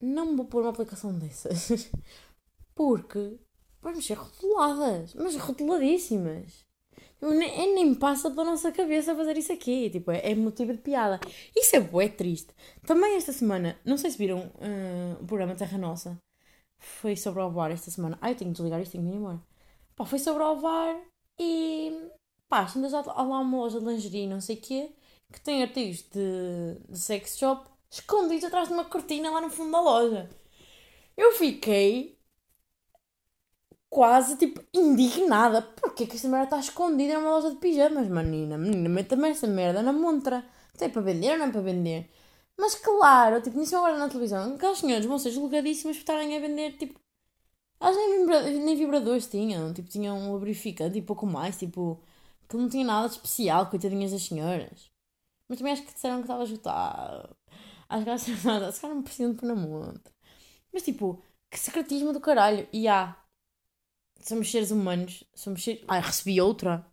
Não 0.00 0.26
me 0.26 0.36
vou 0.36 0.44
pôr 0.46 0.62
uma 0.62 0.70
aplicação 0.70 1.18
dessas. 1.18 1.90
porque 2.74 3.38
vamos 3.82 4.06
ser 4.06 4.14
rotuladas. 4.14 5.14
Mas 5.14 5.36
rotuladíssimas. 5.36 6.64
Nem, 7.20 7.74
nem 7.74 7.94
passa 7.94 8.30
pela 8.30 8.44
nossa 8.44 8.70
cabeça 8.70 9.16
fazer 9.16 9.36
isso 9.38 9.52
aqui. 9.52 9.90
Tipo, 9.90 10.12
é, 10.12 10.30
é 10.30 10.34
motivo 10.34 10.72
de 10.72 10.78
piada. 10.78 11.18
Isso 11.56 11.74
é 11.74 11.80
bué 11.80 12.08
triste. 12.08 12.54
Também 12.86 13.16
esta 13.16 13.32
semana, 13.32 13.78
não 13.84 13.96
sei 13.96 14.10
se 14.10 14.18
viram 14.18 14.40
uh, 14.40 15.22
o 15.22 15.26
programa 15.26 15.54
Terra 15.56 15.78
Nossa. 15.78 16.16
Foi 16.78 17.16
sobre 17.16 17.42
o 17.42 17.50
VAR 17.50 17.70
esta 17.70 17.90
semana. 17.90 18.18
Ai, 18.20 18.32
eu 18.32 18.36
tenho 18.36 18.50
que 18.50 18.56
desligar 18.56 18.80
isto, 18.80 18.92
tenho 18.92 19.04
que 19.04 19.10
ir 19.10 19.16
embora. 19.16 19.40
Pá, 19.94 20.04
foi 20.04 20.18
sobre 20.18 20.42
o 20.42 20.56
VAR 20.56 20.96
e... 21.38 22.10
Pá, 22.48 22.66
há 22.66 23.22
lá 23.22 23.40
uma 23.40 23.58
loja 23.58 23.80
de 23.80 23.86
lingerie, 23.86 24.26
não 24.26 24.40
sei 24.40 24.56
o 24.56 24.60
quê, 24.60 24.92
que 25.32 25.40
tem 25.40 25.62
artigos 25.62 26.02
de, 26.02 26.78
de 26.88 26.98
sex 26.98 27.36
shop 27.38 27.68
escondidos 27.90 28.44
atrás 28.44 28.68
de 28.68 28.74
uma 28.74 28.84
cortina 28.84 29.30
lá 29.30 29.40
no 29.40 29.50
fundo 29.50 29.72
da 29.72 29.80
loja. 29.80 30.30
Eu 31.16 31.32
fiquei 31.32 32.16
quase, 33.88 34.36
tipo, 34.36 34.62
indignada. 34.74 35.62
Porquê 35.62 36.06
que 36.06 36.16
esta 36.16 36.28
merda 36.28 36.44
está 36.44 36.58
escondida 36.60 37.14
numa 37.14 37.30
loja 37.30 37.50
de 37.50 37.56
pijamas, 37.56 38.08
menina? 38.08 38.58
Menina, 38.58 38.88
meta-me 38.88 39.30
essa 39.30 39.46
merda 39.46 39.82
na 39.82 39.92
montra. 39.92 40.44
Tem 40.76 40.90
para 40.90 41.02
vender 41.02 41.32
ou 41.32 41.38
não 41.38 41.46
é 41.46 41.50
para 41.50 41.60
vender? 41.62 42.10
Mas 42.58 42.74
claro, 42.74 43.40
tipo, 43.42 43.58
nisso 43.58 43.76
agora 43.76 43.98
na 43.98 44.08
televisão, 44.08 44.54
aquelas 44.54 44.78
senhoras 44.78 45.04
vão 45.04 45.18
ser 45.18 45.30
julgadíssimas 45.30 45.96
por 45.96 46.00
estarem 46.02 46.36
a 46.36 46.40
vender, 46.40 46.76
tipo... 46.76 46.98
Elas 47.78 47.96
nem, 47.96 48.20
vibra 48.20 48.42
nem 48.42 48.76
vibradores 48.76 49.26
tinham, 49.26 49.72
tipo, 49.74 49.88
tinham 49.88 50.18
um 50.18 50.32
lubrificante 50.32 50.98
e 50.98 51.02
pouco 51.02 51.26
mais, 51.26 51.58
tipo... 51.58 52.02
Que 52.48 52.56
não 52.56 52.68
tinha 52.68 52.84
nada 52.84 53.08
de 53.08 53.16
especial, 53.16 53.68
coitadinhas 53.68 54.12
das 54.12 54.22
senhoras. 54.22 54.90
Mas 55.48 55.58
também 55.58 55.72
acho 55.72 55.82
que 55.84 55.92
disseram 55.92 56.16
que 56.16 56.22
estava 56.22 56.42
ajudado. 56.42 57.36
Acho 57.88 58.04
que 58.04 58.08
elas 58.08 58.24
disseram, 58.24 58.72
se 58.72 58.80
calhar 58.80 58.96
não 58.96 59.02
precisam 59.02 59.32
de 59.32 59.38
pôr 59.38 59.46
na 59.46 59.54
montra. 59.54 60.12
Mas 60.72 60.82
tipo, 60.82 61.22
que 61.50 61.58
secretismo 61.58 62.12
do 62.12 62.20
caralho. 62.20 62.68
E 62.72 62.88
há, 62.88 63.16
somos 64.20 64.50
seres 64.50 64.70
humanos, 64.70 65.24
somos 65.34 65.62
seres... 65.62 65.84
Ai, 65.88 66.00
recebi 66.00 66.40
outra. 66.40 66.86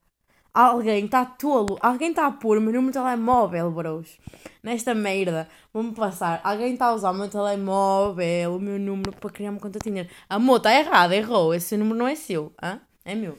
Alguém 0.53 1.05
está 1.05 1.25
tolo, 1.25 1.79
alguém 1.81 2.11
está 2.11 2.27
a 2.27 2.31
pôr 2.31 2.59
o 2.59 2.61
meu 2.61 2.73
número 2.73 2.93
de 2.93 2.99
telemóvel, 2.99 3.71
bros. 3.71 4.19
Nesta 4.61 4.93
merda, 4.93 5.49
vou-me 5.73 5.95
passar. 5.95 6.41
Alguém 6.43 6.73
está 6.73 6.87
a 6.87 6.93
usar 6.93 7.09
o 7.09 7.13
meu 7.15 7.27
telemóvel, 7.27 8.55
o 8.55 8.59
meu 8.59 8.77
número 8.77 9.11
para 9.13 9.31
criar 9.31 9.49
uma 9.49 9.59
conta 9.59 9.79
Tinder. 9.79 10.07
Amor, 10.29 10.57
está 10.57 10.71
errado, 10.71 11.13
errou. 11.13 11.55
Esse 11.55 11.75
número 11.75 11.97
não 11.97 12.07
é 12.07 12.13
seu, 12.13 12.53
hã? 12.61 12.79
é 13.03 13.15
meu. 13.15 13.33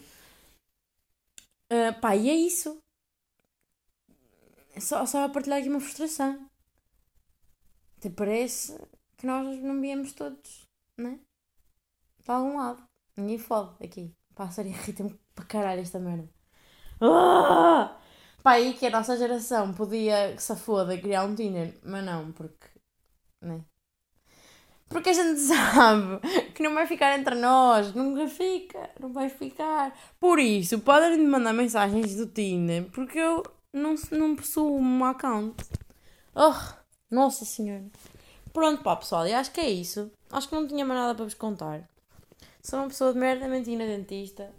Uh, 1.73 2.01
pá, 2.01 2.17
e 2.17 2.29
é 2.29 2.35
isso. 2.35 2.79
Só, 4.81 5.07
só 5.07 5.25
a 5.25 5.29
partilhar 5.29 5.61
aqui 5.61 5.69
uma 5.69 5.79
frustração. 5.81 6.51
Até 7.97 8.11
parece 8.11 8.77
que 9.17 9.25
nós 9.25 9.63
não 9.63 9.81
viemos 9.81 10.13
todos, 10.13 10.67
né? 10.99 11.21
De 12.25 12.31
algum 12.31 12.57
lado. 12.57 12.83
Ninguém 13.17 13.39
fode 13.39 13.73
aqui. 13.85 14.13
Pá, 14.35 14.51
sério, 14.51 14.73
irrita-me 14.73 15.17
para 15.33 15.45
caralho 15.45 15.81
esta 15.81 16.01
merda. 16.01 16.34
Ah! 17.13 17.97
Pá, 18.43 18.53
aí 18.53 18.75
que 18.75 18.87
a 18.87 18.91
nossa 18.91 19.17
geração 19.17 19.73
podia 19.73 20.35
que 20.35 20.43
se 20.43 20.55
foda 20.57 20.99
criar 20.99 21.25
um 21.25 21.35
Tinder, 21.35 21.75
mas 21.83 22.05
não, 22.05 22.31
porque. 22.33 22.69
Né? 23.41 23.65
Porque 24.89 25.11
a 25.11 25.13
gente 25.13 25.41
sabe 25.43 26.21
que 26.55 26.63
não 26.63 26.75
vai 26.75 26.87
ficar 26.87 27.19
entre 27.19 27.35
nós. 27.37 27.95
Nunca 27.95 28.29
fica. 28.29 28.91
Não 29.01 29.13
vai 29.13 29.29
ficar. 29.29 29.97
Por 30.21 30.39
isso, 30.39 30.79
podem 30.81 31.19
me 31.19 31.27
mandar 31.27 31.53
mensagens 31.53 32.17
do 32.17 32.27
Tinder. 32.27 32.85
Porque 32.93 33.19
eu 33.19 33.43
não, 33.73 33.95
não 34.11 34.37
possuo 34.37 34.79
um 34.79 35.05
account. 35.05 35.57
Oh, 36.35 36.55
nossa 37.11 37.45
senhora. 37.45 37.87
Pronto, 38.53 38.83
pá, 38.83 38.95
pessoal. 38.97 39.27
E 39.27 39.33
acho 39.33 39.53
que 39.53 39.61
é 39.61 39.71
isso. 39.71 40.11
Acho 40.31 40.49
que 40.49 40.55
não 40.55 40.67
tinha 40.67 40.85
mais 40.85 41.01
nada 41.01 41.15
para 41.15 41.25
vos 41.25 41.35
contar. 41.35 41.89
Sou 42.63 42.79
uma 42.79 42.89
pessoa 42.89 43.13
de 43.13 43.19
merda 43.19 43.49
mentina 43.49 43.87
dentista. 43.87 44.53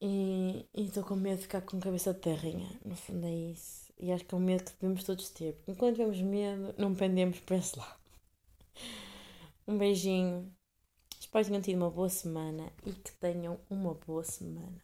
E 0.00 0.66
estou 0.74 1.02
com 1.02 1.16
medo 1.16 1.38
de 1.38 1.42
ficar 1.42 1.60
com 1.62 1.80
cabeça 1.80 2.14
de 2.14 2.20
terrinha. 2.20 2.68
No 2.84 2.94
fundo 2.94 3.26
é 3.26 3.34
isso. 3.34 3.92
E 3.98 4.12
acho 4.12 4.24
que 4.24 4.34
é 4.34 4.38
um 4.38 4.40
medo 4.40 4.64
que 4.64 4.72
devemos 4.80 5.02
todos 5.04 5.28
ter. 5.30 5.54
Porque 5.54 5.72
enquanto 5.72 5.96
temos 5.96 6.20
medo, 6.20 6.74
não 6.78 6.94
pendemos 6.94 7.40
para 7.40 7.56
esse 7.56 7.76
lado. 7.78 7.98
Um 9.66 9.76
beijinho. 9.76 10.52
Espero 11.18 11.44
que 11.44 11.50
tenham 11.50 11.62
tido 11.62 11.76
uma 11.76 11.90
boa 11.90 12.08
semana 12.08 12.72
e 12.86 12.92
que 12.92 13.12
tenham 13.12 13.58
uma 13.68 13.94
boa 13.94 14.22
semana. 14.22 14.80